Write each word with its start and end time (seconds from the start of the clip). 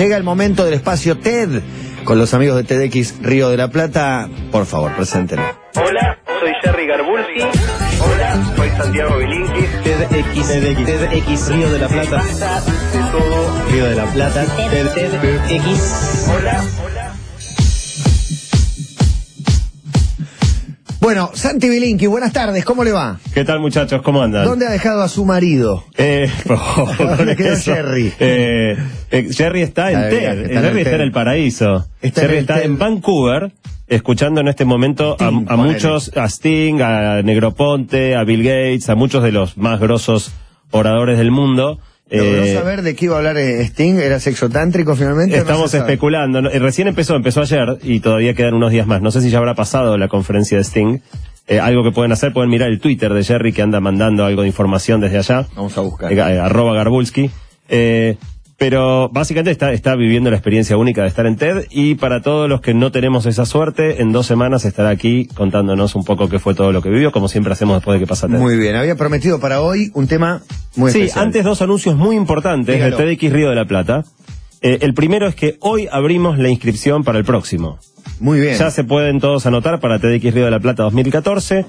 Llega 0.00 0.16
el 0.16 0.24
momento 0.24 0.64
del 0.64 0.72
espacio 0.72 1.18
TED 1.18 1.60
con 2.04 2.18
los 2.18 2.32
amigos 2.32 2.56
de 2.56 2.64
TEDx 2.64 3.20
Río 3.20 3.50
de 3.50 3.58
la 3.58 3.68
Plata. 3.68 4.30
Por 4.50 4.64
favor, 4.64 4.96
preséntenlo. 4.96 5.44
Hola, 5.76 6.18
soy 6.40 6.52
Jerry 6.62 6.86
Garbulski. 6.86 7.42
Hola, 8.00 8.54
soy 8.56 8.70
Santiago 8.70 9.18
Bilinki. 9.18 9.60
TEDx, 9.84 10.48
TEDx, 10.48 10.86
TEDx 10.86 11.48
Río 11.50 11.70
de 11.70 11.78
la 11.80 11.88
Plata. 11.88 12.22
De 12.22 12.98
todo. 13.12 13.70
Río 13.70 13.84
de 13.84 13.94
la 13.94 14.06
Plata. 14.06 14.46
TEDx. 14.70 16.28
Hola, 16.30 16.64
hola. 16.82 16.99
Bueno, 21.00 21.30
Santi 21.32 21.70
Bilinki, 21.70 22.06
buenas 22.06 22.30
tardes, 22.30 22.62
¿cómo 22.62 22.84
le 22.84 22.92
va? 22.92 23.18
¿Qué 23.32 23.42
tal 23.42 23.58
muchachos? 23.58 24.02
¿Cómo 24.02 24.22
andan? 24.22 24.44
¿Dónde 24.44 24.66
ha 24.66 24.70
dejado 24.70 25.02
a 25.02 25.08
su 25.08 25.24
marido? 25.24 25.84
Eh, 25.96 26.30
por 26.46 26.58
favor, 26.58 27.16
¿Dónde 27.16 27.36
quedó 27.36 27.54
eso. 27.54 27.74
Jerry? 27.74 28.12
Eh, 28.20 28.76
eh, 29.10 29.28
Jerry 29.32 29.62
está 29.62 29.90
en 29.90 29.98
está 30.00 30.10
en 30.10 30.66
el 30.66 30.78
está 30.78 30.94
en 30.96 31.00
el 31.00 31.10
paraíso. 31.10 31.86
Está 32.02 32.20
en 32.20 32.26
Jerry 32.26 32.36
el 32.36 32.40
está 32.42 32.62
en 32.62 32.78
Vancouver, 32.78 33.50
escuchando 33.88 34.42
en 34.42 34.48
este 34.48 34.66
momento 34.66 35.16
a, 35.18 35.28
a 35.28 35.56
muchos, 35.56 36.14
a 36.16 36.26
Sting, 36.28 36.82
a 36.82 37.22
Negroponte, 37.22 38.14
a 38.14 38.24
Bill 38.24 38.42
Gates, 38.42 38.90
a 38.90 38.94
muchos 38.94 39.22
de 39.22 39.32
los 39.32 39.56
más 39.56 39.80
grosos 39.80 40.32
oradores 40.70 41.16
del 41.16 41.30
mundo. 41.30 41.78
¿Logró 42.10 42.42
Eh, 42.42 42.54
saber 42.54 42.82
de 42.82 42.94
qué 42.96 43.04
iba 43.06 43.14
a 43.14 43.18
hablar 43.18 43.36
eh, 43.38 43.60
Sting? 43.62 43.94
¿Era 44.00 44.18
sexo 44.20 44.48
tántrico 44.48 44.96
finalmente? 44.96 45.36
Estamos 45.36 45.72
especulando. 45.74 46.42
¿no? 46.42 46.50
Eh, 46.50 46.58
Recién 46.58 46.88
empezó, 46.88 47.14
empezó 47.14 47.40
ayer 47.42 47.78
y 47.82 48.00
todavía 48.00 48.34
quedan 48.34 48.54
unos 48.54 48.72
días 48.72 48.86
más. 48.86 49.00
No 49.02 49.10
sé 49.10 49.20
si 49.20 49.30
ya 49.30 49.38
habrá 49.38 49.54
pasado 49.54 49.96
la 49.96 50.08
conferencia 50.08 50.56
de 50.58 50.64
Sting. 50.64 50.98
Eh, 51.46 51.58
algo 51.60 51.82
que 51.82 51.90
pueden 51.92 52.12
hacer, 52.12 52.32
pueden 52.32 52.50
mirar 52.50 52.68
el 52.68 52.80
Twitter 52.80 53.12
de 53.12 53.22
Jerry 53.24 53.52
que 53.52 53.62
anda 53.62 53.80
mandando 53.80 54.24
algo 54.24 54.42
de 54.42 54.48
información 54.48 55.00
desde 55.00 55.18
allá. 55.18 55.46
Vamos 55.56 55.76
a 55.78 55.80
buscar. 55.82 56.12
Eh, 56.12 56.20
arroba 56.20 56.74
Garbulski. 56.74 57.30
Pero 58.58 59.08
básicamente 59.08 59.50
está, 59.52 59.72
está 59.72 59.96
viviendo 59.96 60.28
la 60.28 60.36
experiencia 60.36 60.76
única 60.76 61.00
de 61.00 61.08
estar 61.08 61.24
en 61.24 61.36
TED 61.36 61.64
y 61.70 61.94
para 61.94 62.20
todos 62.20 62.46
los 62.46 62.60
que 62.60 62.74
no 62.74 62.92
tenemos 62.92 63.24
esa 63.24 63.46
suerte, 63.46 64.02
en 64.02 64.12
dos 64.12 64.26
semanas 64.26 64.66
estará 64.66 64.90
aquí 64.90 65.28
contándonos 65.34 65.94
un 65.94 66.04
poco 66.04 66.28
qué 66.28 66.38
fue 66.38 66.54
todo 66.54 66.70
lo 66.70 66.82
que 66.82 66.90
vivió, 66.90 67.10
como 67.10 67.26
siempre 67.28 67.54
hacemos 67.54 67.76
después 67.78 67.94
de 67.98 68.04
que 68.04 68.06
pasa 68.06 68.28
TED. 68.28 68.36
Muy 68.36 68.58
bien, 68.58 68.76
había 68.76 68.96
prometido 68.96 69.40
para 69.40 69.62
hoy 69.62 69.90
un 69.94 70.08
tema 70.08 70.42
muy 70.76 70.90
Sí, 70.92 71.00
especial. 71.02 71.24
antes 71.26 71.44
dos 71.44 71.62
anuncios 71.62 71.96
muy 71.96 72.16
importantes 72.16 72.74
Dígalo. 72.76 72.96
del 72.96 73.16
TEDx 73.18 73.32
Río 73.32 73.48
de 73.50 73.56
la 73.56 73.64
Plata. 73.64 74.04
Eh, 74.62 74.78
el 74.82 74.94
primero 74.94 75.26
es 75.26 75.34
que 75.34 75.56
hoy 75.60 75.88
abrimos 75.90 76.38
la 76.38 76.48
inscripción 76.50 77.02
para 77.04 77.18
el 77.18 77.24
próximo. 77.24 77.78
Muy 78.20 78.40
bien. 78.40 78.56
Ya 78.58 78.70
se 78.70 78.84
pueden 78.84 79.20
todos 79.20 79.46
anotar 79.46 79.80
para 79.80 79.98
TEDx 79.98 80.34
Río 80.34 80.44
de 80.44 80.50
la 80.50 80.60
Plata 80.60 80.82
2014, 80.84 81.64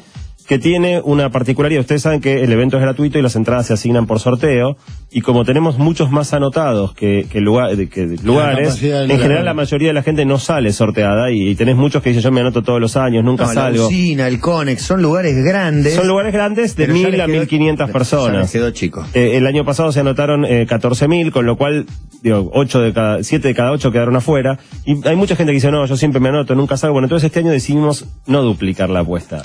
que 0.48 0.60
tiene 0.60 1.02
una 1.04 1.30
particularidad. 1.30 1.82
Ustedes 1.82 2.02
saben 2.02 2.20
que 2.22 2.44
el 2.44 2.52
evento 2.52 2.78
es 2.78 2.82
gratuito 2.84 3.18
y 3.18 3.22
las 3.22 3.36
entradas 3.36 3.68
se 3.68 3.74
asignan 3.74 4.06
por 4.08 4.20
sorteo. 4.20 4.76
Y 5.12 5.22
como 5.22 5.44
tenemos 5.46 5.78
muchos 5.78 6.10
más 6.12 6.34
anotados 6.34 6.94
que, 6.94 7.26
que, 7.30 7.40
lugar- 7.42 7.76
que 7.90 8.18
lugares, 8.24 8.82
en 8.82 9.04
lugar. 9.08 9.20
general 9.22 9.46
la 9.46 9.54
mayoría 9.54 9.90
de 9.90 9.94
la 9.94 10.04
gente 10.04 10.26
no 10.26 10.38
sale 10.40 10.72
sorteada 10.74 11.32
y, 11.32 11.56
tenés 11.56 11.76
muchos 11.76 12.02
que 12.02 12.10
dicen 12.10 12.24
yo 12.24 12.32
me 12.32 12.42
anoto 12.42 12.64
todos 12.64 12.80
los 12.80 12.96
años, 12.98 13.24
nunca 13.24 13.44
No, 13.44 13.50
la 13.54 13.62
salgo. 13.62 13.88
usina, 13.88 14.28
el 14.28 14.40
Conex, 14.40 14.82
son 14.82 15.02
lugares 15.02 15.36
grandes. 15.44 15.96
Son 15.96 16.08
lugares 16.08 16.34
grandes 16.34 16.76
de 16.76 16.88
mil 16.88 17.20
a 17.22 17.28
mil 17.28 17.48
quinientas 17.48 17.90
personas. 17.92 18.52
quedó 18.52 18.72
chico. 18.72 19.06
Eh, 19.14 19.38
el 19.38 19.48
año 19.48 19.66
pasado 19.66 19.92
se 19.92 20.00
anotaron 20.00 20.46
eh, 20.46 20.66
14.000, 20.68 21.32
con 21.32 21.46
lo 21.46 21.58
cual, 21.58 21.86
digo, 22.24 22.50
ocho 22.54 22.80
de 22.80 22.94
cada, 22.94 23.24
siete 23.24 23.50
de 23.50 23.56
cada 23.56 23.72
ocho 23.72 23.92
quedaron 23.92 24.16
afuera. 24.16 24.60
Y 24.86 25.06
hay 25.08 25.16
mucha 25.16 25.36
gente 25.36 25.52
que 25.52 25.56
dice, 25.56 25.72
no, 25.72 25.86
yo 25.86 25.98
siempre 25.98 26.20
me 26.22 26.30
anoto, 26.30 26.56
nunca 26.56 26.78
salgo. 26.78 26.94
Bueno, 26.94 27.06
entonces 27.08 27.28
este 27.28 27.40
año 27.40 27.52
decidimos 27.52 28.06
no 28.28 28.42
duplicar 28.42 28.90
la 28.90 29.02
apuesta. 29.02 29.42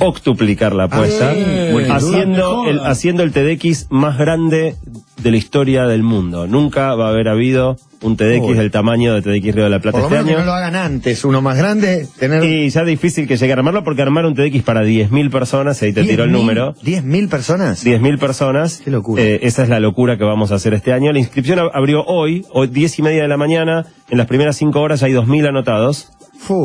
Octuplicar 0.00 0.74
la 0.74 0.84
apuesta, 0.84 1.34
Bueno, 1.72 1.92
haciendo, 1.94 2.64
el, 2.68 2.80
haciendo 2.80 3.22
el 3.24 3.32
TEDx 3.32 3.88
más 3.90 4.16
grande 4.18 4.76
de 5.22 5.30
la 5.30 5.36
historia 5.36 5.86
del 5.86 6.02
mundo. 6.02 6.46
Nunca 6.46 6.94
va 6.94 7.06
a 7.06 7.10
haber 7.10 7.28
habido 7.28 7.76
un 8.00 8.16
TEDx 8.16 8.42
Uy. 8.46 8.54
del 8.54 8.70
tamaño 8.70 9.12
de 9.14 9.22
TEDx 9.22 9.54
Río 9.56 9.64
de 9.64 9.70
la 9.70 9.80
Plata 9.80 9.98
Por 10.00 10.08
lo 10.08 10.16
este 10.16 10.24
menos 10.24 10.30
que 10.30 10.38
no 10.38 10.46
lo 10.46 10.52
hagan 10.52 10.76
antes, 10.76 11.24
uno 11.24 11.42
más 11.42 11.56
grande, 11.58 12.06
tener 12.16 12.44
Y 12.44 12.68
ya 12.70 12.82
es 12.82 12.86
difícil 12.86 13.26
que 13.26 13.36
llegue 13.36 13.52
a 13.52 13.56
armarlo 13.56 13.82
porque 13.82 14.02
armar 14.02 14.24
un 14.24 14.34
TEDx 14.36 14.62
para 14.62 14.84
10.000 14.84 15.30
personas, 15.32 15.82
ahí 15.82 15.92
te 15.92 16.04
tiró 16.04 16.22
el 16.22 16.30
número. 16.30 16.74
10.000 16.76 17.28
personas. 17.28 17.84
10.000 17.84 18.18
personas. 18.20 18.80
Qué 18.84 18.92
locura. 18.92 19.20
Eh, 19.20 19.40
esa 19.42 19.64
es 19.64 19.68
la 19.68 19.80
locura 19.80 20.16
que 20.16 20.22
vamos 20.22 20.52
a 20.52 20.54
hacer 20.54 20.74
este 20.74 20.92
año. 20.92 21.12
La 21.12 21.18
inscripción 21.18 21.58
ab- 21.58 21.70
abrió 21.74 22.04
hoy, 22.04 22.46
hoy 22.52 22.68
10 22.68 23.00
y 23.00 23.02
media 23.02 23.22
de 23.22 23.28
la 23.28 23.36
mañana. 23.36 23.86
En 24.10 24.18
las 24.18 24.28
primeras 24.28 24.56
5 24.56 24.80
horas 24.80 25.02
hay 25.02 25.12
2.000 25.12 25.48
anotados. 25.48 26.12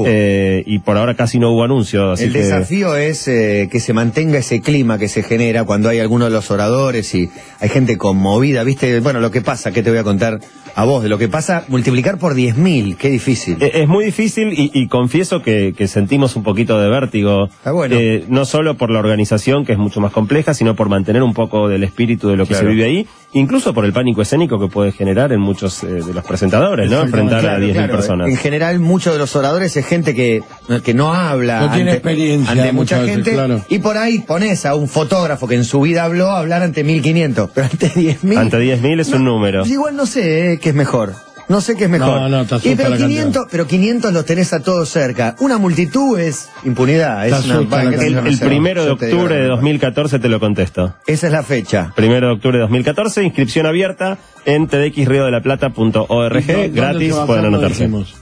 Eh, 0.06 0.64
y 0.66 0.80
por 0.80 0.98
ahora 0.98 1.16
casi 1.16 1.40
no 1.40 1.52
hubo 1.52 1.64
anuncio. 1.64 2.12
Así 2.12 2.26
el 2.26 2.34
que 2.34 2.40
desafío 2.40 2.96
es 2.96 3.28
eh, 3.28 3.68
que 3.72 3.80
se 3.80 3.94
mantenga 3.94 4.38
ese 4.38 4.62
clima 4.62 4.98
que 4.98 5.08
se 5.10 5.24
genera 5.24 5.64
cuando 5.66 5.90
hay 5.90 6.00
alguno 6.00 6.26
de 6.26 6.32
los 6.32 6.52
oradores 6.52 7.14
y 7.16 7.30
hay 7.60 7.70
gente 7.70 7.98
conmovida, 7.98 8.64
¿viste? 8.64 9.00
Bueno, 9.00 9.20
lo 9.20 9.32
que 9.32 9.42
pasa, 9.42 9.72
¿qué 9.72 9.84
te 9.84 9.90
voy 9.90 10.00
a 10.00 10.04
contar 10.04 10.40
a 10.76 10.86
vos? 10.86 11.04
De 11.04 11.10
lo 11.10 11.18
que 11.18 11.28
pasa, 11.28 11.66
multiplicar 11.68 12.18
por 12.18 12.36
10.000, 12.36 12.96
qué 12.98 13.10
difícil. 13.10 13.58
Eh, 13.62 13.72
Es 13.84 13.88
muy 13.88 14.06
difícil 14.06 14.54
y, 14.54 14.72
y 14.74 14.88
confieso 14.88 15.42
que, 15.42 15.74
que 15.78 15.88
sentimos 15.88 16.36
un 16.36 16.44
poquito 16.44 16.80
de 16.80 16.90
vértigo. 16.90 17.50
Ah, 17.66 17.72
bueno. 17.72 17.96
Eh, 17.98 18.26
no 18.30 18.46
solo 18.46 18.76
por 18.78 18.90
la 18.92 19.00
organización, 19.00 19.66
que 19.66 19.74
es 19.74 19.78
mucho 19.80 20.00
más 20.02 20.12
compleja, 20.12 20.54
sino 20.54 20.76
por 20.76 20.88
mantener 20.90 21.24
un 21.24 21.34
poco 21.34 21.68
del 21.68 21.84
espíritu 21.84 22.30
de 22.30 22.38
lo 22.38 22.46
que 22.46 22.50
Claro. 22.54 22.68
se 22.68 22.74
vive 22.74 22.86
ahí, 22.86 23.08
incluso 23.34 23.74
por 23.74 23.86
el 23.86 23.94
pánico 23.94 24.22
escénico 24.22 24.60
que 24.60 24.68
puede 24.68 24.92
generar 24.92 25.32
en 25.32 25.40
muchos 25.42 25.84
eh, 25.84 25.88
de 25.88 26.14
los 26.14 26.24
presentadores, 26.26 26.90
¿no? 26.90 27.02
Enfrentar 27.02 27.40
a 27.40 27.42
Claro, 27.42 27.66
10.000 27.66 27.74
claro. 27.74 27.94
personas. 27.94 28.30
En 28.30 28.38
general, 28.38 28.80
muchos 28.80 29.14
de 29.14 29.20
los 29.20 29.36
oradores 29.36 29.76
es 29.78 29.86
gente 29.86 30.14
que, 30.16 30.42
que 30.84 30.94
no 30.94 31.14
habla 31.14 31.62
No 31.62 31.68
tiene 31.72 31.92
ante, 31.92 31.94
experiencia 31.94 32.52
ante 32.52 32.72
mucha 32.72 33.00
veces, 33.00 33.16
gente. 33.16 33.34
claro. 33.34 33.62
Y 33.70 33.80
por 33.80 33.98
ahí 33.98 34.20
pones 34.20 34.66
a 34.66 34.76
un 34.76 34.88
fotógrafo 34.88 35.48
que 35.48 35.56
en 35.56 35.66
su 35.66 35.82
vida 35.82 36.04
habló 36.04 36.30
a 36.30 36.40
hablar 36.40 36.62
ante 36.62 36.84
1500, 36.84 37.50
pero 37.54 37.68
ante 37.72 37.90
10.000. 37.92 38.38
Ante 38.38 38.58
10.000 38.58 39.00
es 39.02 39.10
un 39.10 39.24
número. 39.26 39.66
Igual 39.66 39.96
no 39.96 40.06
sé 40.06 40.54
eh, 40.54 40.60
qué 40.60 40.70
es 40.70 40.76
mejor. 40.76 41.14
No 41.50 41.62
sé 41.62 41.76
qué 41.76 41.86
es 41.86 41.90
mejor. 41.90 42.22
No, 42.22 42.30
no, 42.30 42.44
y 42.64 42.76
pero 42.76 42.90
la 42.90 42.98
500, 42.98 43.48
pero 43.52 43.68
500 43.68 44.14
los 44.14 44.26
tenés 44.26 44.54
a 44.54 44.62
todos 44.62 44.90
cerca. 44.90 45.36
Una 45.40 45.58
multitud 45.58 46.18
es 46.20 46.50
impunidad. 46.64 47.28
Es 47.28 47.46
una, 47.46 47.59
que- 47.59 47.68
cantidad. 47.68 48.04
El, 48.04 48.28
el 48.28 48.40
primero 48.40 48.86
de 48.86 48.92
octubre 48.92 49.36
de 49.36 49.42
verdad. 49.42 49.56
2014 49.56 50.20
te 50.20 50.30
lo 50.30 50.40
contesto. 50.40 50.96
Esa 51.06 51.28
es 51.28 51.34
la 51.34 51.44
fecha. 51.44 51.92
Primero 51.96 52.28
de 52.28 52.34
octubre 52.34 52.58
de 52.58 52.62
2014, 52.62 53.24
inscripción 53.24 53.66
abierta 53.66 54.18
en 54.46 54.68
tdxriodelplata.org, 54.68 56.08
¿Dónde 56.08 56.70
gratis, 56.70 57.14
pueden 57.26 57.46
anotarse. 57.46 57.84
dijimos. 57.84 58.16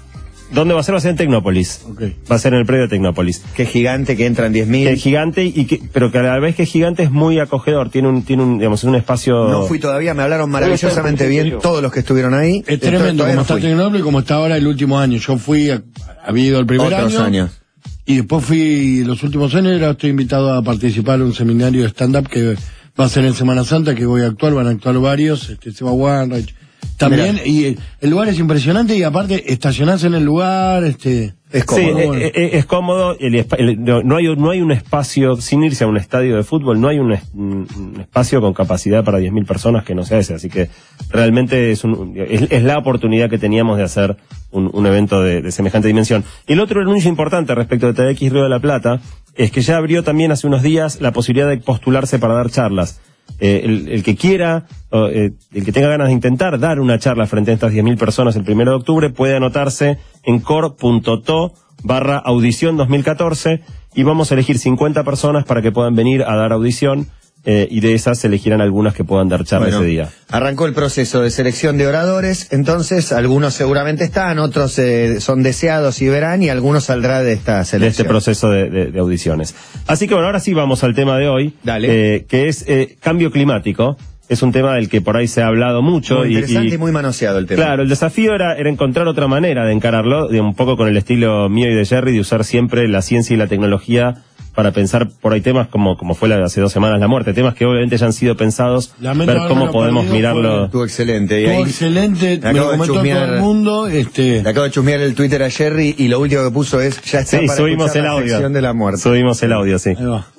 ¿Dónde 0.54 0.74
va 0.74 0.82
a 0.82 0.84
ser? 0.84 0.94
Va 0.94 0.98
a 0.98 1.02
ser 1.02 1.12
en 1.12 1.18
Tecnópolis. 1.18 1.82
Va 2.30 2.36
a 2.36 2.40
ser 2.40 2.54
en 2.54 2.60
el 2.60 2.66
predio 2.66 2.84
de 2.84 2.90
Tecnópolis. 2.90 3.42
Qué 3.56 3.66
gigante 3.66 4.18
que 4.18 4.26
entran 4.26 4.52
Que 4.52 4.62
es 4.62 4.68
10.000. 4.70 4.96
gigante, 4.98 5.46
y 5.46 5.66
que, 5.66 5.80
pero 5.94 6.12
que 6.12 6.18
a 6.18 6.24
la 6.24 6.40
vez 6.40 6.56
que 6.56 6.64
es 6.64 6.70
gigante 6.70 7.04
es 7.04 7.12
muy 7.12 7.40
acogedor. 7.40 7.90
Tiene 7.90 8.10
un, 8.10 8.24
tiene 8.24 8.44
un, 8.44 8.58
digamos, 8.58 8.84
un 8.84 8.96
espacio. 8.96 9.48
No 9.50 9.64
fui 9.64 9.80
todavía, 9.80 10.14
me 10.14 10.24
hablaron 10.24 10.50
maravillosamente 10.50 11.28
bien 11.28 11.58
todos 11.62 11.82
los 11.82 11.92
que 11.92 12.00
estuvieron 12.02 12.34
ahí. 12.34 12.64
Es 12.68 12.80
tremendo 12.80 13.24
como 13.24 13.36
no 13.36 13.42
está. 13.42 13.56
Tecnópolis 13.58 14.02
y 14.02 14.04
como 14.04 14.20
está 14.20 14.36
ahora 14.36 14.58
el 14.58 14.68
último 14.68 15.00
año. 15.00 15.18
Yo 15.18 15.38
fui, 15.38 15.70
a- 15.70 15.82
había 16.26 16.46
ido 16.46 16.60
el 16.60 16.66
primer 16.66 16.94
Otros 16.94 17.16
año. 17.16 17.24
años. 17.26 17.62
Y 18.06 18.18
después 18.18 18.44
fui 18.44 19.04
los 19.06 19.24
últimos 19.24 19.54
años, 19.56 19.74
ahora 19.74 19.92
estoy 19.92 20.10
invitado 20.10 20.54
a 20.54 20.62
participar 20.64 21.16
en 21.20 21.28
un 21.28 21.34
seminario 21.34 21.84
de 21.84 21.90
stand-up 21.90 22.28
que 22.28 22.56
va 23.00 23.06
a 23.06 23.10
ser 23.10 23.24
en 23.26 23.34
Semana 23.34 23.64
Santa, 23.64 23.96
que 23.96 24.06
voy 24.06 24.24
a 24.24 24.26
actuar, 24.28 24.54
van 24.54 24.68
a 24.68 24.72
actuar 24.72 24.98
varios, 25.00 25.50
este, 25.50 25.72
Seba 25.72 25.92
Wanreich. 25.92 26.54
También, 26.98 27.34
Mirá. 27.34 27.48
y 27.48 27.66
el, 27.66 27.80
el 28.00 28.10
lugar 28.12 28.30
es 28.30 28.38
impresionante 28.40 28.96
y 28.96 29.04
aparte 29.04 29.52
estacionarse 29.52 30.08
en 30.08 30.14
el 30.16 30.24
lugar, 30.24 30.84
este... 30.84 31.34
Es 31.52 31.64
Sí, 31.64 31.66
cómodo. 31.68 31.94
bueno. 32.08 32.14
eh, 32.16 32.32
eh, 32.34 32.50
es 32.54 32.66
cómodo. 32.66 33.16
el 33.20 33.34
espa- 33.36 33.58
el- 33.60 33.84
no, 33.84 34.02
no 34.04 34.16
hay, 34.16 34.34
no 34.38 34.52
hay 34.52 34.62
un 34.62 34.72
espacio, 34.72 35.36
sin 35.36 35.64
irse 35.64 35.84
a 35.84 35.88
un 35.88 35.98
estadio 35.98 36.38
de 36.38 36.44
fútbol, 36.44 36.80
no 36.80 36.88
hay 36.88 37.00
un, 37.00 37.12
es- 37.12 37.24
un- 37.34 37.68
un 37.76 38.00
espacio 38.00 38.40
con 38.40 38.54
capacidad 38.54 39.04
para 39.04 39.20
10.000 39.20 39.46
personas 39.46 39.84
que 39.84 39.94
no 39.94 40.04
sea 40.06 40.20
ese. 40.20 40.34
Así 40.36 40.48
que 40.50 40.70
realmente 41.10 41.72
es, 41.72 41.84
un, 41.84 42.14
es, 42.16 42.44
es 42.52 42.64
la 42.64 42.78
oportunidad 42.78 43.30
que 43.30 43.38
teníamos 43.38 43.78
de 43.78 43.84
hacer 43.84 44.16
un, 44.52 44.70
un 44.72 44.86
evento 44.86 45.22
de, 45.22 45.42
de 45.42 45.52
semejante 45.52 45.88
dimensión. 45.90 46.24
Y 46.48 46.54
el 46.54 46.60
otro 46.62 46.80
anuncio 46.82 47.10
importante 47.10 47.54
respecto 47.54 47.92
de 47.92 47.94
TDX 48.14 48.32
Río 48.32 48.44
de 48.44 48.50
la 48.50 48.60
Plata 48.60 49.02
es 49.36 49.52
que 49.52 49.62
ya 49.62 49.76
abrió 49.78 50.04
también 50.04 50.32
hace 50.32 50.48
unos 50.48 50.62
días 50.64 51.02
la 51.02 51.12
posibilidad 51.12 51.50
de 51.50 51.58
postularse 51.58 52.18
para 52.20 52.36
dar 52.36 52.50
charlas. 52.50 53.02
Eh, 53.40 53.62
el, 53.90 54.04
que 54.04 54.16
quiera, 54.16 54.66
eh, 54.92 55.32
el 55.54 55.66
que 55.66 55.72
tenga 55.72 55.90
ganas 55.90 56.08
de 56.08 56.14
intentar 56.14 56.60
dar 56.60 56.80
una 56.80 57.00
charla 57.00 57.26
frente 57.26 57.52
a 57.52 57.54
estas 57.56 57.74
10.000 57.74 57.98
personas 57.98 58.36
el 58.36 58.44
primero 58.44 58.72
de 58.72 58.78
octubre, 58.78 59.10
puede 59.10 59.36
anotarse 59.36 59.98
en 60.24 60.40
core.to 60.40 61.54
barra 61.84 62.18
audición 62.18 62.78
2014 62.78 63.62
y 63.96 64.04
vamos 64.04 64.32
a 64.32 64.36
elegir 64.36 64.58
50 64.60 65.04
personas 65.04 65.46
para 65.46 65.62
que 65.62 65.72
puedan 65.72 65.96
venir 65.96 66.24
a 66.24 66.36
dar 66.36 66.54
audición 66.54 67.08
eh, 67.46 67.68
y 67.72 67.80
de 67.80 67.94
esas 67.96 68.20
se 68.20 68.28
elegirán 68.28 68.62
algunas 68.62 68.94
que 68.94 69.04
puedan 69.04 69.28
dar 69.30 69.44
charla 69.46 69.68
Bueno, 69.68 69.80
ese 69.82 69.88
día. 69.88 70.10
Arrancó 70.30 70.66
el 70.68 70.74
proceso 70.74 71.22
de 71.22 71.32
selección 71.32 71.78
de 71.78 71.88
oradores, 71.88 72.48
entonces 72.52 73.12
algunos 73.12 73.54
seguramente 73.54 74.04
están, 74.04 74.38
otros 74.40 74.78
eh, 74.80 75.20
son 75.22 75.42
deseados 75.44 76.02
y 76.02 76.08
verán, 76.10 76.44
y 76.44 76.50
algunos 76.50 76.84
saldrá 76.86 77.24
de 77.24 77.34
esta 77.34 77.60
de 77.60 77.66
selección. 77.66 77.90
este 77.92 78.06
proceso 78.06 78.50
de, 78.50 78.70
de- 78.70 78.92
de 78.92 79.00
audiciones. 79.00 79.56
Así 79.88 80.08
que 80.08 80.14
bueno, 80.14 80.28
ahora 80.28 80.40
sí 80.40 80.54
vamos 80.54 80.84
al 80.84 80.94
tema 80.96 81.18
de 81.18 81.28
hoy, 81.30 81.54
Dale. 81.64 82.16
eh, 82.16 82.26
que 82.28 82.48
es 82.48 82.64
eh, 82.68 82.96
cambio 83.02 83.32
climático. 83.32 83.98
Es 84.30 84.42
un 84.44 84.54
tema 84.54 84.76
del 84.76 84.88
que 84.88 85.02
por 85.02 85.18
ahí 85.18 85.28
se 85.28 85.42
ha 85.42 85.48
hablado 85.48 85.82
mucho. 85.82 86.20
Muy 86.20 86.28
y- 86.30 86.34
interesante 86.36 86.68
y, 86.70 86.74
y- 86.76 86.78
muy 86.78 86.94
manoseado 86.94 87.38
el 87.38 87.48
tema. 87.48 87.64
Claro, 87.66 87.84
el 87.84 87.90
desafío 87.90 88.34
era, 88.34 88.56
era 88.56 88.70
encontrar 88.70 89.06
otra 89.08 89.28
manera 89.28 89.66
de 89.66 89.74
encararlo, 89.74 90.30
de 90.30 90.40
un 90.40 90.56
poco 90.56 90.78
con 90.78 90.88
el 90.88 90.96
estilo 90.96 91.50
mío 91.50 91.70
y 91.70 91.76
de 91.76 91.86
Jerry, 91.86 92.14
de 92.14 92.22
usar 92.22 92.46
siempre 92.46 92.88
la 92.88 93.02
ciencia 93.02 93.34
y 93.34 93.38
la 93.38 93.48
tecnología 93.48 94.24
para 94.56 94.72
pensar 94.72 95.10
por 95.22 95.34
ahí 95.34 95.42
temas 95.42 95.68
como, 95.70 95.98
como 95.98 96.14
fue 96.14 96.28
la 96.30 96.38
de 96.38 96.44
hace 96.44 96.60
dos 96.62 96.72
semanas 96.72 97.00
la 97.00 97.08
muerte, 97.08 97.34
temas 97.34 97.56
que 97.56 97.66
obviamente 97.66 97.98
ya 97.98 98.06
han 98.06 98.14
sido 98.14 98.36
pensados, 98.36 98.94
Lamento 99.00 99.34
ver 99.34 99.44
cómo 99.48 99.72
podemos 99.72 100.06
mirarlo. 100.08 100.66
Estuvo 100.66 100.84
excelente. 100.84 101.42
Y 101.42 101.46
ahí- 101.46 101.62
excelente, 101.62 102.38
le 102.38 102.40
me 102.40 102.54
lo 102.54 102.60
acabo 102.60 102.72
de 102.72 102.78
comentó 102.78 102.94
todo 102.94 103.04
chusmear- 103.04 103.34
el 103.36 103.40
mundo. 103.42 103.88
Este, 103.88 104.44
Le 104.44 104.50
acabo 104.50 104.66
de 104.66 104.72
chusmear 104.72 105.00
el 105.02 105.16
Twitter 105.16 105.42
a 105.44 105.50
Jerry 105.50 105.96
y 105.98 106.08
lo 106.10 106.20
último 106.20 106.44
que 106.44 106.52
puso 106.52 106.82
es 106.82 107.02
ya 107.04 107.20
está 107.22 107.40
Sí, 107.40 107.46
para 107.48 107.58
subimos 107.58 107.96
el 107.96 108.04
la 108.04 108.12
audio. 108.12 108.50
de 108.50 108.62
la 108.62 108.74
muerte. 108.74 109.02
Subimos 109.02 109.42
el 109.44 109.54
audio, 109.54 109.80
sí. 109.80 109.92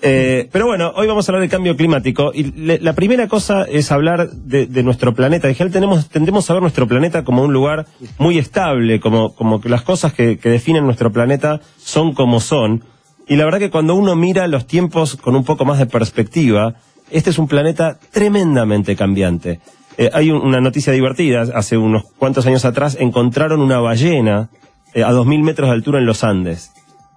Eh, 0.02 0.48
pero 0.52 0.66
bueno, 0.66 0.92
hoy 0.94 1.06
vamos 1.06 1.28
a 1.28 1.32
hablar 1.32 1.42
de 1.42 1.48
cambio 1.48 1.76
climático 1.76 2.32
y 2.34 2.44
le- 2.52 2.78
la 2.80 2.92
primera 2.94 3.28
cosa 3.28 3.64
es 3.64 3.90
hablar 3.92 4.30
de, 4.30 4.66
de 4.66 4.82
nuestro 4.82 5.14
planeta. 5.14 5.48
En 5.48 5.54
general 5.54 5.72
tenemos, 5.72 6.08
tendemos 6.08 6.48
a 6.50 6.52
ver 6.52 6.62
nuestro 6.62 6.86
planeta 6.86 7.24
como 7.24 7.42
un 7.42 7.52
lugar 7.52 7.86
muy 8.18 8.38
estable, 8.38 9.00
como, 9.00 9.34
como 9.34 9.60
que 9.60 9.68
las 9.68 9.82
cosas 9.82 10.12
que, 10.12 10.38
que 10.38 10.48
definen 10.50 10.84
nuestro 10.84 11.10
planeta 11.12 11.60
son 11.78 12.12
como 12.14 12.40
son. 12.40 12.82
Y 13.28 13.36
la 13.36 13.44
verdad 13.44 13.58
que 13.60 13.70
cuando 13.70 13.94
uno 13.94 14.14
mira 14.16 14.46
los 14.48 14.66
tiempos 14.66 15.16
con 15.16 15.36
un 15.36 15.44
poco 15.44 15.64
más 15.64 15.78
de 15.78 15.86
perspectiva, 15.86 16.74
este 17.10 17.30
es 17.30 17.38
un 17.38 17.48
planeta 17.48 17.98
tremendamente 18.10 18.96
cambiante. 18.96 19.60
Eh, 19.98 20.10
hay 20.12 20.30
un- 20.30 20.40
una 20.42 20.60
noticia 20.60 20.92
divertida. 20.92 21.42
Hace 21.54 21.76
unos 21.76 22.04
cuantos 22.18 22.46
años 22.46 22.64
atrás 22.64 22.96
encontraron 22.98 23.60
una 23.60 23.78
ballena 23.78 24.48
eh, 24.94 25.04
a 25.04 25.10
2.000 25.12 25.42
metros 25.42 25.68
de 25.68 25.74
altura 25.74 25.98
en 26.00 26.06
los 26.06 26.22
Andes. 26.24 26.72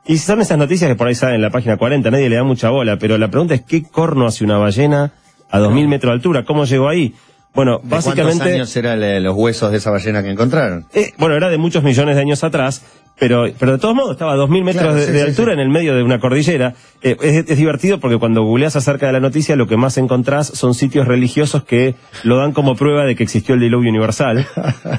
Y 0.05 0.17
son 0.19 0.39
esas 0.41 0.57
noticias 0.57 0.87
que 0.89 0.95
por 0.95 1.07
ahí 1.07 1.15
salen 1.15 1.35
en 1.35 1.41
la 1.41 1.49
página 1.49 1.77
40, 1.77 2.11
nadie 2.11 2.29
le 2.29 2.35
da 2.35 2.43
mucha 2.43 2.69
bola, 2.69 2.97
pero 2.97 3.17
la 3.17 3.29
pregunta 3.29 3.53
es 3.55 3.61
¿qué 3.63 3.83
corno 3.83 4.27
hace 4.27 4.43
una 4.43 4.57
ballena 4.57 5.13
a 5.49 5.59
2.000 5.59 5.87
metros 5.87 6.11
de 6.11 6.13
altura? 6.13 6.45
¿Cómo 6.45 6.65
llegó 6.65 6.87
ahí? 6.87 7.13
Bueno, 7.53 7.79
¿De 7.81 7.89
básicamente... 7.89 8.37
¿Cuántos 8.37 8.53
años 8.53 8.75
eran 8.75 9.23
los 9.23 9.35
huesos 9.35 9.71
de 9.71 9.77
esa 9.77 9.89
ballena 9.91 10.21
que 10.21 10.29
encontraron? 10.29 10.85
Eh, 10.93 11.13
bueno, 11.17 11.35
era 11.35 11.49
de 11.49 11.57
muchos 11.57 11.83
millones 11.83 12.15
de 12.15 12.21
años 12.21 12.43
atrás, 12.43 12.83
pero, 13.17 13.45
pero 13.57 13.73
de 13.73 13.77
todos 13.77 13.95
modos 13.95 14.11
estaba 14.11 14.33
a 14.33 14.37
2.000 14.37 14.63
metros 14.63 14.83
Claro, 14.83 14.95
de, 14.95 15.05
sí, 15.05 15.11
de 15.11 15.19
sí, 15.19 15.25
altura 15.25 15.51
sí. 15.51 15.53
en 15.53 15.59
el 15.59 15.69
medio 15.69 15.95
de 15.95 16.03
una 16.03 16.19
cordillera. 16.19 16.73
Eh, 17.01 17.15
es, 17.21 17.49
es 17.49 17.57
divertido 17.57 17.99
porque 17.99 18.17
cuando 18.17 18.43
googleas 18.43 18.75
acerca 18.75 19.07
de 19.07 19.13
la 19.13 19.19
noticia 19.19 19.55
lo 19.55 19.67
que 19.67 19.77
más 19.77 19.97
encontrás 19.97 20.47
son 20.47 20.73
sitios 20.73 21.07
religiosos 21.07 21.63
que 21.63 21.95
lo 22.23 22.37
dan 22.37 22.51
como 22.51 22.75
prueba 22.75 23.05
de 23.05 23.15
que 23.15 23.23
existió 23.23 23.55
el 23.55 23.61
diluvio 23.61 23.89
universal. 23.89 24.45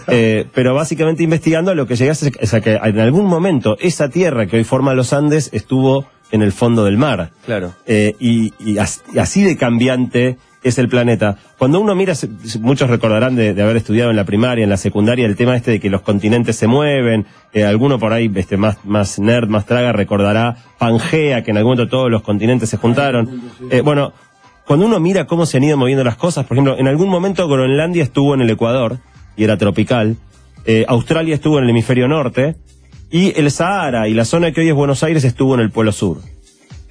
Eh, 0.09 0.47
pero 0.55 0.75
básicamente 0.75 1.25
investigando 1.25 1.75
lo 1.75 1.87
que 1.87 1.97
llegas 1.97 2.23
es 2.23 2.55
a 2.55 2.61
que 2.61 2.75
en 2.75 3.01
algún 3.01 3.27
momento 3.27 3.77
esa 3.81 4.09
tierra 4.09 4.47
que 4.47 4.57
hoy 4.57 4.65
forma 4.65 4.95
los 4.95 5.13
Andes 5.13 5.51
estuvo 5.53 6.07
en 6.31 6.43
el 6.43 6.53
fondo 6.53 6.85
del 6.85 6.97
mar. 6.97 7.31
Claro. 7.45 7.75
Eh, 7.87 8.15
y, 8.21 8.53
y 8.61 8.79
así 8.79 9.43
de 9.43 9.57
cambiante 9.57 10.39
es 10.69 10.79
el 10.79 10.89
planeta. 10.89 11.37
Cuando 11.59 11.81
uno 11.81 11.95
mira, 11.95 12.15
muchos 12.61 12.91
recordarán 12.91 13.37
de, 13.37 13.55
de 13.55 13.63
haber 13.63 13.77
estudiado 13.77 14.11
en 14.11 14.17
la 14.17 14.25
primaria, 14.25 14.65
en 14.65 14.71
la 14.71 14.77
secundaria, 14.77 15.27
el 15.27 15.37
tema 15.37 15.57
este 15.57 15.71
de 15.73 15.81
que 15.81 15.91
los 15.91 16.03
continentes 16.03 16.57
se 16.57 16.67
mueven. 16.67 17.27
Eh, 17.53 17.65
alguno 17.65 17.99
por 17.99 18.13
ahí, 18.13 18.31
este, 18.35 18.57
más, 18.57 18.85
más 18.85 19.19
nerd, 19.19 19.49
más 19.49 19.67
traga, 19.67 19.93
recordará 19.93 20.57
Pangea, 20.79 21.43
que 21.43 21.51
en 21.51 21.59
algún 21.59 21.73
momento 21.73 21.91
todos 21.91 22.11
los 22.11 22.23
continentes 22.23 22.69
se 22.69 22.77
juntaron. 22.77 23.43
Eh, 23.71 23.81
bueno, 23.81 24.13
cuando 24.67 24.87
uno 24.87 24.99
mira 25.01 25.27
cómo 25.27 25.47
se 25.47 25.59
han 25.59 25.65
ido 25.65 25.77
moviendo 25.77 26.05
las 26.05 26.17
cosas, 26.17 26.45
por 26.47 26.57
ejemplo, 26.57 26.77
en 26.79 26.89
algún 26.89 27.09
momento 27.09 27.47
Groenlandia 27.49 28.03
estuvo 28.03 28.35
en 28.35 28.41
el 28.41 28.51
Ecuador 28.51 28.99
y 29.37 29.45
era 29.45 29.57
tropical. 29.57 30.17
Eh, 30.65 30.85
Australia 30.89 31.35
estuvo 31.35 31.59
en 31.59 31.65
el 31.65 31.71
hemisferio 31.71 32.09
norte. 32.09 32.57
Y 33.09 33.39
el 33.39 33.53
Sahara 33.53 34.09
y 34.09 34.15
la 34.15 34.25
zona 34.25 34.51
que 34.51 34.63
hoy 34.63 34.69
es 34.69 34.75
Buenos 34.75 35.05
Aires 35.05 35.23
estuvo 35.23 35.55
en 35.55 35.61
el 35.61 35.71
Polo 35.71 35.93
Sur. 35.93 36.19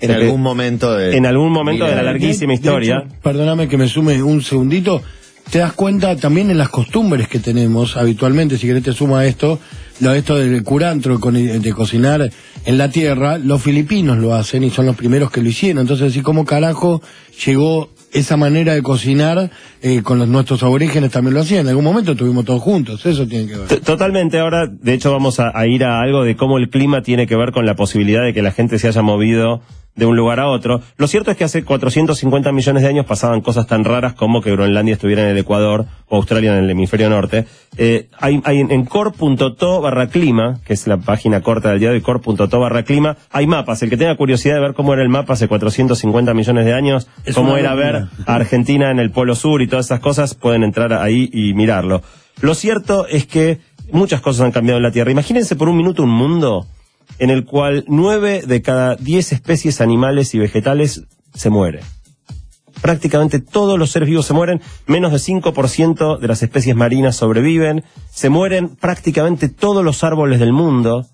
En 0.01 0.12
algún 0.12 0.42
momento 0.42 0.94
de... 0.95 1.15
en 1.18 1.25
algún 1.25 1.51
momento 1.51 1.86
de 1.86 1.95
la 1.95 2.03
larguísima 2.03 2.51
de- 2.53 2.57
de 2.59 2.63
historia. 2.65 3.03
hecho, 3.06 3.15
perdóname 3.24 3.68
que 3.68 3.77
me 3.77 3.88
sume 3.88 4.21
un 4.21 4.42
segundito. 4.42 5.01
Te 5.51 5.59
das 5.59 5.74
cuenta 5.74 6.15
también 6.15 6.50
en 6.50 6.57
las 6.57 6.69
costumbres 6.69 7.27
que 7.27 7.38
tenemos 7.39 7.97
habitualmente, 7.97 8.57
si 8.57 8.65
querés 8.65 8.81
te 8.83 8.94
suma 8.94 9.19
a 9.19 9.25
esto, 9.27 9.59
lo 10.00 10.13
esto 10.13 10.36
del 10.38 10.63
curantro 10.63 11.19
con- 11.19 11.36
de 11.36 11.74
cocinar 11.74 12.30
en 12.65 12.77
la 12.80 12.89
tierra, 12.89 13.38
los 13.38 13.62
filipinos 13.62 14.18
lo 14.18 14.33
hacen 14.33 14.63
y 14.63 14.71
son 14.71 14.88
los 14.88 14.95
primeros 14.95 15.30
que 15.31 15.42
lo 15.42 15.50
hicieron. 15.50 15.81
Entonces, 15.81 16.12
así 16.12 16.21
como 16.21 16.45
carajo 16.45 17.01
llegó 17.45 17.89
esa 18.12 18.38
manera 18.38 18.74
de 18.74 18.81
cocinar 18.81 19.51
eh, 19.88 20.02
con 20.02 20.18
los, 20.20 20.28
nuestros 20.28 20.64
aborígenes 20.64 21.12
también 21.12 21.36
lo 21.36 21.42
hacían. 21.42 21.62
En 21.62 21.70
algún 21.70 21.84
momento 21.86 22.14
estuvimos 22.14 22.44
todos 22.44 22.62
juntos, 22.62 23.06
eso 23.06 23.28
tiene 23.28 23.48
que 23.48 23.58
ver. 23.58 23.68
T- 23.68 23.82
Totalmente, 23.82 24.40
ahora 24.40 24.68
de 24.68 24.94
hecho 24.94 25.12
vamos 25.12 25.40
a, 25.40 25.52
a 25.54 25.68
ir 25.68 25.84
a 25.84 26.00
algo 26.02 26.24
de 26.24 26.36
cómo 26.36 26.58
el 26.58 26.70
clima 26.70 27.02
tiene 27.04 27.28
que 27.28 27.36
ver 27.36 27.52
con 27.52 27.66
la 27.66 27.76
posibilidad 27.76 28.24
de 28.24 28.34
que 28.34 28.42
la 28.42 28.52
gente 28.52 28.80
se 28.80 28.88
haya 28.88 29.02
movido 29.02 29.62
de 29.96 30.06
un 30.06 30.18
lugar 30.18 30.42
a 30.42 30.48
otro. 30.50 30.82
Lo 30.98 31.08
cierto 31.08 31.32
es 31.32 31.38
que 31.38 31.46
hace 31.46 31.64
450 31.64 32.52
millones 32.52 32.84
de 32.84 32.90
años 32.90 33.06
pasaban 33.06 33.40
cosas 33.40 33.66
tan 33.66 33.86
raras 33.86 34.14
como 34.14 34.42
que 34.42 34.52
Groenlandia 34.52 34.94
estuviera 34.96 35.22
en 35.24 35.30
el 35.30 35.38
Ecuador 35.38 35.86
o 36.10 36.18
Australia 36.18 36.52
en 36.58 36.66
el 36.66 36.70
hemisferio 36.70 37.10
norte. 37.10 37.46
Eh, 37.78 38.10
hay, 38.20 38.42
hay 38.44 38.60
en, 38.60 38.84
core.to 38.86 39.80
barra 39.82 40.08
clima, 40.10 40.60
que 40.66 40.74
es 40.74 40.86
la 40.88 40.98
página 40.98 41.40
corta 41.40 41.70
del 41.70 41.80
día 41.80 41.92
de 41.92 42.02
core.to 42.02 42.60
barra 42.60 42.84
clima, 42.84 43.16
hay 43.32 43.48
mapas. 43.48 43.84
El 43.84 43.90
que 43.90 43.96
tenga 43.96 44.18
curiosidad 44.18 44.56
de 44.56 44.62
ver 44.62 44.74
cómo 44.74 44.92
era 44.94 45.02
el 45.02 45.08
mapa 45.08 45.32
hace 45.32 45.48
450 45.48 46.34
millones 46.34 46.66
de 46.66 46.74
años, 46.74 47.08
Es 47.24 47.34
cómo 47.34 47.56
era 47.56 47.74
ver 47.74 47.96
a 48.26 48.36
Argentina 48.36 48.92
en 48.92 49.00
el 49.00 49.12
Polo 49.12 49.34
Sur 49.34 49.62
y 49.62 49.68
todas 49.75 49.88
esas 49.88 50.00
cosas, 50.00 50.36
pueden 50.36 50.63
entrar 50.63 50.94
ahí 50.94 51.30
y 51.33 51.54
mirarlo. 51.54 52.01
Lo 52.39 52.56
cierto 52.56 53.07
es 53.07 53.25
que 53.25 53.60
muchas 53.92 54.22
cosas 54.22 54.45
han 54.45 54.54
cambiado 54.54 54.77
en 54.77 54.83
la 54.83 54.92
Tierra. 54.92 55.12
Imagínense 55.12 55.57
por 55.57 55.68
un 55.68 55.75
minuto 55.75 56.01
un 56.01 56.12
mundo 56.12 56.66
en 57.19 57.30
el 57.30 57.44
cual 57.44 57.83
nueve 57.89 58.42
de 58.48 58.62
cada 58.62 58.95
diez 58.95 59.33
especies 59.33 59.81
animales 59.81 60.33
y 60.33 60.39
vegetales 60.39 61.04
se 61.33 61.50
mueren. 61.50 61.81
Prácticamente 62.81 63.39
todos 63.39 63.77
los 63.77 63.92
seres 63.92 64.07
vivos 64.07 64.25
se 64.25 64.33
mueren, 64.33 64.62
menos 64.88 65.12
de 65.12 65.18
5% 65.18 66.19
de 66.19 66.27
las 66.30 66.42
especies 66.42 66.74
marinas 66.74 67.18
sobreviven, 67.18 67.83
se 68.10 68.30
mueren 68.30 68.77
prácticamente 68.77 69.50
todos 69.50 69.83
los 69.83 70.06
árboles 70.06 70.39
del 70.39 70.54
mundo. 70.54 71.06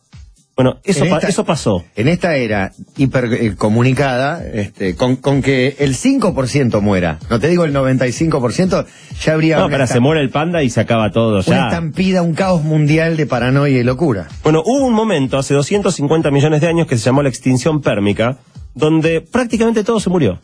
Bueno, 0.55 0.75
eso, 0.83 1.05
pa- 1.07 1.19
eso 1.19 1.45
pasó. 1.45 1.83
En 1.95 2.07
esta 2.07 2.35
era 2.35 2.71
hipercomunicada, 2.97 4.43
este, 4.45 4.95
con, 4.95 5.15
con 5.15 5.41
que 5.41 5.75
el 5.79 5.95
5% 5.95 6.81
muera, 6.81 7.19
no 7.29 7.39
te 7.39 7.47
digo 7.47 7.63
el 7.65 7.73
95%, 7.73 8.85
ya 9.23 9.33
habría 9.33 9.57
No, 9.57 9.65
una, 9.65 9.71
pero 9.77 9.87
se 9.87 9.99
muere 9.99 10.21
el 10.21 10.29
panda 10.29 10.61
y 10.63 10.69
se 10.69 10.81
acaba 10.81 11.09
todo 11.11 11.35
una 11.35 11.41
ya. 11.43 11.67
estampida, 11.67 12.21
un 12.21 12.33
caos 12.33 12.63
mundial 12.63 13.17
de 13.17 13.25
paranoia 13.25 13.79
y 13.79 13.83
locura. 13.83 14.27
Bueno, 14.43 14.61
hubo 14.65 14.85
un 14.85 14.93
momento, 14.93 15.37
hace 15.37 15.53
250 15.53 16.31
millones 16.31 16.61
de 16.61 16.67
años, 16.67 16.87
que 16.87 16.97
se 16.97 17.05
llamó 17.05 17.23
la 17.23 17.29
extinción 17.29 17.81
pérmica, 17.81 18.37
donde 18.75 19.21
prácticamente 19.21 19.83
todo 19.83 19.99
se 19.99 20.09
murió. 20.09 20.39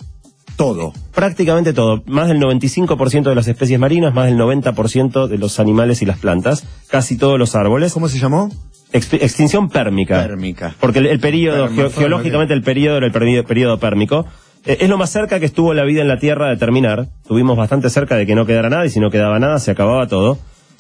Todo. 0.56 0.92
Prácticamente 1.14 1.72
todo. 1.72 2.02
Más 2.08 2.30
del 2.30 2.40
95% 2.40 3.24
de 3.30 3.36
las 3.36 3.48
especies 3.48 3.80
marinas, 3.80 4.12
más 4.14 4.26
del 4.26 4.38
90% 4.40 5.28
de 5.28 5.38
los 5.38 5.60
animales 5.60 6.02
y 6.02 6.06
las 6.08 6.18
plantas, 6.18 6.64
casi 6.88 7.16
todos 7.16 7.38
los 7.38 7.54
árboles. 7.56 7.94
¿Cómo 7.94 8.10
se 8.10 8.18
llamó? 8.18 8.50
Extinción 8.94 9.70
pérmica. 9.70 10.24
Pérmica. 10.24 10.76
Porque 10.80 11.00
el, 11.00 11.08
el 11.08 11.20
periodo, 11.20 11.70
geológicamente 11.92 12.54
el 12.54 12.62
periodo 12.62 12.98
era 12.98 13.06
el 13.06 13.12
periodo, 13.12 13.44
periodo 13.44 13.80
pérmico. 13.80 14.26
Eh, 14.66 14.78
es 14.82 14.90
lo 14.90 14.98
más 14.98 15.10
cerca 15.10 15.40
que 15.40 15.46
estuvo 15.46 15.74
la 15.74 15.84
vida 15.84 16.02
en 16.02 16.08
la 16.08 16.20
Tierra 16.20 16.50
de 16.50 16.58
terminar. 16.58 17.08
Tuvimos 17.28 17.58
bastante 17.58 17.90
cerca 17.90 18.16
de 18.16 18.26
que 18.26 18.36
no 18.36 18.46
quedara 18.46 18.70
nada 18.70 18.86
y 18.86 18.90
si 18.90 19.00
no 19.00 19.10
quedaba 19.10 19.40
nada 19.40 19.60
se 19.60 19.72
acababa 19.72 20.08
todo. 20.08 20.38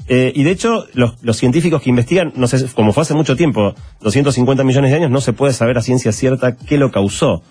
Eh, 0.09 0.31
y 0.35 0.43
de 0.43 0.51
hecho, 0.51 0.85
los, 0.93 1.21
los 1.21 1.37
científicos 1.37 1.81
que 1.81 1.89
investigan, 1.89 2.31
no 2.35 2.47
sé, 2.47 2.65
como 2.73 2.93
fue 2.93 3.03
hace 3.03 3.13
mucho 3.13 3.35
tiempo, 3.35 3.75
250 4.01 4.63
millones 4.63 4.91
de 4.91 4.97
años, 4.97 5.11
no 5.11 5.19
se 5.19 5.33
puede 5.33 5.53
saber 5.53 5.77
a 5.77 5.81
ciencia 5.81 6.11
cierta 6.13 6.55
qué 6.55 6.77
lo 6.77 6.91
causó. 6.91 7.43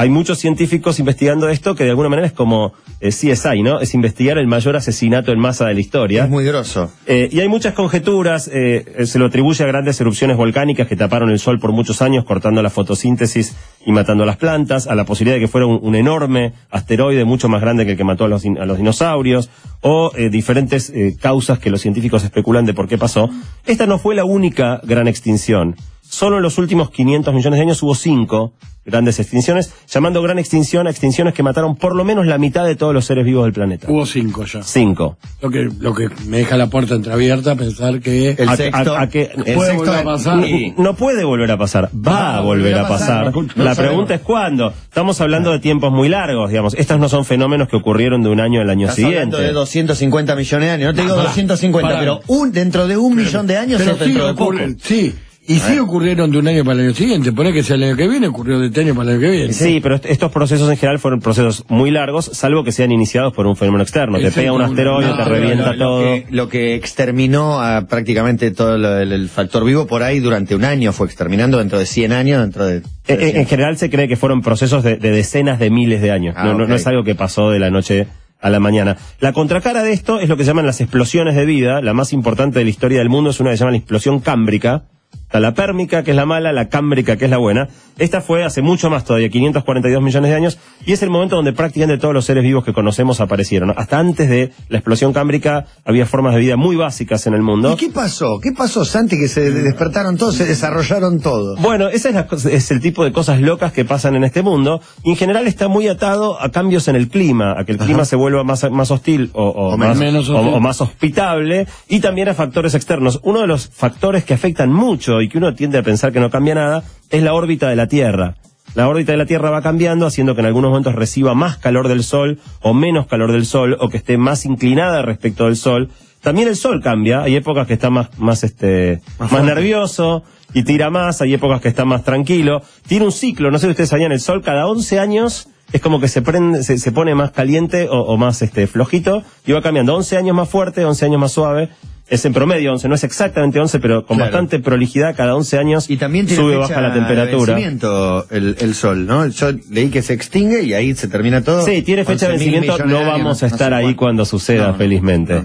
Hay 0.00 0.10
muchos 0.10 0.38
científicos 0.38 1.00
investigando 1.00 1.48
esto 1.48 1.74
que 1.74 1.82
de 1.82 1.90
alguna 1.90 2.08
manera 2.08 2.28
es 2.28 2.32
como 2.32 2.72
eh, 3.00 3.08
CSI, 3.08 3.64
¿no? 3.64 3.80
Es 3.80 3.94
investigar 3.94 4.38
el 4.38 4.46
mayor 4.46 4.76
asesinato 4.76 5.32
en 5.32 5.40
masa 5.40 5.66
de 5.66 5.74
la 5.74 5.80
historia. 5.80 6.22
Es 6.22 6.30
muy 6.30 6.44
grosso. 6.44 6.92
Eh, 7.08 7.28
y 7.32 7.40
hay 7.40 7.48
muchas 7.48 7.74
conjeturas, 7.74 8.48
eh, 8.52 9.04
se 9.06 9.18
lo 9.18 9.26
atribuye 9.26 9.64
a 9.64 9.66
grandes 9.66 10.00
erupciones 10.00 10.36
volcánicas 10.36 10.86
que 10.86 10.94
taparon 10.94 11.30
el 11.30 11.40
sol 11.40 11.58
por 11.58 11.72
muchos 11.72 12.00
años, 12.00 12.24
cortando 12.24 12.62
la 12.62 12.70
fotosíntesis 12.70 13.56
y 13.84 13.90
matando 13.90 14.22
a 14.22 14.26
las 14.26 14.36
plantas, 14.36 14.86
a 14.86 14.94
la 14.94 15.04
posibilidad 15.04 15.34
de 15.34 15.40
que 15.40 15.48
fuera 15.48 15.66
un, 15.66 15.80
un 15.82 15.96
enorme 15.96 16.52
asteroide 16.70 17.24
mucho 17.24 17.48
más 17.48 17.60
grande 17.60 17.84
que 17.84 17.90
el 17.90 17.96
que 17.96 18.04
mató 18.04 18.26
a 18.26 18.28
los, 18.28 18.44
a 18.44 18.66
los 18.66 18.78
dinosaurios, 18.78 19.50
o 19.80 20.12
eh, 20.16 20.28
diferentes 20.30 20.90
eh, 20.90 21.16
causas 21.20 21.58
que 21.58 21.70
los 21.70 21.80
científicos 21.80 22.24
especulan 22.24 22.66
de 22.66 22.74
por 22.74 22.88
qué 22.88 22.98
pasó. 22.98 23.30
Esta 23.66 23.86
no 23.86 23.98
fue 23.98 24.14
la 24.14 24.24
única 24.24 24.80
gran 24.84 25.08
extinción. 25.08 25.76
Solo 26.08 26.36
en 26.38 26.42
los 26.42 26.58
últimos 26.58 26.90
500 26.90 27.34
millones 27.34 27.58
de 27.58 27.62
años 27.62 27.82
hubo 27.82 27.94
cinco 27.94 28.52
grandes 28.84 29.20
extinciones, 29.20 29.70
llamando 29.86 30.22
gran 30.22 30.38
extinción 30.38 30.86
a 30.86 30.90
extinciones 30.90 31.34
que 31.34 31.42
mataron 31.42 31.76
por 31.76 31.94
lo 31.94 32.06
menos 32.06 32.24
la 32.24 32.38
mitad 32.38 32.64
de 32.64 32.74
todos 32.74 32.94
los 32.94 33.04
seres 33.04 33.26
vivos 33.26 33.44
del 33.44 33.52
planeta. 33.52 33.86
Hubo 33.90 34.06
cinco 34.06 34.46
ya. 34.46 34.62
Cinco. 34.62 35.18
Lo 35.42 35.50
que, 35.50 35.68
lo 35.78 35.94
que 35.94 36.08
me 36.26 36.38
deja 36.38 36.56
la 36.56 36.68
puerta 36.68 36.94
entreabierta 36.94 37.52
a 37.52 37.56
pensar 37.56 38.00
que 38.00 38.30
El 38.30 38.48
A- 38.48 38.56
sexto. 38.56 38.96
a- 38.96 39.02
a 39.02 39.08
que- 39.10 39.30
el 39.36 39.54
puede 39.54 39.72
sexto 39.72 39.76
volver 39.84 39.94
a 39.98 40.04
pasar. 40.04 40.38
y- 40.48 40.74
No 40.78 40.96
puede 40.96 41.22
volver 41.24 41.50
a 41.50 41.58
pasar, 41.58 41.90
va 41.94 42.38
a 42.38 42.40
volver 42.40 42.78
a 42.78 42.88
pasar. 42.88 43.30
no 43.30 43.42
La 43.56 43.74
sabemos. 43.74 43.76
pregunta 43.76 44.14
es 44.14 44.20
cuándo. 44.22 44.72
Estamos 44.84 45.20
hablando 45.20 45.52
de 45.52 45.58
tiempos 45.58 45.92
muy 45.92 46.08
largos, 46.08 46.48
digamos. 46.48 46.72
Estos 46.72 46.98
no 46.98 47.10
son 47.10 47.26
fenómenos 47.26 47.68
que 47.68 47.76
ocurrieron 47.76 48.22
de 48.22 48.30
un 48.30 48.40
año 48.40 48.62
al 48.62 48.70
año 48.70 48.84
Estás 48.86 48.96
siguiente. 48.96 49.18
hablando 49.18 49.38
de 49.38 49.52
250 49.52 50.34
millones 50.34 50.66
de 50.66 50.72
años. 50.72 50.86
No 50.86 50.94
te 50.94 51.02
digo 51.02 51.14
Pará, 51.16 51.28
250, 51.28 51.88
pará. 51.88 52.00
pero 52.00 52.20
un 52.28 52.52
dentro 52.52 52.86
de 52.88 52.96
un 52.96 53.14
millón 53.14 53.46
de 53.46 53.58
años 53.58 53.82
Pero 53.82 53.92
o 53.92 53.98
sí, 53.98 54.04
dentro 54.04 54.26
de 54.28 54.32
poco. 54.34 54.54
sí. 54.82 55.14
Y 55.48 55.58
sí 55.60 55.78
ocurrieron 55.78 56.30
de 56.30 56.38
un 56.38 56.46
año 56.46 56.62
para 56.62 56.78
el 56.78 56.86
año 56.86 56.94
siguiente. 56.94 57.32
Pone 57.32 57.54
que 57.54 57.62
sea 57.62 57.76
el 57.76 57.82
año 57.84 57.96
que 57.96 58.06
viene, 58.06 58.26
ocurrió 58.28 58.58
de 58.60 58.66
este 58.66 58.82
año 58.82 58.94
para 58.94 59.04
el 59.10 59.16
año 59.16 59.20
que 59.22 59.30
viene. 59.30 59.52
Sí, 59.54 59.80
pero 59.82 59.94
est- 59.94 60.04
estos 60.04 60.30
procesos 60.30 60.68
en 60.70 60.76
general 60.76 60.98
fueron 60.98 61.20
procesos 61.20 61.64
muy 61.68 61.90
largos, 61.90 62.26
salvo 62.34 62.64
que 62.64 62.70
sean 62.70 62.92
iniciados 62.92 63.32
por 63.32 63.46
un 63.46 63.56
fenómeno 63.56 63.82
externo. 63.82 64.18
Te 64.18 64.30
pega 64.30 64.52
un 64.52 64.60
asteroide, 64.60 65.08
no, 65.08 65.16
te 65.16 65.22
no, 65.22 65.28
revienta 65.28 65.72
lo, 65.72 65.78
todo. 65.78 66.02
que, 66.02 66.26
lo 66.30 66.48
que 66.50 66.74
exterminó 66.74 67.60
a 67.62 67.86
prácticamente 67.86 68.50
todo 68.50 68.76
lo- 68.76 68.98
el, 68.98 69.10
el 69.10 69.28
factor 69.30 69.64
vivo 69.64 69.86
por 69.86 70.02
ahí 70.02 70.20
durante 70.20 70.54
un 70.54 70.64
año 70.64 70.92
fue 70.92 71.06
exterminando 71.06 71.56
dentro 71.58 71.78
de 71.78 71.86
100 71.86 72.12
años, 72.12 72.42
dentro 72.42 72.66
de... 72.66 72.82
En, 73.06 73.20
en- 73.22 73.36
en 73.38 73.46
general 73.46 73.78
se 73.78 73.88
cree 73.88 74.06
que 74.06 74.16
fueron 74.16 74.42
procesos 74.42 74.84
de, 74.84 74.96
de 74.96 75.10
decenas 75.10 75.58
de 75.58 75.70
miles 75.70 76.02
de 76.02 76.10
años. 76.10 76.34
Ah, 76.36 76.52
no, 76.52 76.74
es 76.74 76.86
algo 76.86 77.04
que 77.04 77.14
pasó 77.14 77.50
de 77.50 77.58
la 77.58 77.70
noche 77.70 78.06
a 78.40 78.50
la 78.50 78.60
mañana. 78.60 78.98
La 79.18 79.32
contracara 79.32 79.82
de 79.82 79.92
esto 79.94 80.20
es 80.20 80.28
lo 80.28 80.36
que 80.36 80.44
se 80.44 80.48
llaman 80.48 80.66
las 80.66 80.82
explosiones 80.82 81.34
de 81.36 81.46
vida. 81.46 81.80
La 81.80 81.94
más 81.94 82.12
importante 82.12 82.58
de 82.58 82.64
la 82.66 82.70
historia 82.70 82.98
del 82.98 83.08
mundo 83.08 83.30
es 83.30 83.40
una 83.40 83.50
que 83.50 83.56
se 83.56 83.60
llama 83.60 83.70
la 83.72 83.78
explosión 83.78 84.20
cámbrica. 84.20 84.84
Está 85.28 85.40
la 85.40 85.52
pérmica, 85.52 86.02
que 86.04 86.12
es 86.12 86.16
la 86.16 86.24
mala, 86.24 86.52
la 86.54 86.70
cámbrica, 86.70 87.18
que 87.18 87.26
es 87.26 87.30
la 87.30 87.36
buena. 87.36 87.68
Esta 87.98 88.22
fue 88.22 88.44
hace 88.44 88.62
mucho 88.62 88.88
más 88.88 89.04
todavía, 89.04 89.28
542 89.28 90.02
millones 90.02 90.30
de 90.30 90.34
años, 90.36 90.58
y 90.86 90.92
es 90.94 91.02
el 91.02 91.10
momento 91.10 91.36
donde 91.36 91.52
prácticamente 91.52 92.00
todos 92.00 92.14
los 92.14 92.24
seres 92.24 92.42
vivos 92.44 92.64
que 92.64 92.72
conocemos 92.72 93.20
aparecieron. 93.20 93.74
Hasta 93.76 93.98
antes 93.98 94.30
de 94.30 94.52
la 94.70 94.78
explosión 94.78 95.12
cámbrica 95.12 95.66
había 95.84 96.06
formas 96.06 96.32
de 96.34 96.40
vida 96.40 96.56
muy 96.56 96.76
básicas 96.76 97.26
en 97.26 97.34
el 97.34 97.42
mundo. 97.42 97.72
¿Y 97.74 97.76
qué 97.76 97.90
pasó? 97.90 98.40
¿Qué 98.40 98.52
pasó, 98.52 98.86
Santi? 98.86 99.18
Que 99.18 99.28
se 99.28 99.50
despertaron 99.50 100.16
todos, 100.16 100.34
se 100.36 100.46
desarrollaron 100.46 101.20
todos. 101.20 101.60
Bueno, 101.60 101.88
ese 101.88 102.08
es, 102.08 102.14
la 102.14 102.26
es 102.50 102.70
el 102.70 102.80
tipo 102.80 103.04
de 103.04 103.12
cosas 103.12 103.38
locas 103.42 103.72
que 103.72 103.84
pasan 103.84 104.16
en 104.16 104.24
este 104.24 104.40
mundo. 104.42 104.80
Y 105.04 105.10
en 105.10 105.16
general 105.16 105.46
está 105.46 105.68
muy 105.68 105.88
atado 105.88 106.40
a 106.40 106.50
cambios 106.50 106.88
en 106.88 106.96
el 106.96 107.08
clima, 107.08 107.54
a 107.60 107.66
que 107.66 107.72
el 107.72 107.78
clima 107.78 108.06
se 108.06 108.16
vuelva 108.16 108.44
más, 108.44 108.64
más 108.70 108.90
hostil 108.90 109.28
o, 109.34 109.42
o 109.48 109.74
O 109.74 109.76
más, 109.76 109.98
menos 109.98 110.30
o- 110.30 110.36
hostil. 110.38 110.54
o 110.54 110.60
más 110.60 110.80
hospitable. 110.80 111.66
Y 111.88 112.00
también 112.00 112.28
a 112.28 112.34
factores 112.34 112.74
externos. 112.74 113.20
Uno 113.24 113.40
de 113.40 113.46
los 113.46 113.68
factores 113.68 114.24
que 114.24 114.32
afectan 114.32 114.72
mucho 114.72 115.17
y 115.20 115.28
que 115.28 115.38
uno 115.38 115.54
tiende 115.54 115.78
a 115.78 115.82
pensar 115.82 116.12
que 116.12 116.20
no 116.20 116.30
cambia 116.30 116.54
nada 116.54 116.84
es 117.10 117.22
la 117.22 117.34
órbita 117.34 117.68
de 117.68 117.76
la 117.76 117.86
Tierra. 117.86 118.36
La 118.74 118.88
órbita 118.88 119.12
de 119.12 119.18
la 119.18 119.26
Tierra 119.26 119.50
va 119.50 119.62
cambiando, 119.62 120.06
haciendo 120.06 120.34
que 120.34 120.40
en 120.40 120.46
algunos 120.46 120.70
momentos 120.70 120.94
reciba 120.94 121.34
más 121.34 121.56
calor 121.56 121.88
del 121.88 122.02
Sol 122.02 122.38
o 122.60 122.74
menos 122.74 123.06
calor 123.06 123.32
del 123.32 123.46
Sol, 123.46 123.76
o 123.80 123.88
que 123.88 123.96
esté 123.96 124.18
más 124.18 124.44
inclinada 124.44 125.02
respecto 125.02 125.46
del 125.46 125.56
Sol. 125.56 125.90
También 126.22 126.48
el 126.48 126.56
Sol 126.56 126.82
cambia, 126.82 127.22
hay 127.22 127.36
épocas 127.36 127.66
que 127.66 127.74
está 127.74 127.90
más, 127.90 128.18
más 128.18 128.44
este, 128.44 129.00
más, 129.18 129.32
nervioso 129.42 130.22
y 130.52 130.64
tira 130.64 130.90
más, 130.90 131.22
hay 131.22 131.34
épocas 131.34 131.60
que 131.60 131.68
está 131.68 131.84
más 131.84 132.04
tranquilo. 132.04 132.62
Tiene 132.86 133.06
un 133.06 133.12
ciclo, 133.12 133.50
no 133.50 133.58
sé 133.58 133.66
si 133.66 133.70
ustedes 133.70 133.90
sabían, 133.90 134.12
el 134.12 134.20
Sol 134.20 134.42
cada 134.42 134.66
11 134.66 134.98
años 134.98 135.48
es 135.72 135.80
como 135.80 136.00
que 136.00 136.08
se 136.08 136.22
prende, 136.22 136.62
se, 136.62 136.78
se 136.78 136.92
pone 136.92 137.14
más 137.14 137.30
caliente 137.30 137.88
o, 137.88 138.00
o 138.00 138.16
más 138.16 138.42
este 138.42 138.66
flojito 138.66 139.22
y 139.46 139.52
va 139.52 139.62
cambiando. 139.62 139.94
11 139.96 140.16
años 140.16 140.36
más 140.36 140.48
fuerte, 140.48 140.84
11 140.84 141.04
años 141.04 141.20
más 141.20 141.32
suave. 141.32 141.70
Es 142.10 142.24
en 142.24 142.32
promedio 142.32 142.72
11, 142.72 142.88
no 142.88 142.94
es 142.94 143.04
exactamente 143.04 143.60
11, 143.60 143.80
pero 143.80 144.06
con 144.06 144.16
Claro. 144.16 144.30
bastante 144.32 144.58
prolijidad 144.60 145.14
cada 145.14 145.34
11 145.36 145.58
años 145.58 145.90
Y 145.90 145.96
también 145.98 146.26
tiene 146.26 146.42
sube 146.42 146.56
o 146.56 146.62
fecha 146.62 146.74
baja 146.76 146.88
la 146.88 146.94
de 146.94 147.00
temperatura. 147.00 147.54
vencimiento 147.54 148.26
el, 148.30 148.56
el 148.60 148.74
sol, 148.74 149.06
¿no? 149.06 149.26
Yo 149.26 149.52
leí 149.70 149.88
que 149.90 150.00
se 150.02 150.14
extingue 150.14 150.62
y 150.62 150.72
ahí 150.72 150.94
se 150.94 151.08
termina 151.08 151.42
todo. 151.42 151.64
Sí, 151.66 151.82
tiene 151.82 152.04
fecha 152.04 152.28
de 152.28 152.34
11.000 152.36 152.38
vencimiento, 152.38 152.78
no 152.86 152.98
de 153.00 153.04
vamos 153.04 153.42
a 153.42 153.46
no 153.46 153.52
estar 153.52 153.74
ahí 153.74 153.84
cuánto. 153.84 153.98
cuando 153.98 154.24
suceda, 154.24 154.66
No, 154.68 154.72
no, 154.72 154.78
felizmente. 154.78 155.42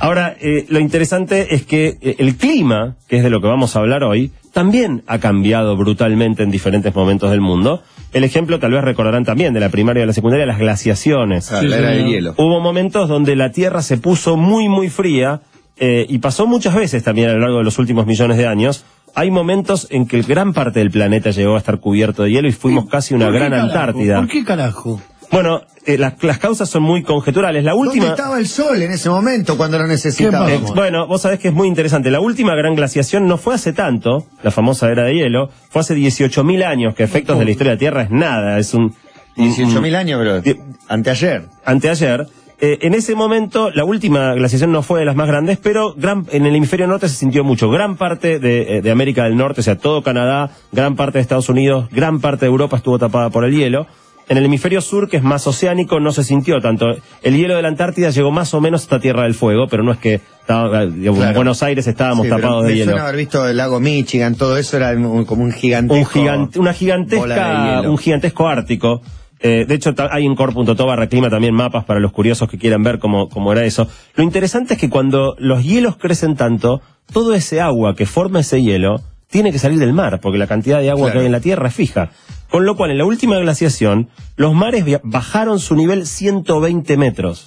Ahora, 0.00 0.34
eh, 0.40 0.66
lo 0.68 0.80
interesante 0.80 1.54
es 1.54 1.62
que 1.64 1.96
eh, 2.00 2.16
el 2.18 2.34
clima, 2.36 2.96
que 3.06 3.18
es 3.18 3.22
de 3.22 3.30
lo 3.30 3.40
que 3.40 3.46
vamos 3.46 3.76
a 3.76 3.78
hablar 3.78 4.02
hoy, 4.02 4.32
también 4.52 5.04
ha 5.06 5.18
cambiado 5.20 5.76
brutalmente 5.76 6.42
en 6.42 6.50
diferentes 6.50 6.92
momentos 6.92 7.30
del 7.30 7.40
mundo. 7.40 7.82
El 8.12 8.24
ejemplo, 8.24 8.58
tal 8.58 8.72
vez 8.72 8.82
recordarán 8.82 9.24
también 9.24 9.54
de 9.54 9.60
la 9.60 9.68
primaria 9.68 10.00
y 10.00 10.02
de 10.02 10.06
la 10.08 10.12
secundaria, 10.12 10.44
las 10.46 10.58
glaciaciones. 10.58 11.52
Ah, 11.52 11.60
Sí, 11.60 11.68
la 11.68 11.76
era 11.78 11.94
hielo. 11.94 12.34
Hubo 12.36 12.60
momentos 12.60 13.08
donde 13.08 13.36
la 13.36 13.52
Tierra 13.52 13.80
se 13.80 13.96
puso 13.96 14.36
muy, 14.36 14.68
muy 14.68 14.88
fría 14.90 15.40
eh, 15.84 16.06
y 16.08 16.18
pasó 16.18 16.46
muchas 16.46 16.76
veces 16.76 17.02
también 17.02 17.28
a 17.28 17.32
lo 17.32 17.40
largo 17.40 17.58
de 17.58 17.64
los 17.64 17.76
últimos 17.80 18.06
millones 18.06 18.36
de 18.38 18.46
años. 18.46 18.84
Hay 19.16 19.32
momentos 19.32 19.88
en 19.90 20.06
que 20.06 20.22
gran 20.22 20.52
parte 20.52 20.78
del 20.78 20.92
planeta 20.92 21.30
llegó 21.32 21.56
a 21.56 21.58
estar 21.58 21.80
cubierto 21.80 22.22
de 22.22 22.30
hielo 22.30 22.46
y 22.46 22.52
fuimos 22.52 22.88
casi 22.88 23.14
una 23.14 23.26
¿Por 23.26 23.32
qué 23.34 23.38
gran 23.40 23.50
carajo? 23.50 23.66
Antártida. 23.68 24.16
¿Por 24.20 24.28
qué 24.28 24.44
carajo? 24.44 25.02
Bueno, 25.32 25.62
eh, 25.84 25.98
las, 25.98 26.22
las 26.22 26.38
causas 26.38 26.68
son 26.70 26.82
muy 26.84 27.02
conjeturales. 27.02 27.64
La 27.64 27.72
¿Dónde 27.72 27.88
última... 27.88 28.06
estaba 28.08 28.38
el 28.38 28.46
sol 28.46 28.80
en 28.80 28.92
ese 28.92 29.10
momento 29.10 29.56
cuando 29.56 29.78
lo 29.78 29.86
necesitaba? 29.88 30.46
¿Qué 30.46 30.54
Eh, 30.54 30.60
bueno, 30.74 31.06
vos 31.08 31.22
sabés 31.22 31.40
que 31.40 31.48
es 31.48 31.54
muy 31.54 31.66
interesante. 31.66 32.10
La 32.12 32.20
última 32.20 32.54
gran 32.54 32.76
glaciación 32.76 33.26
no 33.26 33.36
fue 33.38 33.54
hace 33.56 33.72
tanto, 33.72 34.24
la 34.44 34.50
famosa 34.52 34.88
era 34.88 35.02
de 35.04 35.14
hielo, 35.14 35.50
fue 35.70 35.80
hace 35.80 35.96
18.000 35.96 36.64
años, 36.64 36.94
que 36.94 37.02
efectos 37.02 37.38
de 37.40 37.44
la 37.44 37.50
historia 37.50 37.70
de 37.72 37.76
la 37.76 37.78
Tierra 37.80 38.02
es 38.02 38.10
nada, 38.10 38.58
es 38.58 38.72
un... 38.72 38.94
18.000 39.36 39.94
años, 39.96 40.18
pero 40.20 40.40
Di- 40.42 40.56
anteayer. 40.88 41.46
Anteayer. 41.64 42.26
Eh, 42.64 42.78
en 42.82 42.94
ese 42.94 43.16
momento, 43.16 43.70
la 43.72 43.84
última 43.84 44.34
glaciación 44.34 44.70
no 44.70 44.82
fue 44.84 45.00
de 45.00 45.04
las 45.04 45.16
más 45.16 45.26
grandes, 45.26 45.58
pero 45.58 45.94
gran, 45.96 46.26
en 46.30 46.46
el 46.46 46.54
hemisferio 46.54 46.86
norte 46.86 47.08
se 47.08 47.16
sintió 47.16 47.42
mucho. 47.42 47.68
Gran 47.68 47.96
parte 47.96 48.38
de, 48.38 48.76
eh, 48.78 48.82
de 48.82 48.90
América 48.92 49.24
del 49.24 49.36
Norte, 49.36 49.62
o 49.62 49.64
sea, 49.64 49.76
todo 49.78 50.04
Canadá, 50.04 50.50
gran 50.70 50.94
parte 50.94 51.18
de 51.18 51.22
Estados 51.22 51.48
Unidos, 51.48 51.88
gran 51.90 52.20
parte 52.20 52.46
de 52.46 52.50
Europa 52.50 52.76
estuvo 52.76 53.00
tapada 53.00 53.30
por 53.30 53.44
el 53.44 53.52
hielo. 53.56 53.88
En 54.28 54.38
el 54.38 54.44
hemisferio 54.44 54.80
sur, 54.80 55.08
que 55.10 55.16
es 55.16 55.24
más 55.24 55.44
oceánico, 55.48 55.98
no 55.98 56.12
se 56.12 56.22
sintió 56.22 56.60
tanto. 56.60 56.86
El 57.24 57.36
hielo 57.36 57.56
de 57.56 57.62
la 57.62 57.66
Antártida 57.68 58.10
llegó 58.10 58.30
más 58.30 58.54
o 58.54 58.60
menos 58.60 58.82
hasta 58.82 59.00
Tierra 59.00 59.24
del 59.24 59.34
Fuego, 59.34 59.66
pero 59.68 59.82
no 59.82 59.90
es 59.90 59.98
que 59.98 60.14
estaba, 60.40 60.86
digamos, 60.86 61.24
en. 61.26 61.34
Buenos 61.34 61.64
Aires 61.64 61.88
estábamos 61.88 62.26
Sí, 62.26 62.30
tapados 62.30 62.62
de 62.62 62.68
me 62.70 62.76
hielo. 62.76 62.92
suena 62.92 63.02
haber 63.08 63.16
visto 63.16 63.48
el 63.48 63.56
lago 63.56 63.80
Michigan, 63.80 64.36
todo 64.36 64.56
eso 64.56 64.76
era 64.76 64.92
un- 64.92 65.24
como 65.24 65.42
un 65.42 65.50
gigantesco. 65.50 65.98
un 66.00 66.06
gigante, 66.06 66.58
una 66.60 66.72
gigantesca, 66.72 67.82
un 67.84 67.98
gigantesco 67.98 68.46
ártico. 68.46 69.02
Eh, 69.42 69.64
de 69.66 69.74
hecho, 69.74 69.92
hay 70.10 70.24
en 70.24 70.36
core.to 70.36 70.86
barra 70.86 71.08
clima 71.08 71.28
también 71.28 71.54
mapas 71.54 71.84
para 71.84 71.98
los 72.00 72.12
curiosos 72.12 72.48
que 72.48 72.58
quieran 72.58 72.82
ver 72.82 72.98
cómo, 73.00 73.28
cómo 73.28 73.52
era 73.52 73.64
eso. 73.64 73.88
Lo 74.14 74.22
interesante 74.22 74.74
es 74.74 74.80
que 74.80 74.88
cuando 74.88 75.34
los 75.38 75.64
hielos 75.64 75.96
crecen 75.96 76.36
tanto, 76.36 76.80
todo 77.12 77.34
ese 77.34 77.60
agua 77.60 77.96
que 77.96 78.06
forma 78.06 78.40
ese 78.40 78.62
hielo 78.62 79.00
tiene 79.28 79.50
que 79.50 79.58
salir 79.58 79.78
del 79.78 79.92
mar, 79.92 80.20
porque 80.20 80.38
la 80.38 80.46
cantidad 80.46 80.78
de 80.80 80.90
agua 80.90 81.06
Claro. 81.06 81.12
que 81.14 81.18
hay 81.20 81.26
en 81.26 81.32
la 81.32 81.40
Tierra 81.40 81.68
es 81.68 81.74
fija. 81.74 82.10
Con 82.50 82.66
lo 82.66 82.76
cual, 82.76 82.90
en 82.92 82.98
la 82.98 83.04
última 83.06 83.38
glaciación, 83.38 84.10
los 84.36 84.54
mares 84.54 84.84
bajaron 85.02 85.58
su 85.58 85.74
nivel 85.74 86.06
120 86.06 86.96
metros. 86.98 87.46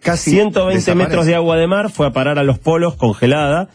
Casi 0.00 0.30
120 0.30 0.74
desaparece. 0.76 0.94
metros 1.08 1.26
de 1.26 1.34
agua 1.34 1.56
de 1.56 1.66
mar 1.66 1.90
fue 1.90 2.06
a 2.06 2.12
parar 2.12 2.38
a 2.38 2.44
los 2.44 2.58
polos 2.58 2.94
congelada. 2.94 3.68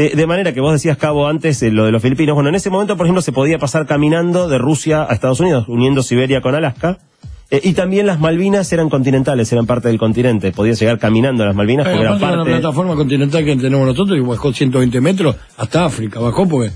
Eh, 0.00 0.12
de 0.14 0.26
manera 0.28 0.52
que 0.54 0.60
vos 0.60 0.72
decías, 0.72 0.96
Cabo, 0.96 1.26
antes 1.26 1.60
eh, 1.62 1.72
lo 1.72 1.84
de 1.84 1.90
los 1.90 2.00
filipinos. 2.00 2.34
Bueno, 2.34 2.48
en 2.50 2.54
ese 2.54 2.70
momento, 2.70 2.96
por 2.96 3.06
ejemplo, 3.06 3.20
se 3.20 3.32
podía 3.32 3.58
pasar 3.58 3.84
caminando 3.84 4.48
de 4.48 4.56
Rusia 4.56 5.02
a 5.02 5.12
Estados 5.12 5.40
Unidos, 5.40 5.64
uniendo 5.68 6.04
Siberia 6.04 6.40
con 6.40 6.54
Alaska. 6.54 6.98
Eh, 7.50 7.60
y 7.64 7.72
también 7.72 8.06
las 8.06 8.20
Malvinas 8.20 8.72
eran 8.72 8.90
continentales, 8.90 9.50
eran 9.52 9.66
parte 9.66 9.88
del 9.88 9.98
continente. 9.98 10.52
Podías 10.52 10.78
llegar 10.78 10.98
caminando 11.00 11.42
a 11.42 11.46
las 11.46 11.56
Malvinas 11.56 11.88
porque 11.88 12.04
de 12.04 12.10
parte. 12.10 12.26
una 12.36 12.44
plataforma 12.44 12.94
continental 12.94 13.44
que 13.44 13.56
tenemos 13.56 13.86
nosotros 13.88 14.16
y 14.16 14.20
bajó 14.20 14.52
120 14.52 15.00
metros 15.00 15.34
hasta 15.56 15.84
África, 15.86 16.20
bajó 16.20 16.46
porque, 16.46 16.70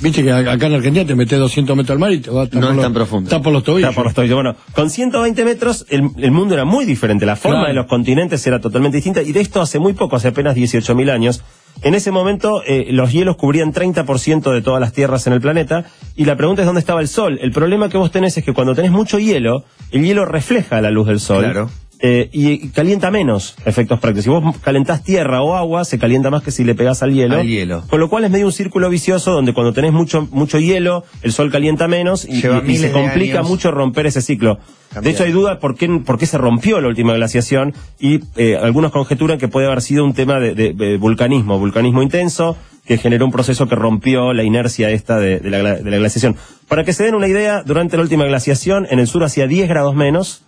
viste 0.00 0.22
que 0.22 0.30
acá 0.30 0.66
en 0.66 0.74
Argentina 0.74 1.04
te 1.04 1.14
metes 1.16 1.36
200 1.38 1.74
metros 1.76 1.94
al 1.96 1.98
mar 1.98 2.12
y 2.12 2.18
te 2.18 2.30
va 2.30 2.42
a 2.42 2.48
No 2.52 2.68
es 2.68 2.74
los- 2.76 2.82
tan 2.84 2.92
profundo. 2.94 3.28
Está 3.28 3.42
por 3.42 3.52
los 3.54 3.64
tobillos. 3.64 3.88
Está 3.88 3.96
por 3.96 4.04
los 4.04 4.14
tobillos. 4.14 4.34
Bueno, 4.36 4.54
con 4.74 4.88
120 4.90 5.44
metros 5.44 5.84
el, 5.88 6.10
el 6.18 6.30
mundo 6.30 6.54
era 6.54 6.64
muy 6.66 6.84
diferente. 6.84 7.24
La 7.26 7.34
forma 7.34 7.60
Claro. 7.60 7.68
de 7.70 7.74
los 7.74 7.86
continentes 7.86 8.46
era 8.46 8.60
totalmente 8.60 8.98
distinta. 8.98 9.22
Y 9.22 9.32
de 9.32 9.40
esto 9.40 9.60
hace 9.62 9.78
muy 9.80 9.94
poco, 9.94 10.14
hace 10.14 10.28
apenas 10.28 10.54
18.000 10.54 11.10
años. 11.10 11.42
En 11.82 11.94
ese 11.94 12.10
momento 12.10 12.62
eh, 12.66 12.88
los 12.90 13.12
hielos 13.12 13.36
cubrían 13.36 13.72
30% 13.72 14.52
de 14.52 14.62
todas 14.62 14.80
las 14.80 14.92
tierras 14.92 15.26
en 15.26 15.32
el 15.32 15.40
planeta. 15.40 15.84
Y 16.16 16.24
la 16.24 16.36
pregunta 16.36 16.62
es 16.62 16.66
dónde 16.66 16.80
estaba 16.80 17.00
el 17.00 17.08
sol. 17.08 17.38
El 17.40 17.52
problema 17.52 17.88
que 17.88 17.98
vos 17.98 18.10
tenés 18.10 18.36
es 18.36 18.44
que 18.44 18.52
cuando 18.52 18.74
tenés 18.74 18.90
mucho 18.90 19.18
hielo, 19.18 19.64
el 19.92 20.04
hielo 20.04 20.24
refleja 20.24 20.80
la 20.80 20.90
luz 20.90 21.06
del 21.06 21.20
sol. 21.20 21.44
Claro. 21.44 21.70
Eh, 22.00 22.28
y, 22.32 22.68
calienta 22.68 23.10
menos 23.10 23.56
efectos 23.64 23.98
prácticos. 23.98 24.24
Si 24.24 24.30
vos 24.30 24.56
calentás 24.58 25.02
tierra 25.02 25.42
o 25.42 25.54
agua, 25.56 25.84
se 25.84 25.98
calienta 25.98 26.30
más 26.30 26.42
que 26.42 26.50
si 26.50 26.62
le 26.64 26.74
pegás 26.74 27.02
al 27.02 27.12
hielo. 27.12 27.38
Al 27.38 27.46
hielo. 27.46 27.82
Con 27.88 27.98
lo 28.00 28.08
cual 28.08 28.24
es 28.24 28.30
medio 28.30 28.46
un 28.46 28.52
círculo 28.52 28.88
vicioso 28.88 29.32
donde 29.32 29.52
cuando 29.52 29.72
tenés 29.72 29.92
mucho, 29.92 30.28
mucho 30.30 30.58
hielo, 30.58 31.04
el 31.22 31.32
sol 31.32 31.50
calienta 31.50 31.88
menos 31.88 32.24
y, 32.24 32.40
se 32.40 32.92
complica 32.92 33.42
mucho 33.42 33.70
romper 33.70 34.06
ese 34.06 34.22
ciclo. 34.22 34.58
Cambiar. 34.92 35.04
De 35.04 35.10
hecho, 35.10 35.24
hay 35.24 35.32
dudas 35.32 35.58
por 35.58 35.74
qué, 35.76 35.88
por 36.04 36.18
qué 36.18 36.26
se 36.26 36.38
rompió 36.38 36.80
la 36.80 36.88
última 36.88 37.12
glaciación 37.14 37.74
y 37.98 38.20
eh, 38.36 38.56
algunos 38.56 38.92
conjeturan 38.92 39.38
que 39.38 39.48
puede 39.48 39.66
haber 39.66 39.82
sido 39.82 40.04
un 40.04 40.14
tema 40.14 40.38
de, 40.40 40.54
de- 40.54 40.72
de 40.72 40.96
vulcanismo, 40.96 41.58
vulcanismo 41.58 42.02
intenso, 42.02 42.56
que 42.86 42.96
generó 42.96 43.26
un 43.26 43.32
proceso 43.32 43.68
que 43.68 43.74
rompió 43.74 44.32
la 44.32 44.44
inercia 44.44 44.88
esta 44.90 45.18
de, 45.18 45.40
de 45.40 45.50
la, 45.50 45.62
la 45.62 45.78
glaciación. 45.80 46.36
Para 46.68 46.84
que 46.84 46.92
se 46.94 47.04
den 47.04 47.14
una 47.16 47.28
idea, 47.28 47.62
durante 47.64 47.96
la 47.98 48.02
última 48.02 48.24
glaciación, 48.24 48.86
en 48.90 48.98
el 48.98 49.06
sur 49.08 49.24
hacía 49.24 49.46
10 49.46 49.68
grados 49.68 49.94
menos, 49.94 50.42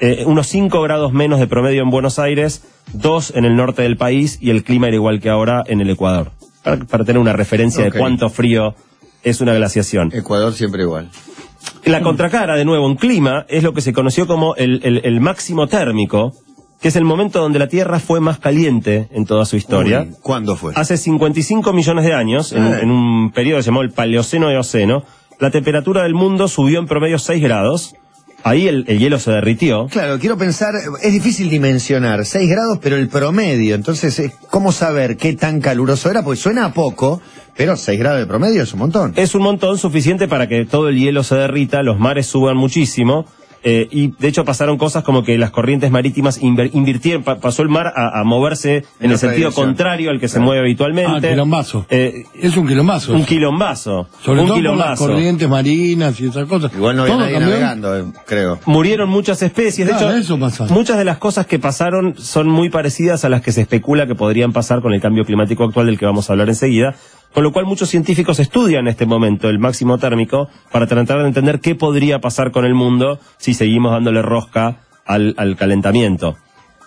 eh, 0.00 0.24
unos 0.26 0.46
5 0.48 0.80
grados 0.82 1.12
menos 1.12 1.38
de 1.40 1.46
promedio 1.46 1.82
en 1.82 1.90
Buenos 1.90 2.18
Aires, 2.18 2.62
2 2.92 3.32
en 3.36 3.44
el 3.44 3.56
norte 3.56 3.82
del 3.82 3.96
país 3.96 4.38
y 4.40 4.50
el 4.50 4.64
clima 4.64 4.88
era 4.88 4.96
igual 4.96 5.20
que 5.20 5.30
ahora 5.30 5.62
en 5.66 5.80
el 5.80 5.90
Ecuador. 5.90 6.32
Para, 6.62 6.78
para 6.84 7.04
tener 7.04 7.20
una 7.20 7.32
referencia 7.32 7.84
de 7.84 7.92
cuánto 7.92 8.28
frío 8.30 8.74
es 9.22 9.40
una 9.40 9.54
glaciación. 9.54 10.10
Ecuador 10.14 10.52
siempre 10.54 10.82
igual. 10.82 11.10
La 11.84 12.00
contracara, 12.02 12.56
de 12.56 12.64
nuevo, 12.64 12.88
en 12.90 12.96
clima, 12.96 13.44
es 13.48 13.62
lo 13.62 13.72
que 13.74 13.80
se 13.80 13.92
conoció 13.92 14.26
como 14.26 14.54
el, 14.56 14.80
el- 14.84 15.00
el 15.04 15.20
máximo 15.20 15.66
térmico, 15.66 16.32
que 16.80 16.88
es 16.88 16.96
el 16.96 17.04
momento 17.04 17.40
donde 17.40 17.58
la 17.58 17.68
Tierra 17.68 17.98
fue 18.00 18.20
más 18.20 18.38
caliente 18.38 19.08
en 19.12 19.24
toda 19.26 19.44
su 19.46 19.56
historia. 19.56 20.02
Uy, 20.08 20.14
¿Cuándo 20.22 20.56
fue? 20.56 20.72
Hace 20.76 20.96
55 20.96 21.72
millones 21.72 22.04
de 22.04 22.14
años, 22.14 22.52
en, 22.52 22.62
Ah. 22.64 22.80
en 22.80 22.90
un 22.90 23.30
periodo 23.32 23.60
llamado 23.60 23.82
el 23.82 23.90
Paleoceno 23.92 24.50
Eoceno, 24.50 25.04
la 25.40 25.50
temperatura 25.50 26.02
del 26.02 26.14
mundo 26.14 26.48
subió 26.48 26.78
en 26.78 26.86
promedio 26.86 27.18
6 27.18 27.42
grados. 27.42 27.94
Ahí 28.44 28.68
el, 28.68 28.84
el 28.86 28.98
hielo 28.98 29.18
se 29.18 29.32
derritió. 29.32 29.88
Claro, 29.88 30.18
quiero 30.20 30.38
pensar, 30.38 30.74
es 31.02 31.12
difícil 31.12 31.50
dimensionar, 31.50 32.24
6 32.24 32.48
grados, 32.48 32.78
pero 32.80 32.96
el 32.96 33.08
promedio, 33.08 33.74
entonces, 33.74 34.32
¿cómo 34.50 34.70
saber 34.70 35.16
qué 35.16 35.32
tan 35.32 35.60
caluroso 35.60 36.10
era? 36.10 36.22
Pues 36.22 36.38
suena 36.38 36.66
a 36.66 36.72
poco, 36.72 37.20
pero 37.56 37.76
6 37.76 37.98
grados 37.98 38.20
de 38.20 38.26
promedio 38.26 38.62
es 38.62 38.72
un 38.72 38.80
montón. 38.80 39.12
Es 39.16 39.34
un 39.34 39.42
montón 39.42 39.78
suficiente 39.78 40.28
para 40.28 40.46
que 40.46 40.64
todo 40.64 40.88
el 40.88 40.98
hielo 40.98 41.24
se 41.24 41.34
derrita, 41.34 41.82
los 41.82 41.98
mares 41.98 42.26
suban 42.26 42.56
muchísimo. 42.56 43.26
Eh, 43.64 43.88
y 43.90 44.08
de 44.18 44.28
hecho 44.28 44.44
pasaron 44.44 44.76
cosas 44.78 45.02
como 45.04 45.24
que 45.24 45.36
las 45.38 45.50
corrientes 45.50 45.90
marítimas 45.90 46.38
invirtieron, 46.42 47.22
pa- 47.22 47.36
pasó 47.40 47.62
el 47.62 47.68
mar 47.68 47.92
a, 47.96 48.20
a 48.20 48.24
moverse 48.24 48.76
en, 48.76 48.84
En 49.06 49.10
el 49.12 49.18
sentido 49.18 49.36
dirección. 49.48 49.66
contrario 49.68 50.10
al 50.10 50.20
que 50.20 50.28
se 50.28 50.34
Claro. 50.34 50.44
mueve 50.46 50.60
Ah, 50.60 50.64
habitualmente. 50.64 51.30
quilombazo. 51.30 51.86
Eh, 51.90 52.24
Es 52.34 52.56
un 52.56 52.66
quilombazo. 52.68 53.14
un 53.14 53.24
quilombazo. 53.24 54.08
Sobre 54.22 54.42
un 54.42 54.46
todo 54.48 54.56
por 54.62 54.76
las 54.76 54.98
corrientes 54.98 55.48
marinas 55.48 56.20
y 56.20 56.26
esas 56.26 56.46
cosas. 56.46 56.72
Igual 56.74 56.96
no 56.96 57.02
había 57.02 57.14
Todo 57.14 57.22
nadie 57.24 57.34
cambió. 57.38 57.50
navegando, 57.58 57.98
eh, 57.98 58.04
creo. 58.26 58.58
Murieron 58.66 59.08
muchas 59.08 59.42
especies. 59.42 59.86
De 59.88 59.94
hecho, 59.94 60.10
eso 60.10 60.36
muchas 60.70 60.98
de 60.98 61.04
las 61.04 61.18
cosas 61.18 61.46
que 61.46 61.58
pasaron 61.58 62.14
son 62.18 62.48
muy 62.48 62.68
parecidas 62.70 63.24
a 63.24 63.28
las 63.28 63.40
que 63.42 63.52
se 63.52 63.62
especula 63.62 64.06
que 64.06 64.14
podrían 64.14 64.52
pasar 64.52 64.82
con 64.82 64.92
el 64.92 65.00
cambio 65.00 65.24
climático 65.24 65.64
actual 65.64 65.86
del 65.86 65.98
que 65.98 66.06
vamos 66.06 66.28
a 66.28 66.34
hablar 66.34 66.48
enseguida. 66.48 66.94
Con 67.34 67.42
lo 67.42 67.52
cual 67.52 67.66
muchos 67.66 67.90
científicos 67.90 68.38
estudian 68.38 68.82
en 68.86 68.88
este 68.92 69.06
momento 69.06 69.50
el 69.50 69.58
máximo 69.58 69.98
térmico 69.98 70.48
para 70.70 70.86
tratar 70.86 71.20
de 71.20 71.26
entender 71.26 71.60
qué 71.60 71.74
podría 71.74 72.20
pasar 72.20 72.52
con 72.52 72.64
el 72.64 72.74
mundo 72.74 73.18
si 73.38 73.54
seguimos 73.54 73.90
dándole 73.90 74.22
rosca 74.22 74.78
al, 75.04 75.34
al 75.36 75.56
calentamiento. 75.56 76.36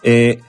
Eh, 0.04 0.40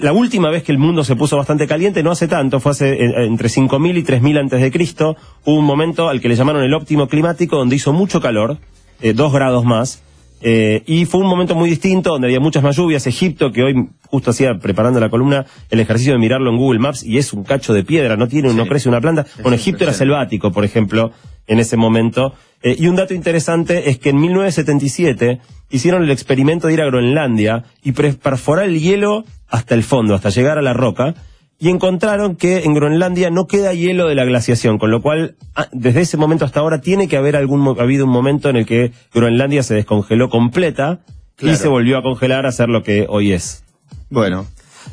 la 0.00 0.12
última 0.12 0.50
vez 0.50 0.62
que 0.62 0.72
el 0.72 0.78
mundo 0.78 1.04
se 1.04 1.14
puso 1.14 1.36
bastante 1.36 1.66
caliente, 1.66 2.02
no 2.02 2.10
hace 2.10 2.26
tanto, 2.26 2.58
fue 2.58 2.72
hace 2.72 2.94
eh, 2.94 3.26
entre 3.26 3.48
5000 3.48 3.98
y 3.98 4.02
3000 4.02 4.38
antes 4.38 4.60
de 4.60 4.72
Cristo, 4.72 5.16
hubo 5.44 5.58
un 5.58 5.64
momento 5.64 6.08
al 6.08 6.20
que 6.20 6.28
le 6.28 6.36
llamaron 6.36 6.62
el 6.62 6.74
óptimo 6.74 7.06
climático 7.06 7.56
donde 7.56 7.76
hizo 7.76 7.92
mucho 7.92 8.20
calor, 8.20 8.56
eh, 9.02 9.12
dos 9.12 9.32
grados 9.32 9.64
más, 9.64 10.02
eh, 10.40 10.82
y 10.86 11.04
fue 11.04 11.20
un 11.20 11.26
momento 11.26 11.54
muy 11.54 11.68
distinto 11.68 12.10
donde 12.10 12.28
había 12.28 12.40
muchas 12.40 12.62
más 12.62 12.76
lluvias. 12.76 13.06
Egipto, 13.06 13.50
que 13.50 13.62
hoy 13.62 13.88
justo 14.06 14.30
hacía 14.30 14.58
preparando 14.58 15.00
la 15.00 15.10
columna 15.10 15.46
el 15.70 15.80
ejercicio 15.80 16.12
de 16.12 16.18
mirarlo 16.18 16.50
en 16.50 16.56
Google 16.56 16.78
Maps 16.78 17.02
y 17.02 17.18
es 17.18 17.32
un 17.32 17.44
cacho 17.44 17.72
de 17.72 17.84
piedra, 17.84 18.16
no 18.16 18.28
tiene, 18.28 18.52
no 18.54 18.66
crece 18.66 18.88
una 18.88 19.00
planta. 19.00 19.26
Bueno, 19.42 19.56
Egipto 19.56 19.84
era 19.84 19.92
selvático, 19.92 20.52
por 20.52 20.64
ejemplo, 20.64 21.12
en 21.46 21.58
ese 21.58 21.76
momento. 21.76 22.34
Eh, 22.62 22.76
y 22.78 22.86
un 22.86 22.96
dato 22.96 23.14
interesante 23.14 23.90
es 23.90 23.98
que 23.98 24.10
en 24.10 24.20
1977 24.20 25.40
hicieron 25.70 26.02
el 26.02 26.10
experimento 26.10 26.68
de 26.68 26.74
ir 26.74 26.82
a 26.82 26.86
Groenlandia 26.86 27.64
y 27.82 27.92
perforar 27.92 28.66
el 28.66 28.80
hielo 28.80 29.24
hasta 29.48 29.74
el 29.74 29.82
fondo, 29.82 30.14
hasta 30.14 30.30
llegar 30.30 30.58
a 30.58 30.62
la 30.62 30.72
roca. 30.72 31.14
Y 31.60 31.70
encontraron 31.70 32.36
que 32.36 32.58
en 32.64 32.74
Groenlandia 32.74 33.30
no 33.30 33.46
queda 33.48 33.74
hielo 33.74 34.06
de 34.06 34.14
la 34.14 34.24
glaciación, 34.24 34.78
con 34.78 34.90
lo 34.92 35.02
cual 35.02 35.34
ah, 35.56 35.66
desde 35.72 36.02
ese 36.02 36.16
momento 36.16 36.44
hasta 36.44 36.60
ahora 36.60 36.80
tiene 36.80 37.08
que 37.08 37.16
haber 37.16 37.34
algún 37.34 37.66
habido 37.80 38.04
un 38.04 38.12
momento 38.12 38.48
en 38.48 38.56
el 38.56 38.64
que 38.66 38.92
Groenlandia 39.12 39.62
se 39.64 39.74
descongeló 39.74 40.30
completa 40.30 41.00
Claro. 41.36 41.54
y 41.54 41.56
se 41.56 41.68
volvió 41.68 41.98
a 41.98 42.02
congelar 42.02 42.46
a 42.46 42.52
ser 42.52 42.68
lo 42.68 42.82
que 42.82 43.06
hoy 43.08 43.32
es. 43.32 43.62
Bueno, 44.10 44.46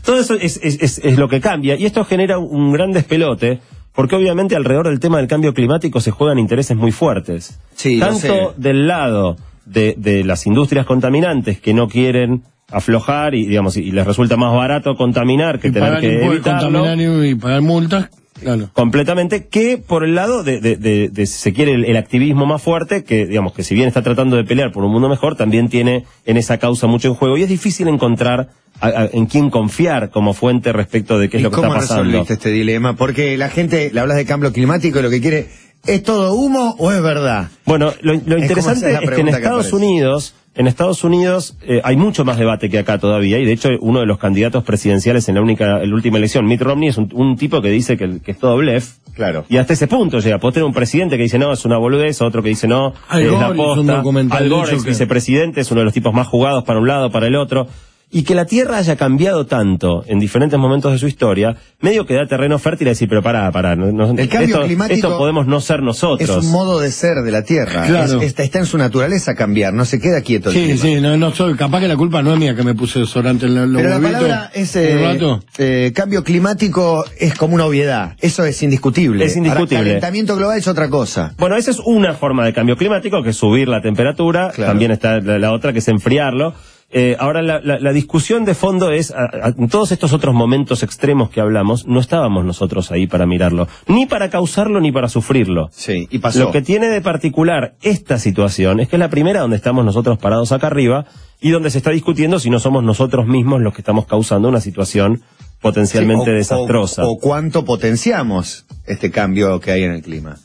Todo 0.03 0.19
eso 0.19 0.33
es, 0.35 0.59
es- 0.63 0.81
es- 0.81 0.97
es 0.99 1.17
lo 1.17 1.27
que 1.29 1.39
cambia 1.41 1.75
y 1.75 1.85
esto 1.85 2.03
genera 2.03 2.37
un 2.37 2.71
gran 2.73 2.91
despelote 2.91 3.59
porque 3.93 4.15
obviamente 4.15 4.55
alrededor 4.55 4.89
del 4.89 4.99
tema 4.99 5.17
del 5.19 5.27
cambio 5.27 5.53
climático 5.53 6.01
se 6.01 6.11
juegan 6.11 6.37
intereses 6.37 6.75
muy 6.75 6.91
fuertes. 6.91 7.59
Sí, 7.75 7.99
Tanto 7.99 8.53
del 8.57 8.87
lado 8.87 9.37
de, 9.65 9.95
de 9.97 10.23
las 10.23 10.45
industrias 10.47 10.85
contaminantes 10.85 11.59
que 11.61 11.73
no 11.73 11.87
quieren 11.87 12.43
aflojar 12.71 13.35
y 13.35 13.45
digamos 13.45 13.77
y 13.77 13.91
les 13.91 14.05
resulta 14.05 14.37
más 14.37 14.53
barato 14.53 14.95
contaminar 14.95 15.59
que 15.59 15.67
Y 15.69 15.71
tener 15.71 15.87
pagar 15.89 16.01
que 16.01 16.25
evitarlo 16.25 16.79
contaminar 16.83 17.25
y, 17.25 17.35
pagar 17.35 17.61
multas. 17.61 18.09
Claro. 18.37 18.69
completamente 18.73 19.47
que 19.47 19.77
por 19.77 20.03
el 20.03 20.13
lado 20.13 20.43
de, 20.43 20.59
de- 20.59 20.75
de- 20.75 21.07
de, 21.07 21.25
si 21.25 21.39
se 21.39 21.53
quiere 21.53 21.73
el, 21.73 21.85
el 21.85 21.95
activismo 21.95 22.45
más 22.45 22.61
fuerte 22.61 23.05
que 23.05 23.25
digamos 23.25 23.53
que 23.53 23.63
si 23.63 23.75
bien 23.75 23.87
está 23.87 24.01
tratando 24.01 24.35
de 24.35 24.43
pelear 24.43 24.73
por 24.73 24.83
un 24.83 24.91
mundo 24.91 25.07
mejor 25.07 25.37
también 25.37 25.69
tiene 25.69 26.03
en 26.25 26.35
esa 26.35 26.57
causa 26.57 26.85
mucho 26.85 27.07
en 27.07 27.13
juego 27.13 27.37
y 27.37 27.43
es 27.43 27.49
difícil 27.49 27.87
encontrar 27.87 28.49
a- 28.81 28.87
a- 28.87 29.09
en 29.13 29.27
quién 29.27 29.49
confiar 29.49 30.09
como 30.09 30.33
fuente 30.33 30.73
respecto 30.73 31.17
de 31.17 31.29
qué 31.29 31.37
es 31.37 31.41
¿y 31.41 31.43
lo 31.45 31.49
que 31.49 31.55
cómo 31.55 31.67
está 31.69 31.79
pasando 31.79 32.03
resolviste 32.03 32.33
este 32.33 32.49
dilema? 32.51 32.97
Porque 32.97 33.37
la 33.37 33.47
gente, 33.47 33.89
le 33.93 33.99
hablas 34.01 34.17
de 34.17 34.25
cambio 34.25 34.51
climático 34.51 34.99
y 34.99 35.01
lo 35.01 35.09
que 35.09 35.21
quiere, 35.21 35.47
¿es 35.87 36.03
todo 36.03 36.33
humo 36.33 36.75
o 36.79 36.91
es 36.91 37.01
verdad? 37.01 37.49
Bueno, 37.65 37.93
lo, 38.01 38.13
interesante 38.13 38.91
esa 38.91 38.99
es 39.01 39.09
que 39.09 39.21
en 39.21 39.27
que 39.27 39.31
Estados. 39.33 39.73
Unidos, 39.73 40.35
en 40.55 40.67
Estados 40.67 41.03
Unidos 41.03 41.57
eh, 41.63 41.81
hay 41.83 41.95
mucho 41.97 42.23
más 42.25 42.37
debate 42.37 42.69
que 42.69 42.79
acá 42.79 42.97
todavía 42.97 43.39
y 43.39 43.45
de 43.45 43.51
hecho 43.53 43.69
uno 43.81 43.99
de 43.99 44.05
los 44.05 44.17
candidatos 44.17 44.63
presidenciales 44.63 45.27
en 45.29 45.35
la 45.35 45.41
única, 45.41 45.81
en 45.81 45.89
la 45.89 45.95
última 45.95 46.17
elección, 46.17 46.45
Mitt 46.45 46.61
Romney, 46.61 46.89
es 46.89 46.97
un, 46.97 47.09
un 47.13 47.35
tipo 47.37 47.61
que 47.61 47.69
dice 47.69 47.97
que, 47.97 48.19
que 48.21 48.31
es 48.31 48.37
todo 48.39 48.57
blef. 48.57 48.93
Claro. 49.15 49.45
Y 49.47 49.57
hasta 49.57 49.73
ese 49.73 49.87
punto 49.87 50.19
llega. 50.19 50.39
Podés 50.39 50.55
tener 50.55 50.67
un 50.67 50.73
presidente 50.73 51.15
que 51.17 51.23
dice 51.23 51.39
no, 51.39 51.53
es 51.53 51.63
una 51.65 51.77
boludez, 51.77 52.21
otro 52.21 52.43
que 52.43 52.49
dice 52.49 52.67
no, 52.67 52.93
Al 53.07 53.21
es 53.23 53.31
la 53.31 53.53
posta. 53.53 53.95
documental 53.97 54.43
Al 54.43 54.49
Gore, 54.49 54.77
que- 54.77 54.89
vicepresidente, 54.89 55.61
es 55.61 55.71
uno 55.71 55.79
de 55.81 55.85
los 55.85 55.93
tipos 55.93 56.13
más 56.13 56.27
jugados 56.27 56.63
para 56.65 56.79
un 56.79 56.87
lado, 56.87 57.11
para 57.11 57.27
el 57.27 57.35
otro. 57.35 57.67
Y 58.11 58.23
que 58.23 58.35
la 58.35 58.45
Tierra 58.45 58.77
haya 58.77 58.95
cambiado 58.95 59.45
tanto 59.45 60.03
en 60.07 60.19
diferentes 60.19 60.57
momentos 60.57 60.91
de 60.93 60.99
su 60.99 61.07
historia, 61.07 61.57
medio 61.81 62.05
que 62.05 62.13
da 62.13 62.25
terreno 62.27 62.57
fértil 62.59 62.87
a 62.87 62.91
decir, 62.91 63.09
pero 63.09 63.21
pará, 63.21 63.51
pará, 63.51 63.75
no- 63.75 63.91
no- 63.91 64.11
El 64.17 64.29
cambio 64.29 64.55
esto, 64.57 64.65
climático 64.67 64.95
esto 65.07 65.17
podemos 65.17 65.47
no 65.47 65.59
ser 65.59 65.81
nosotros. 65.81 66.29
Es 66.29 66.45
un 66.45 66.51
modo 66.51 66.79
de 66.79 66.91
ser 66.91 67.17
de 67.23 67.31
la 67.31 67.41
Tierra. 67.43 67.85
Claro. 67.87 68.21
Es- 68.21 68.27
está, 68.27 68.43
está 68.43 68.59
en 68.59 68.67
su 68.67 68.77
naturaleza 68.77 69.35
cambiar, 69.35 69.73
no 69.73 69.83
se 69.85 69.99
queda 69.99 70.21
quieto. 70.21 70.49
el 70.49 70.55
Sí, 70.55 70.63
clima. 70.63 70.79
sí, 70.81 70.95
no, 71.01 71.17
no 71.17 71.31
soy, 71.33 71.55
capaz 71.55 71.81
que 71.81 71.87
la 71.87 71.97
culpa 71.97 72.21
no 72.21 72.31
es 72.33 72.39
mía 72.39 72.55
que 72.55 72.63
me 72.63 72.73
puse 72.75 72.99
desodorante 72.99 73.47
en 73.47 73.55
la- 73.55 73.77
Pero 73.77 73.89
la 73.89 73.99
palabra 73.99 74.51
es 74.53 74.75
eh, 74.75 74.97
rato. 75.01 75.43
eh, 75.57 75.91
cambio 75.93 76.23
climático 76.23 77.03
es 77.19 77.33
como 77.33 77.55
una 77.55 77.65
obviedad. 77.65 78.15
Eso 78.21 78.45
es 78.45 78.61
indiscutible. 78.63 79.25
Es 79.25 79.35
indiscutible. 79.35 79.77
Ahora, 79.77 79.87
calentamiento 79.89 80.35
global 80.37 80.57
es 80.59 80.67
otra 80.67 80.89
cosa. 80.89 81.33
Bueno, 81.37 81.57
esa 81.57 81.71
es 81.71 81.79
una 81.83 82.13
forma 82.13 82.45
de 82.45 82.53
cambio 82.53 82.77
climático, 82.77 83.23
que 83.23 83.31
es 83.31 83.35
subir 83.37 83.67
la 83.67 83.81
temperatura. 83.81 84.51
Claro. 84.55 84.71
También 84.71 84.91
está 84.91 85.19
la, 85.19 85.39
la 85.39 85.51
otra, 85.51 85.73
que 85.73 85.79
es 85.79 85.87
enfriarlo. 85.87 86.53
Eh, 86.91 87.17
ahora, 87.19 87.41
la, 87.41 87.59
la- 87.61 87.79
la 87.79 87.91
discusión 87.91 88.45
de 88.45 88.53
fondo 88.53 88.91
es, 88.91 89.11
a- 89.11 89.25
a- 89.25 89.49
en 89.57 89.67
todos 89.69 89.91
estos 89.91 90.13
otros 90.13 90.33
momentos 90.35 90.83
extremos 90.83 91.29
que 91.29 91.41
hablamos, 91.41 91.87
no 91.87 91.99
estábamos 91.99 92.45
nosotros 92.45 92.91
ahí 92.91 93.07
para 93.07 93.25
mirarlo, 93.25 93.67
ni 93.87 94.05
para 94.05 94.29
causarlo, 94.29 94.79
ni 94.79 94.91
para 94.91 95.09
sufrirlo. 95.09 95.67
Sí, 95.73 96.07
y 96.11 96.19
pasó. 96.19 96.39
Lo 96.39 96.51
que 96.51 96.61
tiene 96.61 96.87
de 96.87 97.01
particular 97.01 97.75
esta 97.81 98.17
situación 98.19 98.79
es 98.79 98.87
que 98.87 98.95
es 98.95 98.99
la 98.99 99.09
primera 99.09 99.41
donde 99.41 99.57
estamos 99.57 99.83
nosotros 99.83 100.19
parados 100.19 100.51
acá 100.51 100.67
arriba 100.67 101.05
y 101.41 101.49
donde 101.49 101.69
se 101.71 101.79
está 101.79 101.89
discutiendo 101.89 102.39
si 102.39 102.49
no 102.49 102.59
somos 102.59 102.83
nosotros 102.83 103.27
mismos 103.27 103.61
los 103.61 103.73
que 103.73 103.81
estamos 103.81 104.05
causando 104.05 104.47
una 104.47 104.61
situación 104.61 105.21
potencialmente 105.61 106.25
Sí, 106.25 106.31
o- 106.31 106.33
desastrosa. 106.35 107.05
O, 107.05 107.13
o 107.13 107.17
cuánto 107.19 107.65
potenciamos 107.65 108.65
este 108.85 109.09
cambio 109.11 109.59
que 109.59 109.71
hay 109.71 109.83
en 109.83 109.91
el 109.91 110.01
clima. 110.03 110.37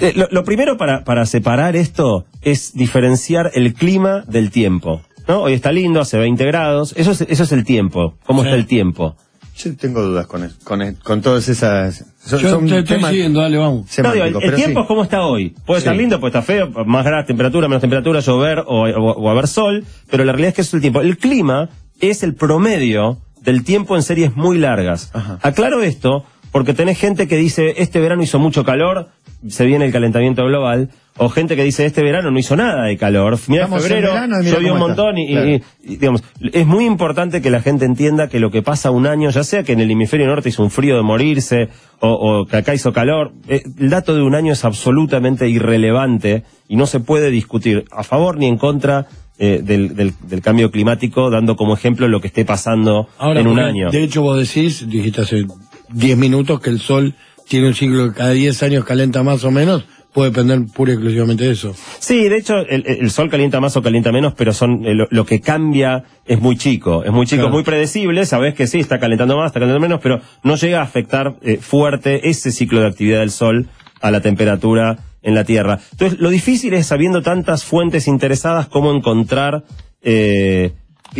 Eh, 0.00 0.12
lo, 0.16 0.26
lo 0.30 0.42
primero 0.44 0.76
para, 0.78 1.04
para 1.04 1.26
separar 1.26 1.76
esto 1.76 2.24
es 2.42 2.72
diferenciar 2.72 3.50
el 3.54 3.72
clima 3.74 4.24
del 4.26 4.50
tiempo. 4.50 5.02
¿No? 5.28 5.42
Hoy 5.42 5.52
está 5.54 5.72
lindo, 5.72 6.00
hace 6.00 6.18
20 6.18 6.44
grados. 6.46 6.92
Eso 6.96 7.12
es, 7.12 7.20
eso 7.22 7.42
es 7.44 7.52
el 7.52 7.64
tiempo. 7.64 8.14
¿Cómo 8.26 8.42
Sí. 8.42 8.48
está 8.48 8.56
el 8.58 8.66
tiempo? 8.66 9.16
Yo 9.56 9.74
tengo 9.74 10.02
dudas 10.02 10.26
con, 10.26 10.46
con, 10.64 10.94
con 11.02 11.22
todas 11.22 11.48
esas. 11.48 12.04
Son, 12.22 12.38
Yo 12.40 12.50
son 12.50 12.66
te 12.68 12.78
estoy 12.78 12.96
temas 12.98 13.10
siguiendo, 13.10 13.40
dale, 13.40 13.56
vamos. 13.56 13.86
No, 14.02 14.12
digo, 14.12 14.24
el, 14.40 14.54
tiempo 14.54 14.80
sí. 14.80 14.82
es 14.82 14.86
como 14.86 15.02
está 15.02 15.22
hoy. 15.24 15.54
Puede 15.64 15.78
estar 15.78 15.96
lindo, 15.96 16.20
puede 16.20 16.28
estar 16.30 16.42
feo, 16.42 16.68
más 16.84 17.04
grande 17.06 17.26
temperatura, 17.26 17.66
menos 17.66 17.80
temperatura, 17.80 18.20
llover 18.20 18.58
o, 18.66 18.82
o- 18.86 19.12
o 19.12 19.30
haber 19.30 19.48
sol, 19.48 19.84
pero 20.10 20.24
la 20.24 20.32
realidad 20.32 20.50
es 20.50 20.54
que 20.56 20.60
eso 20.60 20.68
es 20.70 20.74
el 20.74 20.80
tiempo. 20.82 21.00
El 21.00 21.16
clima 21.16 21.70
es 22.00 22.22
el 22.22 22.34
promedio 22.34 23.16
del 23.40 23.64
tiempo 23.64 23.96
en 23.96 24.02
series 24.02 24.36
muy 24.36 24.58
largas. 24.58 25.10
Ajá. 25.14 25.38
Aclaro 25.40 25.82
esto 25.82 26.24
porque 26.52 26.74
tenés 26.74 26.98
gente 26.98 27.26
que 27.26 27.36
dice, 27.38 27.74
este 27.78 27.98
verano 27.98 28.22
hizo 28.22 28.38
mucho 28.38 28.62
calor, 28.62 29.08
se 29.48 29.66
viene 29.66 29.86
el 29.86 29.92
calentamiento 29.92 30.44
global, 30.44 30.90
o 31.18 31.30
gente 31.30 31.56
que 31.56 31.64
dice, 31.64 31.86
este 31.86 32.02
verano 32.02 32.30
no 32.30 32.38
hizo 32.38 32.56
nada 32.56 32.84
de 32.84 32.96
calor, 32.98 33.38
mira 33.48 33.66
febrero, 33.68 34.12
llovió 34.42 34.74
un 34.74 34.78
montón 34.78 35.16
y, 35.16 35.24
y- 35.24 35.32
Claro. 35.32 35.48
y, 35.48 35.96
digamos, 35.96 36.22
es 36.52 36.66
muy 36.66 36.84
importante 36.84 37.40
que 37.40 37.48
la 37.50 37.62
gente 37.62 37.86
entienda 37.86 38.28
que 38.28 38.38
lo 38.38 38.50
que 38.50 38.60
pasa 38.62 38.90
un 38.90 39.06
año, 39.06 39.30
ya 39.30 39.42
sea 39.42 39.62
que 39.62 39.72
en 39.72 39.80
el 39.80 39.90
hemisferio 39.90 40.26
norte 40.26 40.50
hizo 40.50 40.62
un 40.62 40.70
frío 40.70 40.96
de 40.96 41.02
morirse, 41.02 41.68
o, 42.00 42.10
o 42.10 42.46
que 42.46 42.58
acá 42.58 42.74
hizo 42.74 42.92
calor, 42.92 43.32
eh, 43.48 43.62
el 43.78 43.88
dato 43.88 44.14
de 44.14 44.20
un 44.22 44.34
año 44.34 44.52
es 44.52 44.64
absolutamente 44.66 45.48
irrelevante 45.48 46.42
y 46.68 46.76
no 46.76 46.86
se 46.86 47.00
puede 47.00 47.30
discutir 47.30 47.84
a 47.92 48.02
favor 48.02 48.36
ni 48.36 48.46
en 48.46 48.58
contra 48.58 49.06
eh, 49.38 49.60
del, 49.62 49.94
del- 49.94 50.12
del 50.28 50.40
cambio 50.42 50.70
climático, 50.70 51.30
dando 51.30 51.56
como 51.56 51.74
ejemplo 51.74 52.08
lo 52.08 52.20
que 52.20 52.26
esté 52.28 52.44
pasando 52.44 53.08
Ahora, 53.18 53.40
en 53.40 53.46
un 53.46 53.58
año. 53.58 53.90
De 53.90 54.02
hecho, 54.02 54.22
vos 54.22 54.38
decís, 54.38 54.86
dijiste 54.88 55.22
hace 55.22 55.44
10 55.92 56.18
minutos 56.18 56.60
que 56.60 56.70
el 56.70 56.80
sol 56.80 57.14
tiene 57.48 57.68
un 57.68 57.74
ciclo 57.74 58.08
que 58.08 58.14
cada 58.18 58.30
10 58.30 58.62
años 58.62 58.84
calenta 58.84 59.22
más 59.22 59.44
o 59.44 59.50
menos, 59.50 59.84
puede 60.12 60.30
depender 60.30 60.60
pura 60.74 60.92
y 60.92 60.94
exclusivamente 60.94 61.44
de 61.44 61.50
eso. 61.52 61.74
Sí, 61.98 62.28
de 62.28 62.38
hecho, 62.38 62.58
el, 62.60 62.84
el 62.86 63.10
sol 63.10 63.28
calienta 63.28 63.60
más 63.60 63.76
o 63.76 63.82
calienta 63.82 64.10
menos, 64.12 64.32
pero 64.34 64.52
son 64.52 64.84
eh, 64.86 64.94
lo, 64.94 65.06
lo 65.10 65.26
que 65.26 65.40
cambia 65.40 66.04
es 66.24 66.40
muy 66.40 66.56
chico. 66.56 67.04
Es 67.04 67.12
muy 67.12 67.26
chico, 67.26 67.42
Claro. 67.42 67.54
muy 67.54 67.62
predecible. 67.64 68.24
Sabés 68.24 68.54
que 68.54 68.66
sí, 68.66 68.78
está 68.80 68.98
calentando 68.98 69.36
más, 69.36 69.48
está 69.48 69.60
calentando 69.60 69.80
menos, 69.86 70.00
pero 70.02 70.20
no 70.42 70.56
llega 70.56 70.80
a 70.80 70.84
afectar 70.84 71.36
eh, 71.42 71.58
fuerte 71.58 72.28
ese 72.30 72.50
ciclo 72.50 72.80
de 72.80 72.86
actividad 72.86 73.20
del 73.20 73.30
sol 73.30 73.68
a 74.00 74.10
la 74.10 74.20
temperatura 74.22 74.98
en 75.22 75.34
la 75.34 75.44
Tierra. 75.44 75.80
Entonces, 75.92 76.18
lo 76.18 76.30
difícil 76.30 76.72
es, 76.74 76.86
sabiendo 76.86 77.20
tantas 77.20 77.64
fuentes 77.64 78.08
interesadas, 78.08 78.66
cómo 78.68 78.92
encontrar... 78.94 79.64
Eh, 80.02 80.72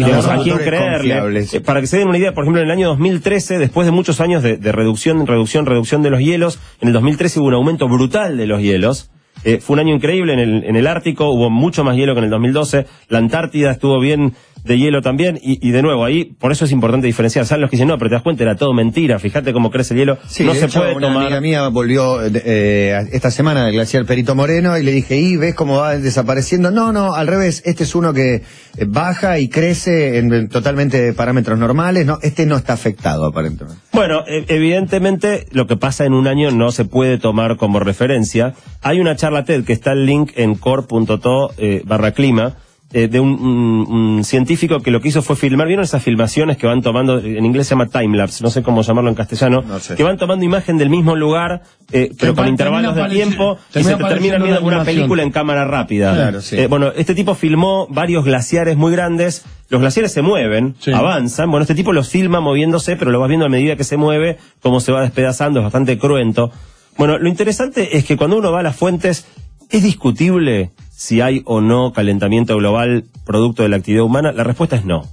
A 0.02 0.38
quién 0.42 0.56
motores 0.56 0.68
creerle. 0.68 1.60
para 1.64 1.80
que 1.80 1.86
se 1.86 1.98
den 1.98 2.08
una 2.08 2.18
idea, 2.18 2.32
por 2.32 2.44
ejemplo, 2.44 2.60
en 2.60 2.68
el 2.68 2.72
año 2.72 2.88
2013, 2.88 3.58
después 3.58 3.86
de 3.86 3.92
muchos 3.92 4.20
años 4.20 4.42
de, 4.42 4.56
de 4.56 4.72
reducción, 4.72 5.26
reducción, 5.26 5.66
reducción 5.66 6.02
de 6.02 6.10
los 6.10 6.20
hielos, 6.20 6.58
en 6.80 6.88
el 6.88 6.94
2013 6.94 7.40
hubo 7.40 7.48
un 7.48 7.54
aumento 7.54 7.88
brutal 7.88 8.36
de 8.36 8.46
los 8.46 8.60
hielos. 8.60 9.10
Eh, 9.44 9.60
fue 9.60 9.74
un 9.74 9.80
año 9.80 9.94
increíble 9.94 10.32
en 10.32 10.38
el, 10.38 10.64
en 10.64 10.76
el 10.76 10.86
Ártico, 10.86 11.30
hubo 11.30 11.50
mucho 11.50 11.84
más 11.84 11.96
hielo 11.96 12.14
que 12.14 12.18
en 12.18 12.24
el 12.24 12.30
2012, 12.30 12.86
la 13.08 13.18
Antártida 13.18 13.70
estuvo 13.70 14.00
bien 14.00 14.34
de 14.66 14.78
hielo 14.78 15.00
también, 15.02 15.38
y, 15.42 15.66
y 15.66 15.70
de 15.70 15.82
nuevo, 15.82 16.04
ahí, 16.04 16.24
por 16.24 16.52
eso 16.52 16.64
es 16.64 16.72
importante 16.72 17.06
diferenciar. 17.06 17.46
Saben 17.46 17.62
los 17.62 17.70
que 17.70 17.76
dicen, 17.76 17.88
no, 17.88 17.96
pero 17.98 18.08
te 18.10 18.14
das 18.16 18.22
cuenta, 18.22 18.42
era 18.42 18.56
todo 18.56 18.74
mentira, 18.74 19.18
fíjate 19.18 19.52
cómo 19.52 19.70
crece 19.70 19.94
el 19.94 20.00
hielo, 20.00 20.18
Sí, 20.28 20.44
no 20.44 20.52
de 20.52 20.60
se 20.60 20.66
hecho, 20.66 20.80
puede 20.80 20.94
una 20.94 21.08
tomar. 21.08 21.22
amiga 21.24 21.40
mía 21.40 21.68
volvió 21.68 22.18
eh, 22.24 23.08
esta 23.12 23.30
semana 23.30 23.64
del 23.64 23.74
glaciar 23.74 24.04
Perito 24.04 24.34
Moreno 24.34 24.76
y 24.78 24.82
le 24.82 24.92
dije, 24.92 25.16
¿y 25.16 25.36
ves 25.36 25.54
cómo 25.54 25.76
va 25.78 25.96
desapareciendo? 25.96 26.70
No, 26.70 26.92
no, 26.92 27.14
al 27.14 27.26
revés, 27.26 27.62
este 27.64 27.84
es 27.84 27.94
uno 27.94 28.12
que 28.12 28.34
eh, 28.36 28.42
baja 28.86 29.38
y 29.38 29.48
crece 29.48 30.18
en, 30.18 30.32
en 30.32 30.48
totalmente 30.48 31.12
parámetros 31.12 31.58
normales, 31.58 32.04
no, 32.06 32.18
este 32.22 32.46
no 32.46 32.56
está 32.56 32.72
afectado 32.74 33.26
aparentemente. 33.26 33.80
Bueno, 33.92 34.24
e- 34.26 34.44
evidentemente 34.48 35.46
lo 35.52 35.66
que 35.66 35.76
pasa 35.76 36.04
en 36.04 36.12
un 36.12 36.26
año 36.26 36.50
no 36.50 36.70
se 36.72 36.84
puede 36.84 37.18
tomar 37.18 37.56
como 37.56 37.80
referencia. 37.80 38.54
Hay 38.82 39.00
una 39.00 39.16
charla 39.16 39.44
TED 39.44 39.64
que 39.64 39.72
está 39.72 39.92
el 39.92 40.06
link 40.06 40.32
en 40.36 40.54
core.to 40.56 41.52
eh, 41.58 41.82
barra 41.84 42.12
clima 42.12 42.56
eh, 42.98 43.08
de 43.08 43.20
un, 43.20 43.32
un- 43.32 43.86
un 44.16 44.24
científico 44.24 44.80
que 44.80 44.90
lo 44.90 45.00
que 45.02 45.08
hizo 45.08 45.20
fue 45.20 45.36
filmar, 45.36 45.66
¿vieron 45.66 45.84
esas 45.84 46.02
filmaciones 46.02 46.56
que 46.56 46.66
van 46.66 46.80
tomando, 46.80 47.18
en 47.18 47.44
inglés 47.44 47.66
se 47.66 47.74
llama 47.74 47.88
timelapse, 47.88 48.42
no 48.42 48.48
sé 48.48 48.62
cómo 48.62 48.80
llamarlo 48.80 49.10
en 49.10 49.14
castellano, 49.16 49.62
No 49.66 49.78
sé. 49.80 49.96
que 49.96 50.02
van 50.02 50.16
tomando 50.16 50.44
imagen 50.46 50.78
del 50.78 50.88
mismo 50.88 51.14
lugar, 51.14 51.60
eh, 51.92 52.10
pero 52.18 52.34
con 52.34 52.48
intervalos 52.48 52.94
de 52.94 53.04
tiempo, 53.10 53.58
y 53.74 53.82
se 53.84 53.96
te 53.96 54.04
termina 54.04 54.38
viendo 54.38 54.62
una 54.62 54.82
película 54.82 55.22
en 55.22 55.30
cámara 55.30 55.66
rápida. 55.66 56.14
Claro, 56.14 56.40
sí. 56.40 56.56
Eh, 56.58 56.68
bueno, 56.68 56.90
este 56.96 57.14
tipo 57.14 57.34
filmó 57.34 57.86
varios 57.90 58.24
glaciares 58.24 58.76
muy 58.78 58.92
grandes, 58.92 59.44
los 59.68 59.80
glaciares 59.82 60.12
se 60.12 60.22
mueven, 60.22 60.74
Sí. 60.78 60.92
avanzan, 60.92 61.50
bueno, 61.50 61.62
este 61.64 61.74
tipo 61.74 61.92
los 61.92 62.08
filma 62.08 62.40
moviéndose, 62.40 62.96
pero 62.96 63.10
lo 63.10 63.20
vas 63.20 63.28
viendo 63.28 63.44
a 63.44 63.50
medida 63.50 63.76
que 63.76 63.84
se 63.84 63.98
mueve, 63.98 64.38
cómo 64.62 64.80
se 64.80 64.92
va 64.92 65.02
despedazando, 65.02 65.60
es 65.60 65.64
bastante 65.64 65.98
cruento. 65.98 66.50
Bueno, 66.96 67.18
lo 67.18 67.28
interesante 67.28 67.98
es 67.98 68.06
que 68.06 68.16
cuando 68.16 68.38
uno 68.38 68.50
va 68.52 68.60
a 68.60 68.62
las 68.62 68.74
fuentes, 68.76 69.26
es 69.70 69.82
discutible 69.82 70.70
si 70.90 71.20
hay 71.20 71.42
o 71.44 71.60
no 71.60 71.92
calentamiento 71.92 72.56
global 72.56 73.04
producto 73.24 73.62
de 73.62 73.68
la 73.68 73.76
actividad 73.76 74.04
humana. 74.04 74.32
La 74.32 74.44
respuesta 74.44 74.76
es 74.76 74.84
no. 74.84 75.04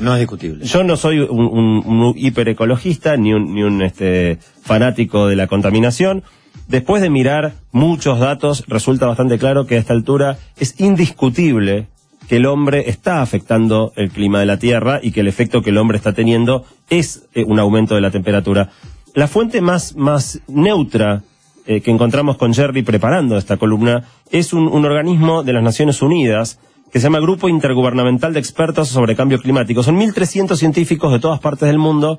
No 0.00 0.14
es 0.14 0.20
discutible. 0.20 0.64
Yo 0.64 0.84
no 0.84 0.96
soy 0.96 1.20
un, 1.20 1.28
un, 1.30 1.82
un 1.86 2.14
hiperecologista 2.16 3.16
ni 3.16 3.34
un, 3.34 3.54
ni 3.54 3.62
un 3.62 3.82
este, 3.82 4.38
fanático 4.62 5.26
de 5.26 5.36
la 5.36 5.46
contaminación. 5.46 6.22
Después 6.68 7.02
de 7.02 7.10
mirar 7.10 7.54
muchos 7.72 8.20
datos, 8.20 8.64
resulta 8.68 9.06
bastante 9.06 9.38
claro 9.38 9.66
que 9.66 9.76
a 9.76 9.78
esta 9.78 9.94
altura 9.94 10.38
es 10.58 10.78
indiscutible 10.80 11.88
que 12.28 12.36
el 12.36 12.46
hombre 12.46 12.90
está 12.90 13.22
afectando 13.22 13.92
el 13.96 14.10
clima 14.10 14.40
de 14.40 14.46
la 14.46 14.58
Tierra 14.58 15.00
y 15.02 15.12
que 15.12 15.20
el 15.20 15.28
efecto 15.28 15.62
que 15.62 15.70
el 15.70 15.78
hombre 15.78 15.96
está 15.96 16.12
teniendo 16.12 16.66
es 16.90 17.26
eh, 17.34 17.42
un 17.44 17.58
aumento 17.58 17.94
de 17.94 18.02
la 18.02 18.10
temperatura. 18.10 18.70
La 19.14 19.26
fuente 19.26 19.62
más, 19.62 19.96
más 19.96 20.40
neutra 20.46 21.22
eh, 21.68 21.80
que 21.82 21.92
encontramos 21.92 22.36
con 22.36 22.52
Jerry 22.52 22.82
preparando 22.82 23.38
esta 23.38 23.56
columna 23.58 24.02
es 24.32 24.52
un, 24.52 24.66
un 24.66 24.84
organismo 24.84 25.44
de 25.44 25.52
las 25.52 25.62
Naciones 25.62 26.02
Unidas 26.02 26.58
que 26.92 26.98
se 26.98 27.04
llama 27.04 27.20
Grupo 27.20 27.48
Intergubernamental 27.48 28.32
de 28.32 28.40
Expertos 28.40 28.88
sobre 28.88 29.14
Cambio 29.14 29.38
Climático. 29.38 29.82
Son 29.84 29.96
1.300 30.00 30.56
científicos 30.56 31.12
de 31.12 31.20
todas 31.20 31.38
partes 31.38 31.68
del 31.68 31.78
mundo 31.78 32.18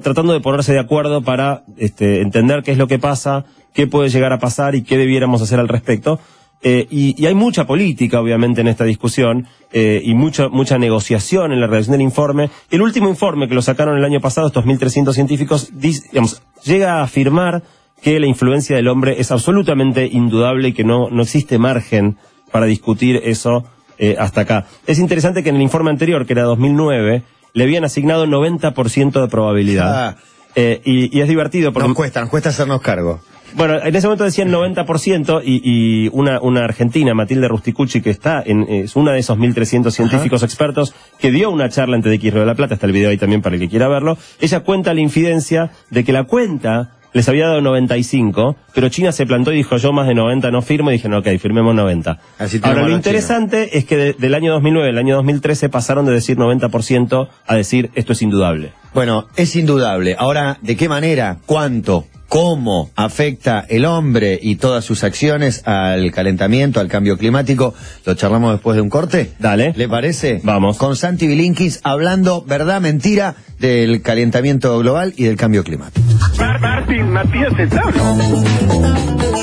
tratando 0.00 0.32
de 0.32 0.40
ponerse 0.40 0.72
de 0.72 0.78
acuerdo 0.78 1.20
para 1.22 1.64
este, 1.76 2.22
entender 2.22 2.62
qué 2.62 2.72
es 2.72 2.78
lo 2.78 2.86
que 2.86 2.98
pasa, 2.98 3.44
qué 3.74 3.86
puede 3.86 4.08
llegar 4.08 4.32
a 4.32 4.38
pasar 4.38 4.74
y 4.74 4.82
qué 4.82 4.96
debiéramos 4.96 5.42
hacer 5.42 5.58
al 5.60 5.68
respecto. 5.68 6.18
Eh, 6.62 6.86
y, 6.90 7.20
y 7.22 7.26
hay 7.26 7.34
mucha 7.34 7.66
política, 7.66 8.18
obviamente, 8.20 8.62
en 8.62 8.68
esta 8.68 8.84
discusión 8.84 9.46
eh, 9.72 10.00
y 10.02 10.14
mucha, 10.14 10.48
mucha 10.48 10.78
negociación 10.78 11.52
en 11.52 11.60
la 11.60 11.66
redacción 11.66 11.92
del 11.92 12.00
informe. 12.00 12.48
El 12.70 12.80
último 12.80 13.10
informe 13.10 13.48
que 13.48 13.54
lo 13.54 13.60
sacaron 13.60 13.98
el 13.98 14.04
año 14.04 14.20
pasado, 14.20 14.46
estos 14.46 14.64
1.300 14.64 15.12
científicos, 15.12 15.72
dis- 15.74 16.04
digamos, 16.10 16.40
llega 16.64 17.00
a 17.00 17.02
afirmar 17.02 17.62
que 18.02 18.20
la 18.20 18.26
influencia 18.26 18.76
del 18.76 18.88
hombre 18.88 19.16
es 19.18 19.30
absolutamente 19.30 20.06
indudable 20.06 20.68
y 20.68 20.72
que 20.72 20.84
no, 20.84 21.08
no 21.10 21.22
existe 21.22 21.58
margen 21.58 22.16
para 22.52 22.66
discutir 22.66 23.20
eso 23.24 23.64
eh, 23.98 24.16
hasta 24.18 24.42
acá. 24.42 24.66
Es 24.86 24.98
interesante 24.98 25.42
que 25.42 25.48
en 25.48 25.56
el 25.56 25.62
informe 25.62 25.90
anterior, 25.90 26.26
que 26.26 26.34
era 26.34 26.42
2009, 26.42 27.22
le 27.52 27.64
habían 27.64 27.84
asignado 27.84 28.26
90% 28.26 29.20
de 29.20 29.28
probabilidad. 29.28 30.08
Ah. 30.08 30.16
Eh, 30.56 30.80
y, 30.84 31.16
y 31.16 31.20
es 31.20 31.28
divertido 31.28 31.72
porque... 31.72 31.88
Nos 31.88 31.96
cuesta, 31.96 32.20
nos 32.20 32.30
cuesta 32.30 32.50
hacernos 32.50 32.80
cargo. 32.80 33.20
Bueno, 33.56 33.78
en 33.84 33.94
ese 33.94 34.08
momento 34.08 34.24
decían 34.24 34.50
90% 34.50 35.42
y, 35.44 35.60
y 35.62 36.08
una, 36.12 36.40
una 36.40 36.64
argentina, 36.64 37.14
Matilde 37.14 37.46
Rusticucci, 37.46 38.00
que 38.00 38.10
está 38.10 38.42
en, 38.44 38.62
es 38.68 38.96
una 38.96 39.12
de 39.12 39.20
esos 39.20 39.38
1.300 39.38 39.92
científicos 39.92 40.42
expertos, 40.42 40.92
que 41.20 41.30
dio 41.30 41.50
una 41.50 41.68
charla 41.68 41.94
en 41.94 42.02
TEDx 42.02 42.32
Río 42.32 42.40
de 42.40 42.46
la 42.46 42.56
Plata, 42.56 42.74
está 42.74 42.86
el 42.86 42.92
video 42.92 43.10
ahí 43.10 43.18
también 43.18 43.42
para 43.42 43.54
el 43.54 43.60
que 43.60 43.68
quiera 43.68 43.86
verlo, 43.86 44.18
ella 44.40 44.60
cuenta 44.60 44.92
la 44.92 45.00
infidencia 45.00 45.70
de 45.90 46.02
que 46.02 46.12
la 46.12 46.24
cuenta 46.24 46.96
les 47.14 47.26
había 47.30 47.46
dado 47.46 47.62
95, 47.62 48.56
pero 48.74 48.88
China 48.90 49.12
se 49.12 49.24
plantó 49.24 49.52
y 49.52 49.56
dijo 49.56 49.76
yo 49.78 49.92
más 49.92 50.06
de 50.06 50.14
90 50.14 50.50
no 50.50 50.60
firmo 50.60 50.90
y 50.90 50.94
dijeron 50.94 51.16
ok, 51.18 51.28
firmemos 51.40 51.74
90. 51.74 52.18
Así 52.38 52.60
Ahora 52.62 52.82
lo 52.82 52.94
interesante 52.94 53.78
es 53.78 53.84
que 53.86 53.96
de- 53.96 54.12
del 54.12 54.34
año 54.34 54.52
2009 54.52 54.90
al 54.90 54.98
año 54.98 55.16
2013 55.16 55.68
pasaron 55.70 56.04
de 56.04 56.12
decir 56.12 56.36
90% 56.36 57.28
a 57.46 57.54
decir 57.54 57.90
esto 57.94 58.12
es 58.12 58.20
indudable. 58.20 58.72
Bueno, 58.92 59.26
es 59.36 59.56
indudable. 59.56 60.14
Ahora, 60.18 60.58
¿de 60.60 60.76
qué 60.76 60.88
manera, 60.88 61.38
cuánto, 61.46 62.04
cómo 62.34 62.90
afecta 62.96 63.64
el 63.68 63.84
hombre 63.84 64.36
y 64.42 64.56
todas 64.56 64.84
sus 64.84 65.04
acciones 65.04 65.62
al 65.68 66.10
calentamiento, 66.10 66.80
al 66.80 66.88
cambio 66.88 67.16
climático? 67.16 67.74
Lo 68.04 68.14
charlamos 68.14 68.50
después 68.54 68.74
de 68.74 68.80
un 68.82 68.90
corte. 68.90 69.30
Dale. 69.38 69.72
¿Le 69.76 69.88
parece? 69.88 70.40
Vamos. 70.42 70.76
Con 70.76 70.96
Santi 70.96 71.28
Bilinkis 71.28 71.78
hablando 71.84 72.42
verdad, 72.42 72.80
mentira 72.80 73.36
del 73.60 74.02
calentamiento 74.02 74.76
global 74.80 75.14
y 75.16 75.22
del 75.26 75.36
cambio 75.36 75.62
climático. 75.62 76.04
Mar- 76.36 76.58
Martín, 76.60 77.08
Matías 77.10 77.52
Centauno. 77.56 78.42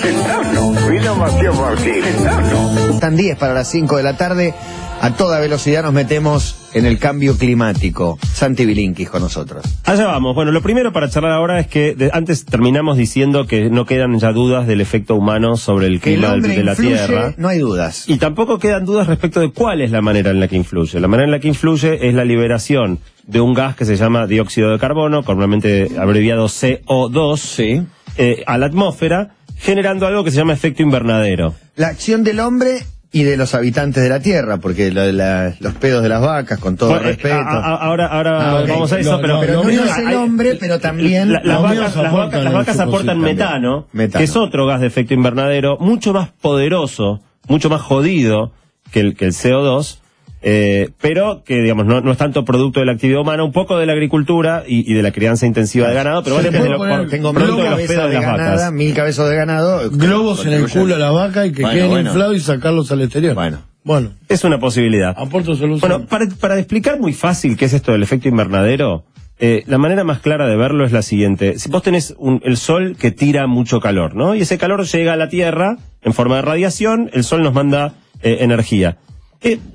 Centauno. 0.01 0.87
William 0.89 1.17
Matías 1.17 1.55
Martín. 1.55 2.03
Centauno. 2.03 2.93
Están 2.93 3.15
10 3.15 3.37
para 3.37 3.53
las 3.53 3.69
5 3.71 3.95
de 3.95 4.03
la 4.03 4.17
tarde. 4.17 4.53
A 5.03 5.15
toda 5.15 5.39
velocidad 5.39 5.81
nos 5.81 5.93
metemos 5.93 6.55
en 6.73 6.85
el 6.85 6.99
cambio 6.99 7.35
climático. 7.35 8.19
Santi 8.21 8.67
Bilinkis 8.67 9.09
con 9.09 9.23
nosotros. 9.23 9.65
Allá 9.83 10.05
vamos. 10.05 10.35
Bueno, 10.35 10.51
lo 10.51 10.61
primero 10.61 10.93
para 10.93 11.09
charlar 11.09 11.31
ahora 11.31 11.59
es 11.59 11.65
que 11.65 11.95
de- 11.95 12.11
antes 12.13 12.45
terminamos 12.45 12.97
diciendo 12.97 13.47
que 13.47 13.71
no 13.71 13.87
quedan 13.87 14.19
ya 14.19 14.31
dudas 14.31 14.67
del 14.67 14.79
efecto 14.79 15.15
humano 15.15 15.57
sobre 15.57 15.87
el 15.87 15.99
clima 15.99 16.35
de 16.37 16.63
la 16.63 16.71
influye, 16.73 16.89
Tierra. 16.97 17.33
no 17.37 17.47
hay 17.47 17.57
dudas. 17.57 18.07
Y 18.07 18.17
tampoco 18.17 18.59
quedan 18.59 18.85
dudas 18.85 19.07
respecto 19.07 19.39
de 19.39 19.49
cuál 19.51 19.81
es 19.81 19.89
la 19.89 20.01
manera 20.01 20.29
en 20.29 20.39
la 20.39 20.47
que 20.47 20.55
influye. 20.55 20.99
La 20.99 21.07
manera 21.07 21.25
en 21.25 21.31
la 21.31 21.39
que 21.39 21.47
influye 21.47 22.07
es 22.07 22.13
la 22.13 22.23
liberación 22.23 22.99
de 23.25 23.41
un 23.41 23.55
gas 23.55 23.75
que 23.75 23.85
se 23.85 23.95
llama 23.95 24.27
dióxido 24.27 24.69
de 24.71 24.77
carbono, 24.77 25.23
normalmente 25.27 25.89
abreviado 25.99 26.45
CO2, 26.47 27.37
Sí. 27.39 27.81
eh, 28.17 28.43
a 28.45 28.59
la 28.59 28.67
atmósfera, 28.67 29.31
generando 29.57 30.05
algo 30.05 30.23
que 30.23 30.29
se 30.29 30.37
llama 30.37 30.53
efecto 30.53 30.83
invernadero. 30.83 31.55
La 31.75 31.87
acción 31.87 32.23
del 32.23 32.39
hombre 32.39 32.83
y 33.13 33.23
de 33.23 33.35
los 33.35 33.53
habitantes 33.55 34.01
de 34.01 34.09
la 34.09 34.21
tierra, 34.21 34.57
porque 34.57 34.89
lo- 34.91 35.11
la- 35.11 35.53
los 35.59 35.73
pedos 35.75 36.01
de 36.01 36.07
las 36.09 36.21
vacas, 36.21 36.59
con 36.59 36.77
todo 36.77 36.89
Bueno, 36.91 37.05
eh, 37.05 37.11
respeto. 37.13 37.35
a- 37.35 37.41
a- 37.59 37.75
ahora 37.75 38.07
ahora 38.07 38.59
Ah, 38.59 38.65
vamos 38.67 38.91
a 38.93 38.99
eso, 38.99 39.11
Lo- 39.17 39.21
pero, 39.21 39.39
pero 39.41 39.63
no 39.63 39.69
es 39.69 39.97
el 39.97 40.07
hay- 40.07 40.15
hombre, 40.15 40.55
pero 40.59 40.79
también 40.79 41.33
La- 41.33 41.41
las, 41.43 41.61
vacas, 41.61 41.77
las 41.77 41.97
aportan 41.97 42.13
vacas- 42.29 42.43
las 42.43 42.53
vacas 42.53 42.79
aportan 42.79 43.19
Metano. 43.19 43.87
que 43.93 44.23
es 44.23 44.35
otro 44.37 44.65
gas 44.65 44.79
de 44.81 44.87
efecto 44.87 45.13
invernadero, 45.13 45.77
mucho 45.79 46.13
más 46.13 46.29
poderoso, 46.41 47.19
mucho 47.47 47.69
más 47.69 47.81
jodido 47.81 48.51
que 48.91 49.01
el, 49.01 49.15
que 49.15 49.25
el 49.25 49.33
CO2, 49.33 50.00
eh, 50.41 50.89
pero 50.99 51.43
que 51.45 51.61
digamos 51.61 51.85
no, 51.85 52.01
no 52.01 52.11
es 52.11 52.17
tanto 52.17 52.43
producto 52.45 52.79
de 52.79 52.85
la 52.87 52.93
actividad 52.93 53.21
humana, 53.21 53.43
un 53.43 53.51
poco 53.51 53.77
de 53.77 53.85
la 53.85 53.93
agricultura 53.93 54.63
y, 54.67 54.89
y 54.91 54.95
de 54.95 55.03
la 55.03 55.11
crianza 55.11 55.45
intensiva 55.45 55.87
de 55.87 55.93
ganado, 55.93 56.23
pero 56.23 56.37
Se 56.37 56.41
vale 56.43 56.51
de 56.51 56.57
puede 56.57 56.69
lo- 56.71 56.77
poner- 56.77 56.97
por- 57.01 57.09
Tengo 57.09 57.33
mil 57.33 57.41
de 57.43 57.47
los 57.69 57.77
de 57.77 57.87
de 57.87 57.95
las 57.95 58.11
ganada, 58.11 58.51
vacas. 58.55 58.71
mil 58.73 58.93
cabezas 58.93 59.29
de 59.29 59.35
ganado. 59.35 59.89
Globos 59.91 60.45
en 60.45 60.53
el 60.53 60.69
culo 60.69 60.95
a 60.95 60.99
la 60.99 61.11
vaca 61.11 61.45
y 61.45 61.51
que 61.51 61.61
Bueno, 61.61 61.75
queden 61.75 61.89
bueno. 61.89 62.09
inflados 62.09 62.35
y 62.37 62.39
sacarlos 62.39 62.91
al 62.91 63.01
exterior. 63.01 63.35
Bueno. 63.35 63.59
Bueno, 63.83 64.11
Es 64.29 64.43
una 64.43 64.59
posibilidad. 64.59 65.15
aporto 65.17 65.55
solución. 65.55 65.79
Bueno, 65.89 66.05
para, 66.07 66.27
para 66.39 66.57
explicar 66.59 66.99
muy 66.99 67.13
fácil 67.13 67.57
qué 67.57 67.65
es 67.65 67.73
esto 67.73 67.91
del 67.91 68.03
efecto 68.03 68.27
invernadero, 68.29 69.05
eh, 69.39 69.63
la 69.65 69.79
manera 69.79 70.03
más 70.03 70.19
clara 70.19 70.47
de 70.47 70.55
verlo 70.55 70.85
es 70.85 70.91
la 70.91 71.01
siguiente. 71.01 71.57
Si 71.57 71.67
vos 71.69 71.81
tenés 71.81 72.13
un- 72.19 72.41
el 72.45 72.57
sol 72.57 72.95
que 72.99 73.09
tira 73.09 73.47
mucho 73.47 73.79
calor, 73.79 74.13
¿no? 74.15 74.35
Y 74.35 74.41
ese 74.41 74.59
calor 74.59 74.85
llega 74.85 75.13
a 75.13 75.15
la 75.15 75.29
Tierra 75.29 75.77
en 76.03 76.13
forma 76.13 76.35
de 76.35 76.41
radiación, 76.43 77.09
el 77.13 77.23
sol 77.23 77.41
nos 77.41 77.53
manda 77.55 77.93
eh, 78.21 78.37
energía. 78.41 78.97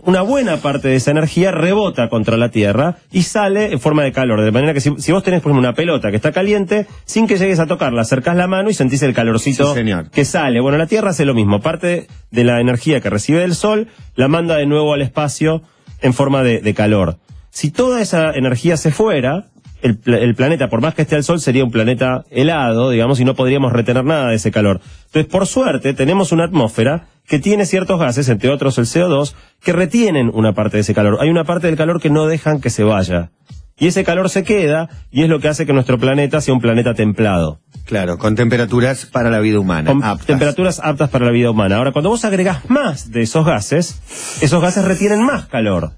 Una 0.04 0.22
buena 0.22 0.58
parte 0.58 0.86
de 0.86 0.94
esa 0.94 1.10
energía 1.10 1.50
rebota 1.50 2.08
contra 2.08 2.36
la 2.36 2.50
Tierra 2.50 2.98
y 3.10 3.22
sale 3.22 3.72
en 3.72 3.80
forma 3.80 4.04
de 4.04 4.12
calor. 4.12 4.40
De 4.42 4.52
manera 4.52 4.72
que 4.72 4.80
si, 4.80 4.92
si 4.98 5.10
vos 5.10 5.24
tenés, 5.24 5.40
por 5.40 5.50
ejemplo, 5.50 5.68
una 5.68 5.74
pelota 5.74 6.10
que 6.10 6.16
está 6.16 6.30
caliente, 6.30 6.86
sin 7.04 7.26
que 7.26 7.36
llegues 7.36 7.58
a 7.58 7.66
tocarla, 7.66 8.02
acercás 8.02 8.36
la 8.36 8.46
mano 8.46 8.70
y 8.70 8.74
sentís 8.74 9.02
el 9.02 9.12
calorcito 9.12 9.74
Sí, 9.74 9.80
que 10.12 10.24
sale. 10.24 10.60
Bueno, 10.60 10.78
la 10.78 10.86
Tierra 10.86 11.10
hace 11.10 11.24
lo 11.24 11.34
mismo. 11.34 11.60
Parte 11.62 12.06
de 12.30 12.44
la 12.44 12.60
energía 12.60 13.00
que 13.00 13.10
recibe 13.10 13.40
del 13.40 13.56
Sol 13.56 13.88
la 14.14 14.28
manda 14.28 14.56
de 14.56 14.66
nuevo 14.66 14.94
al 14.94 15.02
espacio 15.02 15.62
en 16.00 16.14
forma 16.14 16.44
de, 16.44 16.60
de 16.60 16.74
calor. 16.74 17.18
Si 17.50 17.72
toda 17.72 18.00
esa 18.00 18.30
energía 18.32 18.76
se 18.76 18.92
fuera, 18.92 19.46
el, 19.82 19.98
el 20.06 20.34
planeta, 20.36 20.68
por 20.68 20.80
más 20.80 20.94
que 20.94 21.02
esté 21.02 21.16
al 21.16 21.24
Sol, 21.24 21.40
sería 21.40 21.64
un 21.64 21.72
planeta 21.72 22.24
helado, 22.30 22.90
digamos, 22.90 23.18
y 23.18 23.24
no 23.24 23.34
podríamos 23.34 23.72
retener 23.72 24.04
nada 24.04 24.28
de 24.28 24.36
ese 24.36 24.52
calor. 24.52 24.80
Entonces, 25.06 25.26
por 25.26 25.46
suerte, 25.48 25.92
tenemos 25.92 26.30
una 26.30 26.44
atmósfera 26.44 27.08
que 27.26 27.38
tiene 27.38 27.66
ciertos 27.66 27.98
gases, 27.98 28.28
entre 28.28 28.50
otros 28.50 28.78
el 28.78 28.84
CO2, 28.86 29.34
que 29.60 29.72
retienen 29.72 30.30
una 30.32 30.52
parte 30.52 30.76
de 30.76 30.82
ese 30.82 30.94
calor. 30.94 31.18
Hay 31.20 31.28
una 31.28 31.44
parte 31.44 31.66
del 31.66 31.76
calor 31.76 32.00
que 32.00 32.10
no 32.10 32.26
dejan 32.26 32.60
que 32.60 32.70
se 32.70 32.84
vaya. 32.84 33.30
y 33.78 33.88
ese 33.88 34.04
calor 34.04 34.30
se 34.30 34.42
queda 34.42 34.88
y 35.10 35.22
es 35.22 35.28
lo 35.28 35.38
que 35.38 35.48
hace 35.48 35.66
que 35.66 35.72
nuestro 35.74 35.98
planeta 35.98 36.40
sea 36.40 36.54
un 36.54 36.60
planeta 36.60 36.94
templado. 36.94 37.60
Claro, 37.84 38.16
con 38.16 38.34
temperaturas 38.34 39.06
para 39.06 39.28
la 39.30 39.38
vida 39.40 39.60
humana. 39.60 39.90
Con 39.90 40.02
aptas. 40.02 40.26
temperaturas 40.26 40.80
aptas 40.82 41.10
para 41.10 41.26
la 41.26 41.30
vida 41.32 41.50
humana. 41.50 41.76
Ahora, 41.76 41.92
cuando 41.92 42.08
vos 42.08 42.24
agregás 42.24 42.68
más 42.70 43.10
de 43.10 43.22
esos 43.22 43.44
gases, 43.44 44.00
esos 44.40 44.62
gases 44.62 44.84
retienen 44.84 45.22
más 45.22 45.46
calor. 45.46 45.92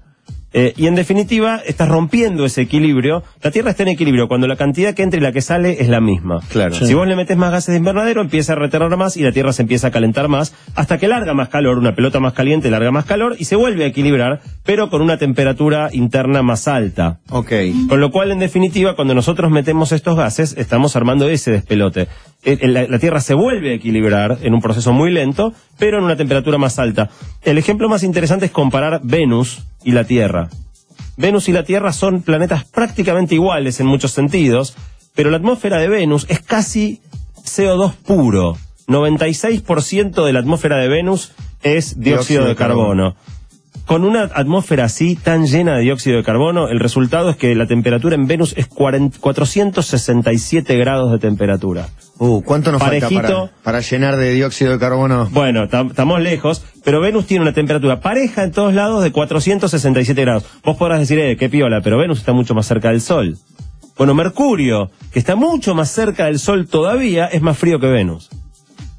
Eh, 0.51 0.73
y 0.77 0.87
en 0.87 0.95
definitiva, 0.95 1.61
estás 1.65 1.89
rompiendo 1.89 2.45
ese 2.45 2.61
equilibrio. 2.61 3.23
La 3.43 3.51
Tierra 3.51 3.71
está 3.71 3.83
en 3.83 3.89
equilibrio 3.89 4.27
cuando 4.27 4.47
la 4.47 4.55
cantidad 4.55 4.93
que 4.93 5.03
entra 5.03 5.19
y 5.19 5.23
la 5.23 5.31
que 5.31 5.41
sale 5.41 5.81
es 5.81 5.89
la 5.89 6.01
misma. 6.01 6.39
Claro. 6.49 6.73
Si 6.73 6.93
vos 6.93 7.07
le 7.07 7.15
metes 7.15 7.37
más 7.37 7.51
gases 7.51 7.73
de 7.73 7.77
invernadero, 7.77 8.21
empieza 8.21 8.53
a 8.53 8.55
retener 8.55 8.95
más 8.97 9.15
y 9.17 9.21
la 9.21 9.31
Tierra 9.31 9.53
se 9.53 9.61
empieza 9.61 9.87
a 9.87 9.91
calentar 9.91 10.27
más, 10.27 10.55
hasta 10.75 10.97
que 10.97 11.07
larga 11.07 11.33
más 11.33 11.49
calor, 11.49 11.77
una 11.77 11.93
pelota 11.93 12.19
más 12.19 12.33
caliente 12.33 12.69
larga 12.71 12.91
más 12.91 13.05
calor 13.05 13.35
y 13.37 13.45
se 13.45 13.55
vuelve 13.55 13.83
a 13.83 13.87
equilibrar, 13.87 14.41
pero 14.63 14.89
con 14.89 15.01
una 15.01 15.17
temperatura 15.17 15.89
interna 15.91 16.41
más 16.41 16.67
alta. 16.67 17.19
Ok. 17.29 17.51
Con 17.87 17.99
lo 17.99 18.11
cual, 18.11 18.31
en 18.31 18.39
definitiva, 18.39 18.95
cuando 18.95 19.13
nosotros 19.13 19.51
metemos 19.51 19.91
estos 19.91 20.17
gases, 20.17 20.55
estamos 20.57 20.95
armando 20.95 21.29
ese 21.29 21.51
despelote. 21.51 22.07
Eh, 22.43 22.57
eh, 22.61 22.67
La, 22.67 22.87
la 22.87 22.99
Tierra 22.99 23.21
se 23.21 23.33
vuelve 23.33 23.71
a 23.71 23.75
equilibrar 23.75 24.39
en 24.41 24.53
un 24.53 24.61
proceso 24.61 24.93
muy 24.93 25.11
lento, 25.11 25.53
pero 25.77 25.99
en 25.99 26.05
una 26.05 26.15
temperatura 26.15 26.57
más 26.57 26.79
alta. 26.79 27.09
El 27.43 27.57
ejemplo 27.57 27.89
más 27.89 28.03
interesante 28.03 28.45
es 28.45 28.51
comparar 28.51 29.01
Venus 29.03 29.63
y 29.83 29.91
la 29.91 30.03
Tierra. 30.03 30.49
Venus 31.17 31.49
y 31.49 31.51
la 31.51 31.63
Tierra 31.63 31.91
son 31.91 32.21
planetas 32.21 32.63
prácticamente 32.65 33.35
iguales 33.35 33.79
en 33.79 33.87
muchos 33.87 34.11
sentidos, 34.11 34.75
pero 35.15 35.29
la 35.29 35.37
atmósfera 35.37 35.77
de 35.77 35.89
Venus 35.89 36.25
es 36.29 36.39
casi 36.39 37.01
CO2 37.43 37.93
puro. 37.93 38.57
96% 38.87 40.25
de 40.25 40.33
la 40.33 40.39
atmósfera 40.39 40.77
de 40.77 40.87
Venus 40.87 41.33
es 41.61 41.99
dióxido, 41.99 42.45
de, 42.45 42.55
carbono. 42.55 43.15
Con 43.85 44.05
una 44.05 44.23
atmósfera 44.23 44.85
así, 44.85 45.15
tan 45.15 45.45
llena 45.45 45.75
de 45.75 45.81
dióxido 45.81 46.17
de 46.17 46.23
carbono, 46.23 46.69
el 46.69 46.79
resultado 46.79 47.29
es 47.29 47.37
que 47.37 47.53
la 47.55 47.67
temperatura 47.67 48.15
en 48.15 48.27
Venus 48.27 48.53
es 48.55 48.67
40 48.67 49.19
467 49.19 50.77
grados 50.77 51.11
de 51.11 51.19
temperatura. 51.19 51.89
Uh, 52.21 52.41
¿cuánto 52.43 52.71
nos 52.73 52.81
falta 52.81 53.09
para, 53.09 53.51
para 53.63 53.79
llenar 53.79 54.17
de 54.17 54.31
dióxido 54.33 54.73
de 54.73 54.79
carbono? 54.79 55.29
Bueno, 55.31 55.69
tam- 55.69 55.89
estamos 55.91 56.19
lejos, 56.21 56.63
pero 56.83 56.99
Venus 56.99 57.25
tiene 57.25 57.43
una 57.43 57.53
temperatura 57.53 58.01
pareja 58.01 58.43
en 58.43 58.51
todos 58.51 58.73
lados 58.73 59.01
de 59.03 59.11
467 59.11 60.19
grados. 60.21 60.43
Vos 60.63 60.75
podrás 60.75 60.99
decir, 60.99 61.17
eh, 61.19 61.37
qué 61.37 61.47
piola, 61.49 61.79
pero 61.81 61.97
Venus 61.97 62.19
está 62.19 62.33
mucho 62.33 62.53
más 62.53 62.65
cerca 62.67 62.89
del 62.89 62.99
Sol. 62.99 63.37
Bueno, 63.97 64.13
Mercurio, 64.15 64.91
que 65.13 65.19
está 65.19 65.35
mucho 65.37 65.73
más 65.75 65.91
cerca 65.91 66.25
del 66.25 66.39
Sol 66.39 66.67
todavía, 66.67 67.25
es 67.27 67.41
más 67.41 67.57
frío 67.57 67.79
que 67.79 67.87
Venus. 67.87 68.29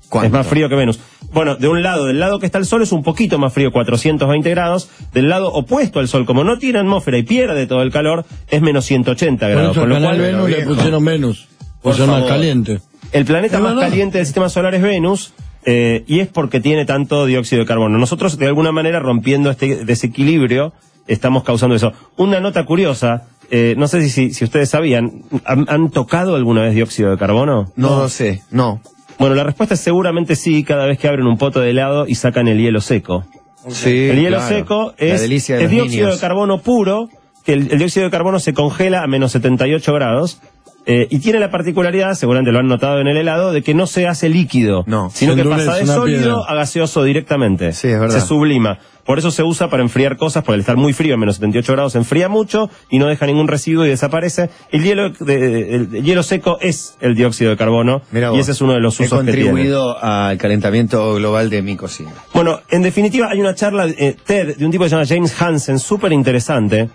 ¿Cuánto? 0.09 0.26
Es 0.26 0.33
más 0.33 0.46
frío 0.46 0.68
que 0.70 0.74
Venus. 0.74 0.98
Bueno, 1.33 1.56
de 1.56 1.68
un 1.68 1.83
lado, 1.83 2.06
del 2.06 2.18
lado 2.20 2.38
que 2.40 2.46
está 2.46 2.56
el 2.59 2.64
Sol 2.66 2.83
es 2.83 2.90
un 2.90 3.02
poquito 3.02 3.38
más 3.38 3.52
frío, 3.52 3.70
420 3.70 4.48
grados. 4.50 4.88
Del 5.12 5.28
lado 5.28 5.52
opuesto 5.52 6.00
al 6.00 6.09
Sol, 6.09 6.24
como 6.26 6.42
no 6.42 6.59
tiene 6.59 6.78
atmósfera 6.80 7.18
y 7.18 7.22
pierde 7.22 7.66
todo 7.66 7.83
el 7.83 7.92
calor, 7.92 8.24
es 8.48 8.61
menos 8.62 8.87
180 8.87 9.46
Por 9.46 9.54
grados. 9.54 9.72
eso 9.72 9.80
Con 9.83 9.92
al 9.92 10.00
lo 10.02 10.09
cual, 10.09 10.18
Venus 10.20 10.50
le 10.50 10.62
pusieron 10.66 11.04
Venus. 11.04 11.48
Por 11.83 11.92
Por 11.92 11.94
ser 11.96 12.06
más 12.09 12.24
caliente. 12.24 12.80
El 13.12 13.24
planeta 13.24 13.58
más 13.60 13.78
caliente 13.78 14.18
del 14.18 14.26
sistema 14.26 14.48
solar 14.48 14.74
es 14.74 14.82
Venus, 14.82 15.32
eh, 15.64 16.04
y 16.06 16.20
es 16.20 16.28
porque 16.28 16.60
tiene 16.60 16.84
tanto 16.86 17.26
dióxido 17.26 17.60
de 17.60 17.66
carbono. 17.66 17.98
Nosotros, 17.98 18.38
de 18.38 18.46
alguna 18.46 18.72
manera, 18.72 18.98
rompiendo 18.98 19.50
este 19.50 19.84
desequilibrio, 19.84 20.72
estamos 21.06 21.42
causando 21.44 21.74
eso. 21.76 21.92
Una 22.16 22.40
nota 22.40 22.64
curiosa, 22.64 23.26
eh, 23.50 23.74
no 23.76 23.86
sé 23.88 24.02
si, 24.02 24.10
si, 24.10 24.32
si 24.32 24.44
ustedes 24.44 24.70
sabían, 24.70 25.22
¿han, 25.44 25.66
han 25.68 25.90
tocado 25.90 26.36
alguna 26.36 26.62
vez 26.62 26.74
dióxido 26.74 27.10
de 27.10 27.18
carbono? 27.18 27.72
No 27.76 27.98
lo 27.98 28.08
sé, 28.08 28.42
no. 28.50 28.80
Bueno, 29.18 29.34
la 29.34 29.44
respuesta 29.44 29.74
es 29.74 29.80
seguramente 29.80 30.34
sí, 30.34 30.64
cada 30.64 30.86
vez 30.86 30.98
que 30.98 31.06
abren 31.08 31.26
un 31.26 31.36
poto 31.36 31.60
de 31.60 31.70
helado 31.70 32.06
y 32.06 32.14
sacan 32.14 32.48
el 32.48 32.58
hielo 32.58 32.80
seco. 32.80 33.26
Sí, 33.68 34.08
El 34.08 34.18
hielo 34.18 34.38
claro. 34.38 34.56
seco 34.56 34.94
es, 34.96 35.20
de 35.20 35.28
dióxido 35.28 35.58
niños. 35.84 36.14
de 36.14 36.20
carbono 36.20 36.62
puro, 36.62 37.10
que 37.44 37.52
el, 37.52 37.70
el 37.70 37.78
dióxido 37.78 38.06
de 38.06 38.10
carbono 38.10 38.40
se 38.40 38.54
congela 38.54 39.02
a 39.02 39.06
menos 39.06 39.32
78 39.32 39.92
grados. 39.92 40.40
Eh, 40.86 41.06
y 41.10 41.18
tiene 41.20 41.38
la 41.40 41.50
particularidad, 41.50 42.14
seguramente 42.14 42.52
lo 42.52 42.58
han 42.58 42.66
notado 42.68 43.00
en 43.00 43.06
el 43.06 43.16
helado, 43.16 43.52
de 43.52 43.62
que 43.62 43.74
no 43.74 43.86
se 43.86 44.06
hace 44.08 44.28
líquido, 44.28 44.84
No, 44.86 45.10
sino 45.12 45.36
que 45.36 45.44
pasa 45.44 45.74
de 45.76 45.86
sólido 45.86 46.20
piedra. 46.22 46.36
a 46.48 46.54
gaseoso 46.54 47.02
directamente. 47.04 47.72
Sí, 47.72 47.88
es 47.88 48.00
verdad. 48.00 48.18
Se 48.18 48.26
sublima. 48.26 48.78
Por 49.04 49.18
eso 49.18 49.30
se 49.32 49.42
usa 49.42 49.68
para 49.70 49.82
enfriar 49.82 50.16
cosas, 50.16 50.44
porque 50.44 50.54
al 50.54 50.60
estar 50.60 50.76
muy 50.76 50.92
frío, 50.92 51.14
a 51.14 51.16
menos 51.16 51.36
78 51.36 51.72
grados, 51.72 51.92
se 51.92 51.98
enfría 51.98 52.28
mucho 52.28 52.70
y 52.90 52.98
no 52.98 53.08
deja 53.08 53.26
ningún 53.26 53.48
residuo 53.48 53.84
y 53.84 53.88
desaparece. 53.88 54.50
El 54.70 54.84
hielo, 54.84 55.10
de- 55.10 55.74
el, 55.74 55.88
el 55.96 56.04
hielo 56.04 56.22
seco 56.22 56.58
es 56.60 56.96
el 57.00 57.14
dióxido 57.16 57.50
de 57.50 57.56
carbono 57.56 58.02
y 58.12 58.38
ese 58.38 58.52
es 58.52 58.60
uno 58.60 58.74
de 58.74 58.80
los 58.80 59.00
He 59.00 59.04
usos 59.04 59.18
que 59.24 59.32
tiene. 59.32 59.46
contribuido 59.48 59.98
al 60.02 60.38
calentamiento 60.38 61.14
global 61.14 61.50
de 61.50 61.60
mi 61.62 61.76
cocina. 61.76 62.12
Bueno, 62.34 62.60
en 62.70 62.82
definitiva 62.82 63.28
hay 63.30 63.40
una 63.40 63.54
charla 63.54 63.86
eh, 63.88 64.16
TED 64.24 64.56
de 64.58 64.64
un 64.64 64.70
tipo 64.70 64.84
que 64.84 64.90
se 64.90 64.96
llama 64.96 65.06
James 65.08 65.42
Hansen, 65.42 65.78
súper 65.80 66.12
interesante, 66.12 66.90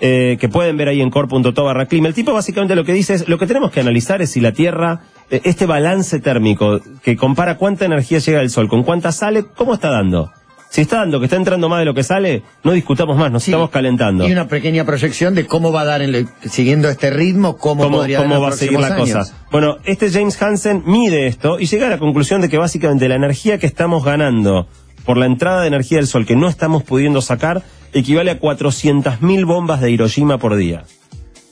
eh, 0.00 0.36
que 0.40 0.48
pueden 0.48 0.76
ver 0.76 0.88
ahí 0.88 1.00
en 1.00 1.10
core.to 1.10 1.64
barra 1.64 1.86
clima. 1.86 2.08
El 2.08 2.14
tipo 2.14 2.32
básicamente 2.32 2.74
lo 2.74 2.84
que 2.84 2.92
dice 2.92 3.14
es, 3.14 3.28
lo 3.28 3.38
que 3.38 3.46
tenemos 3.46 3.70
que 3.70 3.80
analizar 3.80 4.22
es 4.22 4.30
si 4.32 4.40
la 4.40 4.52
Tierra, 4.52 5.00
eh, 5.30 5.40
este 5.44 5.66
balance 5.66 6.20
térmico 6.20 6.80
que 7.02 7.16
compara 7.16 7.56
cuánta 7.56 7.84
energía 7.84 8.18
llega 8.18 8.38
del 8.38 8.50
Sol 8.50 8.68
con 8.68 8.82
cuánta 8.82 9.12
sale, 9.12 9.44
¿cómo 9.56 9.74
está 9.74 9.90
dando? 9.90 10.32
Si 10.70 10.82
está 10.82 10.98
dando 10.98 11.18
que 11.18 11.26
está 11.26 11.36
entrando 11.36 11.68
más 11.68 11.80
de 11.80 11.84
lo 11.84 11.94
que 11.94 12.04
sale, 12.04 12.44
no 12.62 12.70
discutamos 12.70 13.16
más, 13.18 13.32
nos 13.32 13.42
Sí. 13.42 13.50
estamos 13.50 13.70
calentando. 13.70 14.28
Y 14.28 14.30
una 14.30 14.46
pequeña 14.46 14.84
proyección 14.84 15.34
de 15.34 15.44
cómo 15.44 15.72
va 15.72 15.80
a 15.80 15.84
dar, 15.84 16.00
en 16.00 16.28
siguiendo 16.48 16.88
este 16.88 17.10
ritmo, 17.10 17.56
cómo, 17.56 17.82
cómo, 17.82 17.96
podría 17.98 18.18
cómo 18.18 18.34
dar 18.34 18.42
va 18.44 18.48
a 18.50 18.52
seguir 18.52 18.78
la 18.78 18.94
cosa. 18.94 19.24
Bueno, 19.50 19.78
este 19.84 20.10
James 20.10 20.40
Hansen 20.40 20.84
mide 20.86 21.26
esto 21.26 21.58
y 21.58 21.66
llega 21.66 21.88
a 21.88 21.90
la 21.90 21.98
conclusión 21.98 22.40
de 22.40 22.48
que 22.48 22.56
básicamente 22.56 23.08
la 23.08 23.16
energía 23.16 23.58
que 23.58 23.66
estamos 23.66 24.04
ganando 24.04 24.68
por 25.04 25.16
la 25.16 25.26
entrada 25.26 25.62
de 25.62 25.66
energía 25.68 25.98
del 25.98 26.06
Sol 26.06 26.24
que 26.24 26.36
no 26.36 26.48
estamos 26.48 26.84
pudiendo 26.84 27.20
sacar 27.20 27.64
equivale 27.92 28.30
a 28.30 28.38
400.000 28.40 29.44
bombas 29.46 29.80
de 29.80 29.90
Hiroshima 29.90 30.38
por 30.38 30.56
día. 30.56 30.84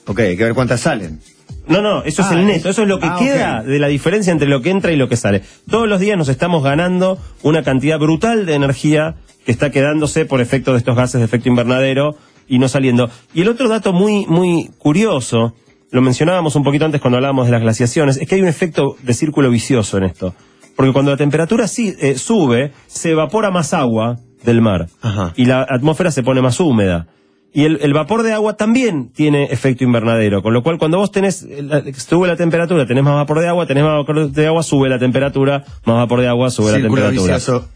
Ok, 0.06 0.20
hay 0.20 0.36
que 0.36 0.44
ver 0.44 0.54
cuántas 0.54 0.80
salen. 0.80 1.20
No, 1.66 1.82
no, 1.82 2.02
eso 2.02 2.22
es 2.22 2.28
Ah, 2.28 2.34
el 2.34 2.40
es- 2.40 2.46
neto, 2.46 2.68
eso 2.70 2.82
es 2.82 2.88
lo 2.88 2.98
que 2.98 3.06
ah, 3.06 3.16
queda 3.18 3.62
de 3.62 3.78
la 3.78 3.88
diferencia 3.88 4.32
entre 4.32 4.48
lo 4.48 4.62
que 4.62 4.70
entra 4.70 4.90
y 4.92 4.96
lo 4.96 5.08
que 5.08 5.16
sale. 5.16 5.42
Todos 5.70 5.86
los 5.88 6.00
días 6.00 6.16
nos 6.16 6.28
estamos 6.30 6.62
ganando 6.64 7.18
una 7.42 7.62
cantidad 7.62 7.98
brutal 7.98 8.46
de 8.46 8.54
energía 8.54 9.16
que 9.44 9.52
está 9.52 9.70
quedándose 9.70 10.24
por 10.24 10.40
efecto 10.40 10.72
de 10.72 10.78
estos 10.78 10.96
gases 10.96 11.20
de 11.20 11.26
efecto 11.26 11.48
invernadero 11.50 12.16
y 12.48 12.58
no 12.58 12.68
saliendo. 12.68 13.10
Y 13.34 13.42
el 13.42 13.48
otro 13.48 13.68
dato 13.68 13.92
muy, 13.92 14.24
muy 14.26 14.70
curioso, 14.78 15.54
lo 15.90 16.00
mencionábamos 16.00 16.56
un 16.56 16.64
poquito 16.64 16.86
antes 16.86 17.00
cuando 17.02 17.16
hablábamos 17.18 17.46
de 17.46 17.52
las 17.52 17.60
glaciaciones, 17.60 18.16
es 18.16 18.26
que 18.26 18.36
hay 18.36 18.40
un 18.40 18.48
efecto 18.48 18.96
de 19.02 19.12
círculo 19.12 19.50
vicioso 19.50 19.98
en 19.98 20.04
esto. 20.04 20.34
Porque 20.74 20.92
cuando 20.92 21.10
la 21.10 21.16
temperatura 21.18 21.68
sí, 21.68 21.94
eh, 22.00 22.14
sube, 22.16 22.72
se 22.86 23.10
evapora 23.10 23.50
más 23.50 23.74
agua 23.74 24.16
del 24.44 24.60
mar. 24.60 24.88
Ajá. 25.02 25.32
Y 25.36 25.44
la 25.46 25.62
atmósfera 25.68 26.10
se 26.10 26.22
pone 26.22 26.40
más 26.42 26.58
húmeda. 26.60 27.06
Y 27.52 27.64
el, 27.64 27.78
el 27.80 27.94
vapor 27.94 28.22
de 28.22 28.32
agua 28.34 28.56
también 28.56 29.08
tiene 29.10 29.44
efecto 29.44 29.82
invernadero, 29.82 30.42
con 30.42 30.52
lo 30.52 30.62
cual 30.62 30.78
cuando 30.78 30.98
vos 30.98 31.10
tenés, 31.10 31.42
la- 31.42 31.82
sube 31.96 32.28
la 32.28 32.36
temperatura, 32.36 32.86
tenés 32.86 33.02
más 33.04 33.14
vapor 33.14 33.40
de 33.40 33.48
agua, 33.48 33.66
tenés 33.66 33.84
más 33.84 33.94
vapor 33.96 34.30
de 34.30 34.46
agua, 34.46 34.62
sube 34.62 34.88
la 34.90 34.98
temperatura, 34.98 35.64
más 35.86 35.96
vapor 35.96 36.20
de 36.20 36.28
agua, 36.28 36.50
sube 36.50 36.72
Círculo 36.72 37.02
la 37.02 37.08
temperatura. 37.08 37.34
vicioso. 37.36 37.68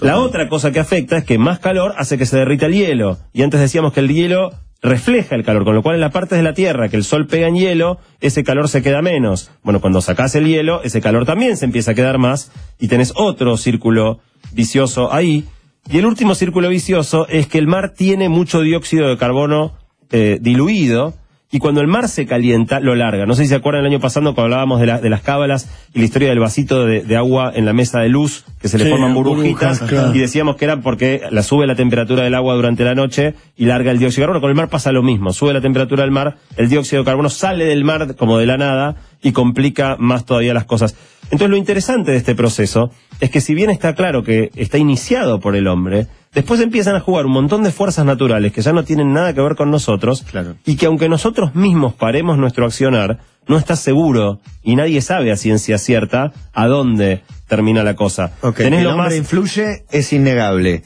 La 0.00 0.18
otra 0.18 0.48
cosa 0.48 0.72
que 0.72 0.80
afecta 0.80 1.16
es 1.16 1.24
que 1.24 1.38
más 1.38 1.58
calor 1.58 1.94
hace 1.96 2.18
que 2.18 2.26
se 2.26 2.36
derrita 2.36 2.66
el 2.66 2.74
hielo. 2.74 3.18
Y 3.32 3.42
antes 3.42 3.60
decíamos 3.60 3.92
que 3.94 4.00
el 4.00 4.08
hielo 4.12 4.50
refleja 4.82 5.34
el 5.36 5.44
calor, 5.44 5.64
con 5.64 5.74
lo 5.74 5.82
cual 5.82 5.94
en 5.94 6.02
las 6.02 6.12
partes 6.12 6.36
de 6.36 6.42
la 6.44 6.52
Tierra 6.52 6.90
que 6.90 6.96
el 6.96 7.04
sol 7.04 7.26
pega 7.26 7.46
en 7.48 7.54
hielo, 7.54 7.98
ese 8.20 8.44
calor 8.44 8.68
se 8.68 8.82
queda 8.82 9.00
menos. 9.00 9.50
Bueno, 9.62 9.80
cuando 9.80 10.02
sacás 10.02 10.34
el 10.34 10.46
hielo, 10.46 10.82
ese 10.82 11.00
calor 11.00 11.24
también 11.24 11.56
se 11.56 11.64
empieza 11.64 11.92
a 11.92 11.94
quedar 11.94 12.18
más 12.18 12.50
y 12.78 12.88
tenés 12.88 13.12
otro 13.16 13.56
círculo 13.56 14.18
vicioso 14.52 15.12
ahí. 15.14 15.44
Y 15.90 15.98
el 15.98 16.06
último 16.06 16.34
círculo 16.34 16.68
vicioso 16.68 17.26
es 17.28 17.46
que 17.46 17.58
el 17.58 17.66
mar 17.66 17.92
tiene 17.96 18.28
mucho 18.28 18.60
dióxido 18.62 19.08
de 19.08 19.16
carbono 19.18 19.72
eh, 20.10 20.38
diluido 20.40 21.14
y 21.52 21.58
cuando 21.60 21.80
el 21.80 21.86
mar 21.86 22.08
se 22.08 22.26
calienta, 22.26 22.80
lo 22.80 22.96
larga. 22.96 23.26
No 23.26 23.34
sé 23.34 23.42
si 23.44 23.50
se 23.50 23.54
acuerdan 23.54 23.82
el 23.84 23.92
año 23.92 24.00
pasado 24.00 24.24
cuando 24.34 24.42
hablábamos 24.42 24.80
de, 24.80 24.86
la- 24.86 25.00
de 25.00 25.08
las 25.08 25.20
cábalas 25.22 25.68
y 25.94 26.00
la 26.00 26.04
historia 26.06 26.28
del 26.30 26.40
vasito 26.40 26.84
de, 26.84 27.02
de 27.02 27.16
agua 27.16 27.52
en 27.54 27.64
la 27.64 27.72
mesa 27.72 28.00
de 28.00 28.08
luz, 28.08 28.44
que 28.60 28.66
se 28.66 28.76
le 28.76 28.84
Sí, 28.84 28.90
forman 28.90 29.14
burbujitas, 29.14 29.78
burbujas, 29.78 29.88
claro. 29.88 30.14
y 30.16 30.18
decíamos 30.18 30.56
que 30.56 30.64
eran 30.64 30.82
porque 30.82 31.20
la 31.30 31.44
sube 31.44 31.66
la 31.68 31.76
temperatura 31.76 32.24
del 32.24 32.34
agua 32.34 32.54
durante 32.54 32.82
la 32.82 32.96
noche 32.96 33.34
y 33.56 33.66
larga 33.66 33.92
el 33.92 33.98
dióxido 34.00 34.22
de 34.22 34.26
carbono. 34.26 34.40
Con 34.40 34.50
el 34.50 34.56
mar 34.56 34.68
pasa 34.68 34.90
lo 34.90 35.02
mismo, 35.04 35.32
sube 35.32 35.52
la 35.52 35.60
temperatura 35.60 36.02
del 36.02 36.10
mar, 36.10 36.38
el 36.56 36.68
dióxido 36.68 37.02
de 37.02 37.06
carbono 37.06 37.28
sale 37.28 37.66
del 37.66 37.84
mar 37.84 38.16
como 38.16 38.38
de 38.38 38.46
la 38.46 38.56
nada 38.56 38.96
y 39.22 39.30
complica 39.30 39.94
más 39.98 40.24
todavía 40.26 40.54
las 40.54 40.64
cosas. 40.64 40.96
Entonces 41.24 41.50
lo 41.50 41.56
interesante 41.56 42.10
de 42.12 42.16
este 42.18 42.34
proceso 42.34 42.90
es 43.20 43.30
que 43.30 43.40
si 43.40 43.54
bien 43.54 43.70
está 43.70 43.94
claro 43.94 44.22
que 44.22 44.50
está 44.56 44.78
iniciado 44.78 45.40
por 45.40 45.56
el 45.56 45.66
hombre, 45.66 46.06
después 46.34 46.60
empiezan 46.60 46.94
a 46.96 47.00
jugar 47.00 47.26
un 47.26 47.32
montón 47.32 47.62
de 47.62 47.70
fuerzas 47.72 48.04
naturales 48.04 48.52
que 48.52 48.60
ya 48.62 48.72
no 48.72 48.84
tienen 48.84 49.12
nada 49.12 49.32
que 49.34 49.40
ver 49.40 49.56
con 49.56 49.70
nosotros 49.70 50.22
Claro. 50.30 50.56
y 50.64 50.76
que 50.76 50.86
aunque 50.86 51.08
nosotros 51.08 51.54
mismos 51.54 51.94
paremos 51.94 52.38
nuestro 52.38 52.66
accionar, 52.66 53.18
no 53.46 53.56
está 53.58 53.76
seguro 53.76 54.40
y 54.62 54.76
nadie 54.76 55.00
sabe 55.00 55.32
a 55.32 55.36
ciencia 55.36 55.78
cierta 55.78 56.32
a 56.52 56.66
dónde 56.66 57.22
termina 57.48 57.82
la 57.82 57.94
cosa. 57.94 58.32
Ok, 58.40 58.56
Tenés 58.58 58.78
el 58.80 58.84
lo 58.84 58.90
hombre 58.92 59.06
más- 59.08 59.16
influye 59.16 59.84
es 59.90 60.12
innegable. 60.12 60.82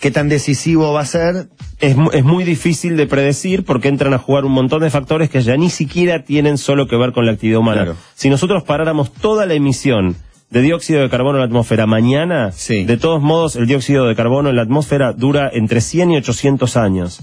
¿Qué 0.00 0.10
tan 0.10 0.28
decisivo 0.28 0.92
va 0.92 1.00
a 1.00 1.06
ser? 1.06 1.48
es, 1.80 1.96
es 2.12 2.24
muy 2.24 2.44
difícil 2.44 2.96
de 2.96 3.06
predecir 3.06 3.64
porque 3.64 3.88
entran 3.88 4.14
a 4.14 4.18
jugar 4.18 4.44
un 4.44 4.52
montón 4.52 4.82
de 4.82 4.90
factores 4.90 5.30
que 5.30 5.40
ya 5.42 5.56
ni 5.56 5.70
siquiera 5.70 6.24
tienen 6.24 6.58
solo 6.58 6.86
que 6.88 6.96
ver 6.96 7.12
con 7.12 7.26
la 7.26 7.32
actividad 7.32 7.58
humana. 7.60 7.82
Claro. 7.84 7.96
Si 8.14 8.28
nosotros 8.30 8.62
paráramos 8.64 9.12
toda 9.12 9.46
la 9.46 9.54
emisión 9.54 10.16
de 10.50 10.62
dióxido 10.62 11.02
de 11.02 11.10
carbono 11.10 11.36
en 11.38 11.40
la 11.40 11.46
atmósfera 11.46 11.86
mañana, 11.86 12.52
Sí. 12.52 12.84
de 12.84 12.96
todos 12.96 13.20
modos 13.22 13.54
el 13.56 13.66
dióxido 13.66 14.06
de 14.06 14.14
carbono 14.14 14.48
en 14.50 14.56
la 14.56 14.62
atmósfera 14.62 15.12
dura 15.12 15.50
entre 15.52 15.80
100 15.80 16.12
y 16.12 16.16
800 16.16 16.76
años. 16.76 17.20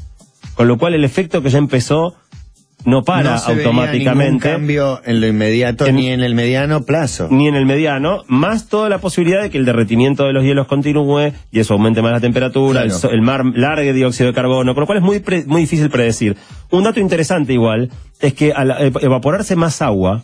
Con 0.56 0.68
lo 0.68 0.78
cual 0.78 0.94
el 0.94 1.04
efecto 1.04 1.42
que 1.42 1.50
ya 1.50 1.58
empezó 1.58 2.16
no 2.86 3.04
para 3.04 3.32
no 3.34 3.38
se 3.40 3.54
veía 3.56 3.66
automáticamente. 3.68 4.50
cambio 4.52 5.02
en 5.06 5.20
lo 5.22 5.28
inmediato 5.28 5.86
En- 5.86 5.96
ni 5.96 6.10
en 6.10 6.22
el 6.24 6.36
mediano 6.36 6.84
plazo. 6.84 7.28
ni 7.32 7.48
en 7.48 7.56
el 7.56 7.66
mediano, 7.66 8.24
más 8.28 8.68
toda 8.70 8.90
la 8.90 9.00
posibilidad 9.00 9.42
de 9.42 9.50
que 9.50 9.58
el 9.58 9.66
derretimiento 9.66 10.24
de 10.26 10.34
los 10.34 10.44
hielos 10.44 10.68
continúe 10.68 11.34
y 11.52 11.60
eso 11.60 11.74
aumente 11.74 12.02
más 12.02 12.12
la 12.12 12.20
temperatura, 12.22 12.82
Claro. 12.82 12.86
el, 12.86 12.92
so- 12.92 13.10
el 13.12 13.22
mar 13.22 13.44
largue 13.56 13.92
dióxido 13.94 14.28
de 14.30 14.34
carbono, 14.34 14.74
con 14.74 14.82
lo 14.82 14.86
cual 14.88 15.00
es 15.00 15.04
muy, 15.04 15.20
pre- 15.20 15.46
muy 15.46 15.62
difícil 15.62 15.90
predecir. 15.90 16.38
Un 16.72 16.84
dato 16.84 17.00
interesante 17.00 17.54
igual 17.54 17.90
es 18.22 18.34
que 18.34 18.54
al 18.54 18.72
eh, 18.72 18.92
evaporarse 19.02 19.56
más 19.56 19.82
agua, 19.82 20.24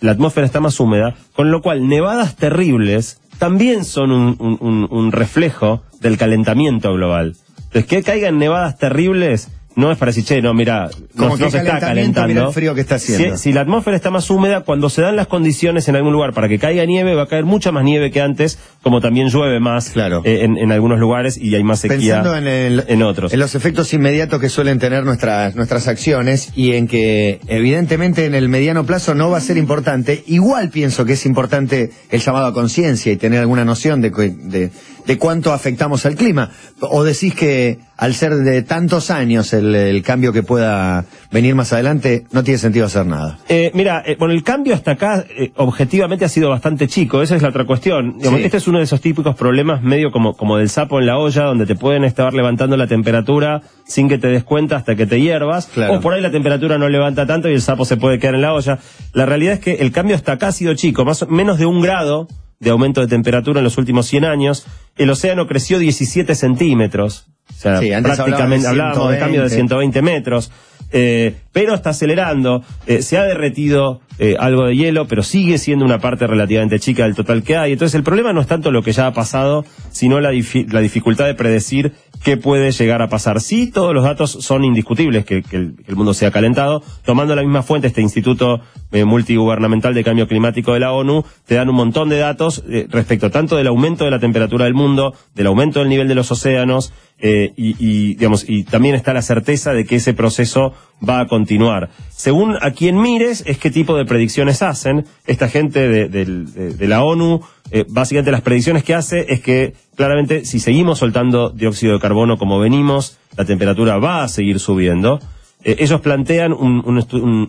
la 0.00 0.12
atmósfera 0.12 0.46
está 0.46 0.60
más 0.60 0.78
húmeda, 0.80 1.14
con 1.34 1.50
lo 1.50 1.62
cual 1.62 1.88
nevadas 1.88 2.36
terribles 2.36 3.20
también 3.38 3.84
son 3.84 4.12
un, 4.12 4.36
un- 4.38 4.58
un- 4.60 4.88
un 4.90 5.12
reflejo 5.12 5.82
del 6.00 6.16
calentamiento 6.18 6.92
global. 6.92 7.34
Entonces, 7.64 7.86
que 7.86 8.02
caigan 8.02 8.38
nevadas 8.38 8.76
terribles 8.78 9.48
no 9.76 9.90
es 9.90 9.98
para 9.98 10.10
decir, 10.10 10.24
che, 10.24 10.42
no, 10.42 10.52
mira, 10.54 10.88
no, 11.14 11.36
se 11.36 11.46
está 11.46 11.80
calentando. 11.80 12.28
mira 12.28 12.46
el 12.46 12.52
frío 12.52 12.74
que 12.74 12.80
está 12.82 12.96
haciendo. 12.96 13.36
Si- 13.36 13.42
si 13.44 13.52
la 13.52 13.62
atmósfera 13.62 13.96
está 13.96 14.10
más 14.10 14.28
húmeda, 14.30 14.60
cuando 14.62 14.90
se 14.90 15.02
dan 15.02 15.16
las 15.16 15.26
condiciones 15.26 15.88
en 15.88 15.96
algún 15.96 16.12
lugar 16.12 16.32
para 16.34 16.48
que 16.48 16.58
caiga 16.58 16.84
nieve, 16.84 17.14
va 17.14 17.22
a 17.22 17.26
caer 17.28 17.44
mucha 17.44 17.72
más 17.72 17.84
nieve 17.84 18.10
que 18.10 18.20
antes, 18.20 18.58
como 18.82 19.00
también 19.00 19.28
llueve 19.28 19.60
más 19.60 19.90
Claro. 19.90 20.22
eh, 20.24 20.40
en, 20.44 20.56
en 20.58 20.72
algunos 20.72 20.98
lugares 20.98 21.38
y 21.38 21.54
hay 21.54 21.62
más 21.64 21.80
sequía 21.80 22.16
Pensando 22.22 22.36
en, 22.36 22.46
el- 22.46 22.84
en 22.88 23.02
otros. 23.02 23.32
en 23.32 23.40
los 23.40 23.54
efectos 23.54 23.92
inmediatos 23.94 24.40
que 24.40 24.48
suelen 24.48 24.78
tener 24.78 25.04
nuestras, 25.04 25.54
nuestras 25.56 25.88
acciones 25.88 26.50
y 26.54 26.72
en 26.72 26.86
que 26.88 27.40
evidentemente 27.48 28.26
en 28.26 28.34
el 28.34 28.48
mediano 28.48 28.84
plazo 28.84 29.14
no 29.14 29.30
va 29.30 29.38
a 29.38 29.40
ser 29.40 29.56
importante, 29.56 30.22
igual 30.26 30.68
pienso 30.70 31.04
que 31.04 31.14
es 31.14 31.24
importante 31.26 31.90
el 32.10 32.20
llamado 32.20 32.46
a 32.46 32.52
conciencia 32.52 33.12
y 33.12 33.16
tener 33.16 33.40
alguna 33.40 33.64
noción 33.64 34.00
de, 34.00 34.10
de, 34.10 34.70
de 35.06 35.18
cuánto 35.18 35.52
afectamos 35.52 36.06
al 36.06 36.14
clima. 36.16 36.50
O 36.80 37.04
decís 37.04 37.34
que 37.34 37.78
al 37.96 38.14
ser 38.14 38.34
de 38.34 38.62
tantos 38.62 39.10
años 39.10 39.52
el, 39.52 39.74
el 39.74 40.02
cambio 40.02 40.32
que 40.32 40.42
pueda 40.42 41.04
venir 41.30 41.54
más 41.54 41.72
adelante, 41.72 42.24
no 42.32 42.42
tiene 42.42 42.58
sentido 42.58 42.86
hacer 42.86 43.06
nada. 43.06 43.38
Eh, 43.48 43.70
mira, 43.74 44.02
eh, 44.04 44.16
bueno, 44.18 44.34
el 44.34 44.42
cambio 44.42 44.74
hasta 44.74 44.92
acá 44.92 45.24
eh, 45.38 45.52
objetivamente 45.56 46.24
ha 46.24 46.28
sido 46.28 46.50
bastante 46.50 46.88
chico, 46.88 47.22
esa 47.22 47.36
es 47.36 47.42
la 47.42 47.48
otra 47.48 47.64
cuestión. 47.64 48.18
Digamos, 48.18 48.40
Sí. 48.40 48.44
Este 48.46 48.56
es 48.56 48.66
uno 48.68 48.78
de 48.78 48.84
esos 48.84 49.00
típicos 49.00 49.36
problemas 49.36 49.82
medio 49.82 50.10
como, 50.10 50.34
como 50.36 50.56
del 50.56 50.68
sapo 50.68 50.98
en 50.98 51.06
la 51.06 51.16
olla, 51.18 51.44
donde 51.44 51.64
te 51.66 51.74
pueden 51.76 52.02
estar 52.04 52.34
levantando 52.34 52.76
la 52.76 52.86
temperatura 52.86 53.62
sin 53.86 54.08
que 54.08 54.18
te 54.18 54.28
des 54.28 54.42
cuenta 54.44 54.76
hasta 54.76 54.96
que 54.96 55.06
te 55.06 55.20
hiervas, 55.20 55.66
Claro. 55.66 55.94
o 55.94 56.00
por 56.00 56.14
ahí 56.14 56.20
la 56.20 56.30
temperatura 56.32 56.78
no 56.78 56.88
levanta 56.88 57.26
tanto 57.26 57.48
y 57.48 57.54
el 57.54 57.62
sapo 57.62 57.84
se 57.84 57.96
puede 57.96 58.18
quedar 58.18 58.34
en 58.34 58.42
la 58.42 58.52
olla. 58.52 58.78
La 59.12 59.26
realidad 59.26 59.54
es 59.54 59.60
que 59.60 59.74
el 59.74 59.92
cambio 59.92 60.16
hasta 60.16 60.32
acá 60.32 60.48
ha 60.48 60.52
sido 60.52 60.74
chico, 60.74 61.04
más 61.04 61.22
o- 61.22 61.26
menos 61.28 61.58
de 61.58 61.66
un 61.66 61.80
grado 61.82 62.26
de 62.62 62.70
aumento 62.70 63.00
de 63.00 63.08
temperatura 63.08 63.58
en 63.58 63.64
los 63.64 63.76
últimos 63.76 64.06
100 64.06 64.24
años. 64.24 64.66
El 64.96 65.10
océano 65.10 65.48
creció 65.48 65.80
17 65.80 66.34
centímetros. 66.36 67.26
O 67.50 67.54
sea, 67.54 67.80
Sí, 67.80 67.90
prácticamente 68.02 68.68
hablábamos 68.68 69.10
de 69.10 69.18
cambio 69.18 69.42
de 69.42 69.50
120. 69.50 69.98
120 69.98 70.02
metros. 70.02 70.52
Eh, 70.92 71.34
pero 71.52 71.74
está 71.74 71.90
acelerando, 71.90 72.62
eh, 72.86 73.02
se 73.02 73.18
ha 73.18 73.24
derretido 73.24 74.00
eh, 74.18 74.36
algo 74.38 74.66
de 74.66 74.76
hielo, 74.76 75.06
pero 75.06 75.22
sigue 75.22 75.58
siendo 75.58 75.84
una 75.84 75.98
parte 75.98 76.26
relativamente 76.26 76.78
chica 76.78 77.04
del 77.04 77.14
total 77.14 77.42
que 77.42 77.56
hay. 77.56 77.72
Entonces 77.72 77.94
el 77.94 78.02
problema 78.02 78.32
no 78.32 78.40
es 78.40 78.46
tanto 78.46 78.70
lo 78.70 78.82
que 78.82 78.92
ya 78.92 79.06
ha 79.06 79.12
pasado, 79.12 79.64
sino 79.90 80.20
la, 80.20 80.32
difi- 80.32 80.70
la 80.70 80.80
dificultad 80.80 81.26
de 81.26 81.34
predecir 81.34 81.92
qué 82.24 82.36
puede 82.36 82.70
llegar 82.72 83.02
a 83.02 83.08
pasar. 83.08 83.40
Sí, 83.40 83.70
todos 83.70 83.94
los 83.94 84.04
datos 84.04 84.30
son 84.30 84.64
indiscutibles 84.64 85.24
que, 85.24 85.42
el, 85.50 85.74
mundo 85.96 86.14
se 86.14 86.24
ha 86.24 86.30
calentado. 86.30 86.82
Tomando 87.04 87.34
la 87.34 87.42
misma 87.42 87.62
fuente, 87.62 87.88
este 87.88 88.00
Instituto 88.00 88.60
eh, 88.92 89.04
Multigubernamental 89.04 89.92
de 89.92 90.04
Cambio 90.04 90.28
Climático 90.28 90.72
de 90.72 90.80
la 90.80 90.92
ONU, 90.92 91.24
te 91.46 91.56
dan 91.56 91.68
un 91.68 91.76
montón 91.76 92.08
de 92.08 92.18
datos 92.18 92.62
respecto 92.90 93.30
tanto 93.30 93.56
del 93.56 93.66
aumento 93.66 94.04
de 94.04 94.10
la 94.10 94.20
temperatura 94.20 94.66
del 94.66 94.74
mundo, 94.74 95.14
del 95.34 95.48
aumento 95.48 95.80
del 95.80 95.88
nivel 95.88 96.08
de 96.08 96.14
los 96.14 96.30
océanos, 96.30 96.92
eh, 97.24 97.52
y, 97.56 98.14
digamos, 98.16 98.44
y 98.48 98.64
también 98.64 98.96
está 98.96 99.14
la 99.14 99.22
certeza 99.22 99.72
de 99.72 99.84
que 99.84 99.94
ese 99.96 100.12
proceso 100.12 100.74
va 101.08 101.20
a 101.20 101.26
continuar. 101.28 101.88
Según 102.10 102.56
a 102.60 102.72
quien 102.72 103.00
mires, 103.00 103.44
es 103.46 103.58
qué 103.58 103.70
tipo 103.70 103.96
de 103.96 104.04
predicciones 104.04 104.60
hacen. 104.60 105.06
Esta 105.26 105.48
gente 105.48 105.88
de, 105.88 106.88
la 106.88 107.04
ONU, 107.04 107.40
eh, 107.70 107.84
básicamente 107.88 108.32
las 108.32 108.40
predicciones 108.40 108.82
que 108.82 108.94
hace 108.94 109.32
es 109.32 109.40
que 109.40 109.74
claramente 109.94 110.44
si 110.44 110.58
seguimos 110.58 110.98
soltando 110.98 111.50
dióxido 111.50 111.94
de 111.94 112.00
carbono 112.00 112.38
como 112.38 112.58
venimos, 112.58 113.18
la 113.36 113.44
temperatura 113.44 113.98
va 113.98 114.24
a 114.24 114.28
seguir 114.28 114.58
subiendo. 114.58 115.20
Eh, 115.62 115.76
ellos 115.78 116.00
plantean 116.00 116.52
un- 116.52 116.82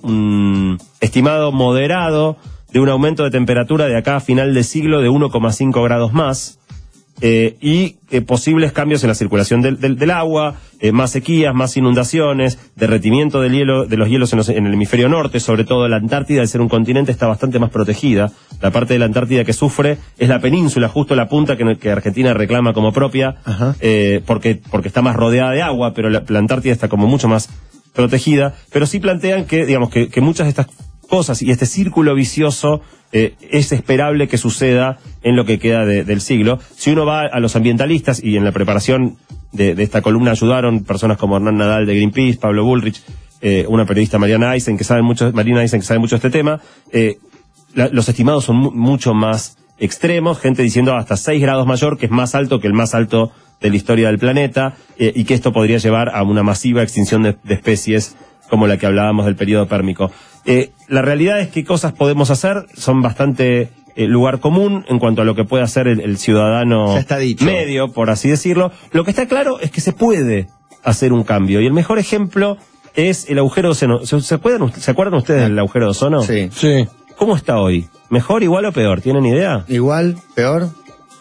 un 0.03 0.77
estimado 1.01 1.51
moderado 1.51 2.37
de 2.71 2.79
un 2.79 2.89
aumento 2.89 3.23
de 3.23 3.31
temperatura 3.31 3.87
de 3.87 3.97
acá 3.97 4.17
a 4.17 4.19
final 4.19 4.53
de 4.53 4.63
siglo 4.63 5.01
de 5.01 5.09
1,5 5.09 5.83
grados 5.83 6.13
más 6.13 6.59
eh, 7.25 7.55
y 7.61 7.95
eh, 8.11 8.19
posibles 8.21 8.73
cambios 8.73 9.01
en 9.03 9.07
la 9.07 9.15
circulación 9.15 9.61
del, 9.61 9.79
del- 9.79 9.97
del 9.97 10.11
agua, 10.11 10.55
eh, 10.81 10.91
más 10.91 11.11
sequías, 11.11 11.55
más 11.55 11.77
inundaciones, 11.77 12.59
derretimiento 12.75 13.39
del 13.39 13.53
hielo, 13.53 13.85
de 13.85 13.95
los 13.95 14.09
hielos 14.09 14.33
en, 14.33 14.37
los- 14.37 14.49
en 14.49 14.67
el 14.67 14.73
hemisferio 14.73 15.07
norte, 15.07 15.39
sobre 15.39 15.63
todo 15.63 15.87
la 15.87 15.95
Antártida, 15.97 16.41
al 16.41 16.49
ser 16.49 16.59
un 16.59 16.67
continente, 16.67 17.13
está 17.13 17.25
bastante 17.27 17.59
más 17.59 17.69
protegida. 17.69 18.31
La 18.61 18.71
parte 18.71 18.93
de 18.93 18.99
la 18.99 19.05
Antártida 19.05 19.45
que 19.45 19.53
sufre 19.53 19.97
es 20.17 20.27
la 20.27 20.39
península, 20.41 20.89
justo 20.89 21.15
la 21.15 21.29
punta 21.29 21.55
que, 21.55 21.77
que 21.77 21.89
Argentina 21.91 22.33
reclama 22.33 22.73
como 22.73 22.91
propia, 22.91 23.35
eh, 23.79 24.21
porque, 24.25 24.59
porque 24.69 24.89
está 24.89 25.01
más 25.01 25.15
rodeada 25.15 25.51
de 25.51 25.61
agua, 25.61 25.93
pero 25.93 26.09
la, 26.09 26.23
la 26.27 26.39
Antártida 26.39 26.73
está 26.73 26.89
como 26.89 27.07
mucho 27.07 27.29
más 27.29 27.47
protegida. 27.93 28.53
Pero 28.71 28.85
sí 28.85 28.99
plantean 28.99 29.45
que, 29.45 29.65
digamos, 29.65 29.89
que, 29.89 30.09
que 30.09 30.19
muchas 30.21 30.45
de 30.47 30.49
estas 30.49 30.67
cosas 31.07 31.41
y 31.41 31.51
este 31.51 31.65
círculo 31.67 32.15
vicioso 32.15 32.81
eh, 33.13 33.35
es 33.49 33.71
esperable 33.71 34.27
que 34.27 34.37
suceda 34.37 34.97
en 35.21 35.35
lo 35.37 35.45
que 35.45 35.59
queda 35.59 35.85
de- 35.85 36.03
del 36.03 36.19
siglo. 36.19 36.59
Si 36.75 36.91
uno 36.91 37.05
va 37.05 37.21
a 37.21 37.39
los 37.39 37.55
ambientalistas 37.55 38.21
y 38.21 38.35
en 38.35 38.43
la 38.43 38.51
preparación 38.51 39.15
de, 39.53 39.71
esta 39.81 40.01
columna 40.01 40.31
ayudaron 40.31 40.83
personas 40.83 41.17
como 41.17 41.37
Hernán 41.37 41.57
Nadal 41.57 41.85
de 41.85 41.93
Greenpeace, 41.95 42.39
Pablo 42.39 42.65
Bullrich, 42.65 43.01
eh, 43.41 43.65
una 43.69 43.85
periodista 43.85 44.17
Mariana 44.19 44.53
Eisen 44.55 44.77
que 44.77 44.83
sabe 44.83 45.01
mucho, 45.03 45.31
Marina 45.31 45.61
Eisen 45.61 45.79
que 45.79 45.85
sabe 45.85 45.99
mucho 45.99 46.15
este 46.17 46.29
tema, 46.29 46.59
eh, 46.91 47.17
los 47.75 48.07
estimados 48.09 48.45
son 48.45 48.57
mu- 48.57 48.71
mucho 48.71 49.13
más 49.13 49.57
extremos, 49.79 50.39
gente 50.39 50.61
diciendo 50.63 50.95
hasta 50.95 51.17
6 51.17 51.41
grados 51.41 51.65
mayor, 51.67 51.97
que 51.97 52.05
es 52.05 52.11
más 52.11 52.35
alto 52.35 52.59
que 52.59 52.67
el 52.67 52.73
más 52.73 52.93
alto 52.95 53.31
de 53.61 53.69
la 53.69 53.75
historia 53.75 54.07
del 54.07 54.19
planeta, 54.19 54.75
y 54.97 55.23
que 55.23 55.33
esto 55.33 55.51
podría 55.53 55.77
llevar 55.77 56.09
a 56.15 56.23
una 56.23 56.43
masiva 56.43 56.83
extinción 56.83 57.23
de, 57.23 57.35
de 57.43 57.53
especies 57.55 58.15
como 58.49 58.67
la 58.67 58.77
que 58.77 58.85
hablábamos 58.85 59.25
del 59.25 59.35
periodo 59.35 59.67
pérmico. 59.67 60.11
Eh, 60.45 60.71
la 60.87 61.01
realidad 61.01 61.39
es 61.39 61.47
que 61.49 61.63
cosas 61.63 61.93
podemos 61.93 62.29
hacer, 62.29 62.65
son 62.75 63.01
bastante 63.01 63.69
eh, 63.95 64.07
lugar 64.07 64.39
común 64.39 64.85
en 64.89 64.99
cuanto 64.99 65.21
a 65.21 65.25
lo 65.25 65.35
que 65.35 65.43
puede 65.45 65.63
hacer 65.63 65.87
el, 65.87 66.01
el 66.01 66.17
ciudadano 66.17 66.93
Ya 66.93 66.99
está 66.99 67.17
dicho. 67.17 67.45
medio, 67.45 67.91
por 67.93 68.09
así 68.09 68.29
decirlo. 68.29 68.71
Lo 68.91 69.03
que 69.03 69.11
está 69.11 69.27
claro 69.27 69.59
es 69.59 69.71
que 69.71 69.81
se 69.81 69.93
puede 69.93 70.47
hacer 70.83 71.13
un 71.13 71.23
cambio, 71.23 71.61
y 71.61 71.65
el 71.65 71.73
mejor 71.73 71.97
ejemplo 71.99 72.57
es 72.95 73.29
el 73.29 73.39
agujero 73.39 73.69
de 73.69 73.71
ozono. 73.71 74.05
¿Se, 74.05 74.19
se 74.21 74.37
pueden- 74.37 74.71
¿Se 74.73 74.91
acuerdan 74.91 75.15
ustedes 75.15 75.43
del 75.43 75.57
agujero 75.59 75.85
de 75.85 75.91
ozono? 75.91 76.21
Sí. 76.23 76.49
Sí, 76.53 76.87
¿Cómo 77.15 77.35
está 77.35 77.57
hoy? 77.59 77.87
¿Mejor, 78.09 78.43
igual 78.43 78.65
o 78.65 78.71
peor? 78.71 78.99
¿Tienen 79.01 79.25
idea? 79.25 79.63
Igual, 79.67 80.17
peor. 80.35 80.69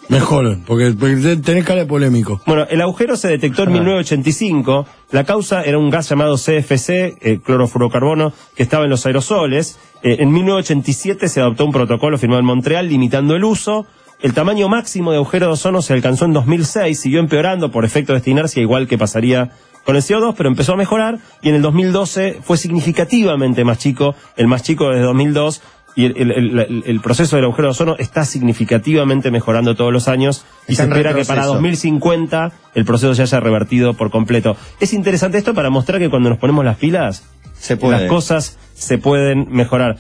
Mejor, 0.09 0.59
porque, 0.67 0.93
porque 0.99 1.37
tenés 1.37 1.65
cara 1.65 1.81
de 1.81 1.87
polémico. 1.87 2.41
Bueno, 2.47 2.67
el 2.71 2.81
agujero 2.83 3.17
se 3.17 3.29
detectó 3.29 3.62
en 3.62 3.71
Ah. 3.71 3.73
1985. 3.73 4.87
La 5.11 5.25
causa 5.25 5.62
era 5.62 5.79
un 5.79 5.91
gas 5.91 6.09
llamado 6.09 6.37
CFC, 6.37 7.17
eh, 7.21 7.41
clorofluorocarbono, 7.45 8.33
que 8.55 8.62
estaba 8.62 8.85
en 8.85 8.91
los 8.91 9.07
aerosoles. 9.07 9.79
Eh, 10.03 10.17
en 10.21 10.33
1987 10.33 11.29
se 11.29 11.41
adoptó 11.41 11.65
un 11.65 11.73
protocolo 11.73 12.19
firmado 12.19 12.41
en 12.41 12.47
Montreal 12.47 12.88
limitando 12.88 13.35
el 13.37 13.45
uso. 13.45 13.87
El 14.21 14.35
tamaño 14.35 14.69
máximo 14.69 15.11
de 15.11 15.17
agujero 15.17 15.47
de 15.47 15.53
ozono 15.55 15.83
se 15.83 15.95
alcanzó 15.95 16.27
en 16.27 16.33
2006, 16.33 17.01
siguió 17.01 17.19
empeorando 17.19 17.71
por 17.71 17.85
efecto 17.85 18.12
de 18.12 18.19
esta 18.19 18.31
inercia, 18.31 18.62
igual 18.62 18.87
que 18.87 18.97
pasaría 18.97 19.51
con 19.85 19.97
el 19.97 20.03
CO2, 20.03 20.35
pero 20.37 20.49
empezó 20.49 20.75
a 20.75 20.77
mejorar 20.77 21.19
y 21.43 21.49
en 21.49 21.57
el 21.57 21.62
2012 21.62 22.38
fue 22.41 22.57
significativamente 22.57 23.65
más 23.65 23.79
chico, 23.79 24.15
el 24.37 24.47
más 24.47 24.62
chico 24.62 24.91
desde 24.91 25.03
2002, 25.03 25.61
y 25.94 26.07
el, 26.07 26.16
el- 26.16 26.31
el- 26.59 26.83
el- 26.87 27.00
proceso 27.00 27.37
del 27.37 27.44
agujero 27.44 27.68
de 27.68 27.70
ozono 27.72 27.96
está 27.98 28.24
significativamente 28.24 29.31
mejorando 29.31 29.74
todos 29.74 29.92
los 29.92 30.09
años 30.09 30.44
y 30.68 30.72
Está 30.72 30.85
se 30.85 30.88
espera 30.90 31.11
que 31.14 31.24
para 31.24 31.42
retroceso. 31.42 31.55
2050 31.55 32.52
el 32.74 32.85
proceso 32.85 33.14
se 33.14 33.22
haya 33.22 33.40
revertido 33.40 33.94
por 33.94 34.11
completo. 34.11 34.57
Es 34.81 34.92
interesante 34.94 35.38
esto 35.38 35.55
para 35.55 35.70
mostrar 35.70 35.98
que 36.00 36.09
cuando 36.11 36.31
nos 36.31 36.38
ponemos 36.38 36.64
las 36.64 36.76
pilas, 36.78 37.24
Se 37.59 37.76
puede. 37.76 38.00
las 38.00 38.09
cosas 38.09 38.59
se 38.74 38.98
pueden 38.98 39.46
mejorar. 39.50 39.96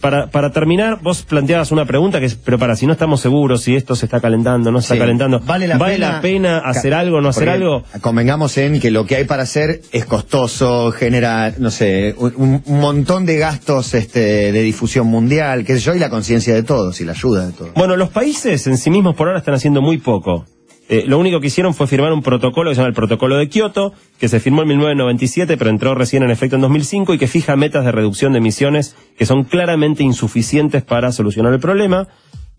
Para, 0.00 0.28
para 0.28 0.50
terminar, 0.50 0.98
vos 1.02 1.22
planteabas 1.22 1.72
una 1.72 1.84
pregunta 1.84 2.20
que 2.20 2.26
es, 2.26 2.34
pero 2.34 2.58
para, 2.58 2.76
si 2.76 2.86
no 2.86 2.92
estamos 2.92 3.20
seguros 3.20 3.62
si 3.62 3.74
esto 3.74 3.94
se 3.94 4.06
está 4.06 4.20
calentando, 4.20 4.70
no 4.70 4.80
se 4.80 4.94
está 4.94 5.04
calentando, 5.04 5.40
¿Vale 5.40 5.66
la 5.66 5.78
pena, 5.78 6.20
pena 6.20 6.58
hacer 6.58 6.94
algo, 6.94 7.20
no 7.20 7.28
hacer 7.28 7.48
algo? 7.48 7.84
Convengamos 8.00 8.56
en 8.58 8.80
que 8.80 8.90
lo 8.90 9.06
que 9.06 9.16
hay 9.16 9.24
para 9.24 9.44
hacer 9.44 9.82
es 9.92 10.04
costoso, 10.04 10.92
genera, 10.92 11.52
no 11.58 11.70
sé, 11.70 12.14
un, 12.18 12.62
un 12.64 12.80
montón 12.80 13.26
de 13.26 13.38
gastos 13.38 13.94
este, 13.94 14.52
de 14.52 14.62
difusión 14.62 15.06
mundial, 15.06 15.64
qué 15.64 15.74
sé 15.74 15.80
yo, 15.80 15.94
y 15.94 15.98
la 15.98 16.10
conciencia 16.10 16.54
de 16.54 16.62
todos 16.62 17.00
y 17.00 17.04
la 17.04 17.12
ayuda 17.12 17.46
de 17.46 17.52
todos. 17.52 17.74
Bueno, 17.74 17.96
los 17.96 18.10
países 18.10 18.66
en 18.66 18.76
sí 18.76 18.90
mismos 18.90 19.14
por 19.14 19.28
ahora 19.28 19.38
están 19.38 19.54
haciendo 19.54 19.80
muy 19.80 19.98
poco. 19.98 20.46
Eh, 20.92 21.04
lo 21.06 21.18
único 21.18 21.40
que 21.40 21.46
hicieron 21.46 21.72
fue 21.72 21.86
firmar 21.86 22.12
un 22.12 22.20
protocolo 22.20 22.68
que 22.68 22.74
se 22.74 22.82
llama 22.82 22.88
el 22.88 22.94
Protocolo 22.94 23.38
de 23.38 23.48
Kioto, 23.48 23.94
que 24.18 24.28
se 24.28 24.40
firmó 24.40 24.60
en 24.60 24.68
1997, 24.68 25.56
pero 25.56 25.70
entró 25.70 25.94
recién 25.94 26.22
en 26.22 26.30
efecto 26.30 26.56
en 26.56 26.60
2005 26.60 27.14
y 27.14 27.18
que 27.18 27.28
fija 27.28 27.56
metas 27.56 27.86
de 27.86 27.92
reducción 27.92 28.32
de 28.32 28.40
emisiones 28.40 28.94
que 29.16 29.24
son 29.24 29.44
claramente 29.44 30.02
insuficientes 30.02 30.82
para 30.82 31.10
solucionar 31.10 31.54
el 31.54 31.60
problema, 31.60 32.08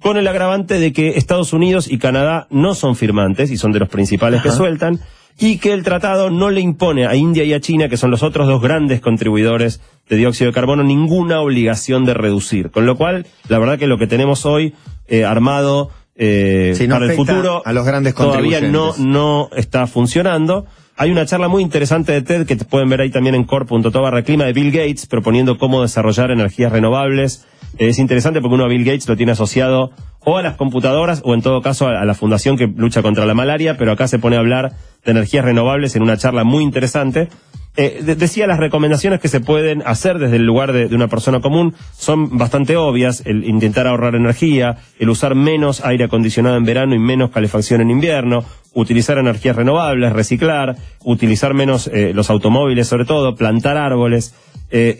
con 0.01 0.17
el 0.17 0.27
agravante 0.27 0.79
de 0.79 0.91
que 0.93 1.09
Estados 1.09 1.53
Unidos 1.53 1.87
y 1.87 1.99
Canadá 1.99 2.47
no 2.49 2.73
son 2.73 2.95
firmantes 2.95 3.51
y 3.51 3.57
son 3.57 3.71
de 3.71 3.77
los 3.77 3.89
principales 3.89 4.41
que 4.41 4.49
sueltan. 4.49 4.99
y 5.37 5.59
que 5.59 5.71
el 5.73 5.83
tratado 5.83 6.31
no 6.31 6.49
le 6.49 6.61
impone 6.61 7.05
a 7.05 7.15
India 7.15 7.43
y 7.43 7.53
a 7.53 7.59
China, 7.59 7.87
que 7.87 7.97
son 7.97 8.09
los 8.09 8.23
otros 8.23 8.47
dos 8.47 8.61
grandes 8.63 8.99
contribuidores 8.99 9.79
de 10.09 10.15
dióxido 10.15 10.49
de 10.49 10.55
carbono, 10.55 10.83
ninguna 10.83 11.39
obligación 11.39 12.05
de 12.05 12.15
reducir. 12.15 12.71
Con 12.71 12.87
lo 12.87 12.97
cual, 12.97 13.27
la 13.47 13.59
verdad 13.59 13.77
que 13.77 13.87
lo 13.87 13.99
que 13.99 14.07
tenemos 14.07 14.45
hoy 14.47 14.73
eh, 15.07 15.23
armado 15.23 15.89
eh, 16.15 16.73
Sí, 16.75 16.87
no 16.87 16.95
para 16.95 17.07
el 17.07 17.13
futuro 17.13 17.61
a 17.65 17.73
los 17.73 17.85
grandes 17.85 18.13
todavía 18.13 18.61
no, 18.61 18.93
no 18.97 19.49
está 19.55 19.87
funcionando. 19.87 20.65
Hay 20.95 21.09
una 21.09 21.25
charla 21.25 21.47
muy 21.47 21.63
interesante 21.63 22.11
de 22.11 22.21
TED 22.21 22.45
que 22.45 22.55
te 22.55 22.65
pueden 22.65 22.87
ver 22.89 23.01
ahí 23.01 23.09
también 23.09 23.33
en 23.33 23.45
core.to 23.45 23.89
barra 24.01 24.21
clima 24.21 24.45
de 24.45 24.53
Bill 24.53 24.71
Gates 24.71 25.07
proponiendo 25.07 25.57
cómo 25.57 25.81
desarrollar 25.81 26.29
energías 26.29 26.71
renovables. 26.71 27.47
Eh, 27.79 27.87
es 27.87 27.97
interesante 27.97 28.41
porque 28.41 28.55
uno 28.55 28.65
a 28.65 28.67
Bill 28.67 28.85
Gates 28.85 29.07
lo 29.09 29.17
tiene 29.17 29.31
asociado 29.31 29.91
o 30.19 30.37
a 30.37 30.43
las 30.43 30.55
computadoras 30.55 31.21
o 31.25 31.33
en 31.33 31.41
todo 31.41 31.61
caso 31.61 31.87
a, 31.87 31.99
a 31.99 32.05
la 32.05 32.13
fundación 32.13 32.57
que 32.57 32.67
lucha 32.67 33.01
contra 33.01 33.25
la 33.25 33.33
malaria, 33.33 33.75
pero 33.77 33.91
acá 33.91 34.07
se 34.07 34.19
pone 34.19 34.35
a 34.35 34.39
hablar 34.39 34.73
de 35.03 35.11
energías 35.11 35.43
renovables 35.43 35.95
en 35.95 36.03
una 36.03 36.17
charla 36.17 36.43
muy 36.43 36.63
interesante. 36.63 37.27
Eh, 37.75 38.01
de- 38.03 38.15
decía 38.15 38.45
las 38.45 38.59
recomendaciones 38.59 39.19
que 39.19 39.27
se 39.27 39.39
pueden 39.39 39.81
hacer 39.85 40.19
desde 40.19 40.35
el 40.35 40.45
lugar 40.45 40.73
de, 40.73 40.87
de 40.87 40.95
una 40.95 41.07
persona 41.07 41.39
común 41.41 41.73
son 41.97 42.37
bastante 42.37 42.77
obvias, 42.77 43.23
el 43.25 43.43
intentar 43.45 43.87
ahorrar 43.87 44.13
energía, 44.13 44.77
el 44.99 45.09
usar 45.09 45.33
menos 45.33 45.83
aire 45.83 46.03
acondicionado 46.03 46.55
en 46.55 46.65
verano 46.65 46.93
y 46.93 46.99
menos 46.99 47.31
calefacción 47.31 47.81
en 47.81 47.89
invierno, 47.89 48.45
utilizar 48.75 49.17
energías 49.17 49.55
renovables, 49.55 50.13
reciclar, 50.13 50.75
utilizar 51.03 51.55
menos 51.55 51.87
eh, 51.87 52.11
los 52.13 52.29
automóviles 52.29 52.87
sobre 52.87 53.05
todo, 53.05 53.35
plantar 53.35 53.77
árboles, 53.77 54.35
eh, 54.69 54.99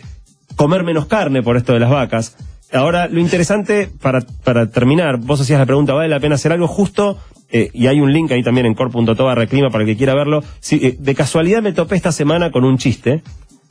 comer 0.56 0.82
menos 0.82 1.06
carne 1.06 1.42
por 1.44 1.56
esto 1.56 1.74
de 1.74 1.80
las 1.80 1.90
vacas. 1.90 2.36
Ahora, 2.72 3.06
lo 3.06 3.20
interesante, 3.20 3.88
para, 4.02 4.22
para 4.42 4.68
terminar, 4.70 5.18
vos 5.18 5.40
hacías 5.40 5.60
la 5.60 5.66
pregunta, 5.66 5.92
¿vale 5.94 6.08
la 6.08 6.18
pena 6.18 6.34
hacer 6.34 6.50
algo 6.50 6.66
justo? 6.66 7.18
Eh, 7.56 7.70
y 7.72 7.86
hay 7.86 8.00
un 8.00 8.12
link 8.12 8.32
ahí 8.32 8.42
también 8.42 8.66
en 8.66 8.74
core.to 8.74 9.14
barra 9.24 9.46
clima 9.46 9.70
para 9.70 9.84
el 9.84 9.88
que 9.88 9.96
quiera 9.96 10.12
verlo. 10.14 10.42
Eh, 10.72 10.96
de 10.98 11.14
casualidad 11.14 11.62
me 11.62 11.72
topé 11.72 11.94
esta 11.94 12.10
semana 12.10 12.50
con 12.50 12.64
un 12.64 12.78
chiste, 12.78 13.22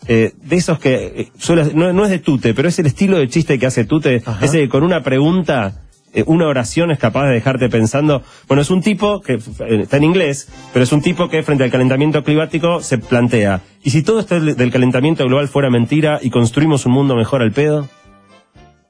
eh, 0.07 0.31
de 0.41 0.55
esos 0.55 0.79
que 0.79 1.27
suele- 1.37 1.73
no, 1.73 1.91
no 1.91 2.05
es 2.05 2.09
de 2.11 2.19
Tute, 2.19 2.53
pero 2.53 2.69
es 2.69 2.79
el 2.79 2.85
estilo 2.85 3.17
de 3.17 3.27
chiste 3.27 3.59
que 3.59 3.65
hace 3.65 3.83
Tute, 3.83 4.21
Ajá. 4.25 4.45
ese 4.45 4.59
que 4.59 4.69
con 4.69 4.83
una 4.83 5.03
pregunta, 5.03 5.81
una 6.27 6.47
oración 6.47 6.91
es 6.91 6.97
capaz 6.99 7.25
de 7.27 7.33
dejarte 7.33 7.67
pensando. 7.67 8.23
Bueno, 8.47 8.61
es 8.61 8.69
un 8.69 8.81
tipo 8.81 9.19
que 9.19 9.39
está 9.81 9.97
en 9.97 10.03
inglés, 10.05 10.47
pero 10.71 10.83
es 10.83 10.91
un 10.93 11.01
tipo 11.01 11.27
que 11.27 11.43
frente 11.43 11.65
al 11.65 11.71
calentamiento 11.71 12.23
climático 12.23 12.79
se 12.81 12.99
plantea, 12.99 13.61
¿y 13.83 13.89
si 13.89 14.01
todo 14.01 14.21
esto 14.21 14.39
del 14.39 14.71
calentamiento 14.71 15.25
global 15.25 15.49
fuera 15.49 15.69
mentira 15.69 16.19
y 16.21 16.29
construimos 16.29 16.85
un 16.85 16.93
mundo 16.93 17.15
mejor 17.17 17.41
al 17.41 17.51
pedo? 17.51 17.89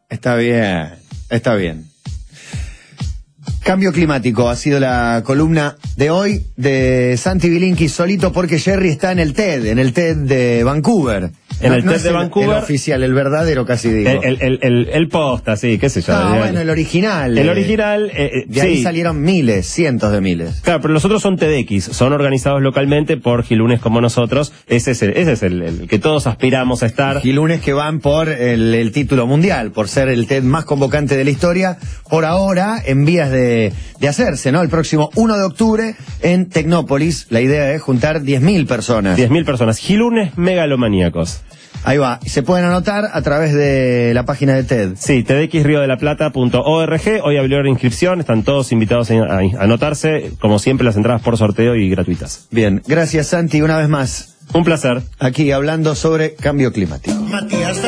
Está 0.10 0.36
bien, 0.36 0.90
está 1.32 1.56
bien. 1.56 1.86
Cambio 3.64 3.94
climático 3.94 4.50
ha 4.50 4.58
sido 4.58 4.78
la 4.80 5.24
columna 5.26 5.78
de 5.96 6.10
hoy 6.10 6.48
de 6.58 7.16
Santi 7.18 7.50
Bilinki 7.50 7.88
solito 7.88 8.34
porque 8.34 8.60
Jerry 8.60 8.90
está 8.90 9.14
en 9.14 9.20
el 9.20 9.34
TED, 9.34 9.68
en 9.68 9.80
el 9.80 9.94
TED 9.94 10.18
de 10.18 10.64
Vancouver. 10.66 11.32
En 11.62 11.72
el 11.72 11.86
TED 11.86 12.02
de 12.02 12.12
Vancouver. 12.12 12.50
El 12.58 12.64
oficial, 12.64 13.04
el 13.04 13.14
verdadero 13.14 13.66
casi 13.66 13.90
digo. 13.90 14.10
El, 14.22 14.38
el, 14.42 14.60
el, 14.62 14.90
el- 14.92 15.08
posta, 15.08 15.56
sí, 15.56 15.78
qué 15.78 15.90
sé 15.90 16.02
yo. 16.02 16.14
ah, 16.14 16.36
bueno, 16.40 16.60
el 16.60 16.70
original. 16.70 17.38
el 17.38 17.48
eh, 17.48 17.52
original, 17.52 18.12
eh, 18.14 18.32
eh, 18.34 18.46
De 18.48 18.62
ahí 18.62 18.84
salieron 18.84 19.22
miles, 19.22 19.66
cientos 19.66 20.12
de 20.12 20.20
miles. 20.20 20.60
Claro, 20.62 20.82
pero 20.82 20.94
los 20.94 21.06
otros 21.06 21.22
son 21.22 21.38
TEDx, 21.38 21.86
son 21.86 22.12
organizados 22.12 22.62
localmente 22.62 23.16
por 23.16 23.44
gilunes 23.44 23.80
como 23.80 24.02
nosotros. 24.02 24.52
Ese 24.68 24.92
es 24.92 25.02
el, 25.04 25.12
ese 25.12 25.34
es 25.34 25.44
el, 25.44 25.88
que 25.88 26.00
todos 26.00 26.28
aspiramos 26.28 26.84
a 26.84 26.88
estar. 26.88 27.22
Y 27.24 27.32
lunes 27.32 27.62
que 27.62 27.72
van 27.72 28.00
por 28.00 28.28
el, 28.28 28.74
el 28.74 28.92
título 28.92 29.26
mundial, 29.26 29.72
por 29.72 29.88
ser 29.88 30.10
el 30.10 30.28
TED 30.28 30.44
más 30.44 30.66
convocante 30.66 31.16
de 31.16 31.24
la 31.24 31.30
historia, 31.30 31.78
por 32.10 32.26
ahora 32.26 32.82
en 32.84 33.06
vías 33.06 33.32
de, 33.32 33.53
de 33.54 34.08
hacerse, 34.08 34.52
¿no? 34.52 34.62
El 34.62 34.70
próximo 34.70 35.10
1 35.16 35.38
de 35.38 35.44
octubre 35.44 35.96
en 36.22 36.50
Tecnópolis. 36.50 37.28
La 37.30 37.42
idea 37.42 37.72
es 37.74 37.82
juntar 37.82 38.22
10.000 38.22 38.68
personas. 38.68 39.18
10.000 39.18 39.46
personas. 39.46 39.78
Gilunes 39.78 40.38
megalomaníacos. 40.38 41.42
Ahí 41.86 41.98
va. 41.98 42.20
Se 42.26 42.44
pueden 42.44 42.66
anotar 42.66 43.10
a 43.12 43.22
través 43.22 43.54
de 43.54 44.14
la 44.14 44.24
página 44.26 44.54
de 44.56 44.64
TED. 44.64 44.94
Sí, 44.96 45.24
tdxriodelaplata.org. 45.24 47.22
Hoy 47.24 47.38
abrió 47.38 47.62
la 47.62 47.70
inscripción, 47.70 48.22
están 48.22 48.44
todos 48.44 48.72
invitados 48.72 49.12
a, 49.12 49.16
a 49.16 49.40
anotarse. 49.60 50.32
Como 50.40 50.60
siempre, 50.60 50.86
las 50.86 50.96
entradas 50.96 51.22
por 51.22 51.38
sorteo 51.38 51.76
y 51.76 51.90
gratuitas. 51.90 52.48
Bien. 52.52 52.82
Gracias, 52.88 53.28
Santi, 53.28 53.62
una 53.62 53.78
vez 53.78 53.90
más. 53.90 54.30
Un 54.54 54.64
placer. 54.64 55.02
Aquí 55.20 55.52
hablando 55.52 55.96
sobre 55.96 56.36
cambio 56.36 56.72
climático. 56.72 57.20
Matías 57.22 57.78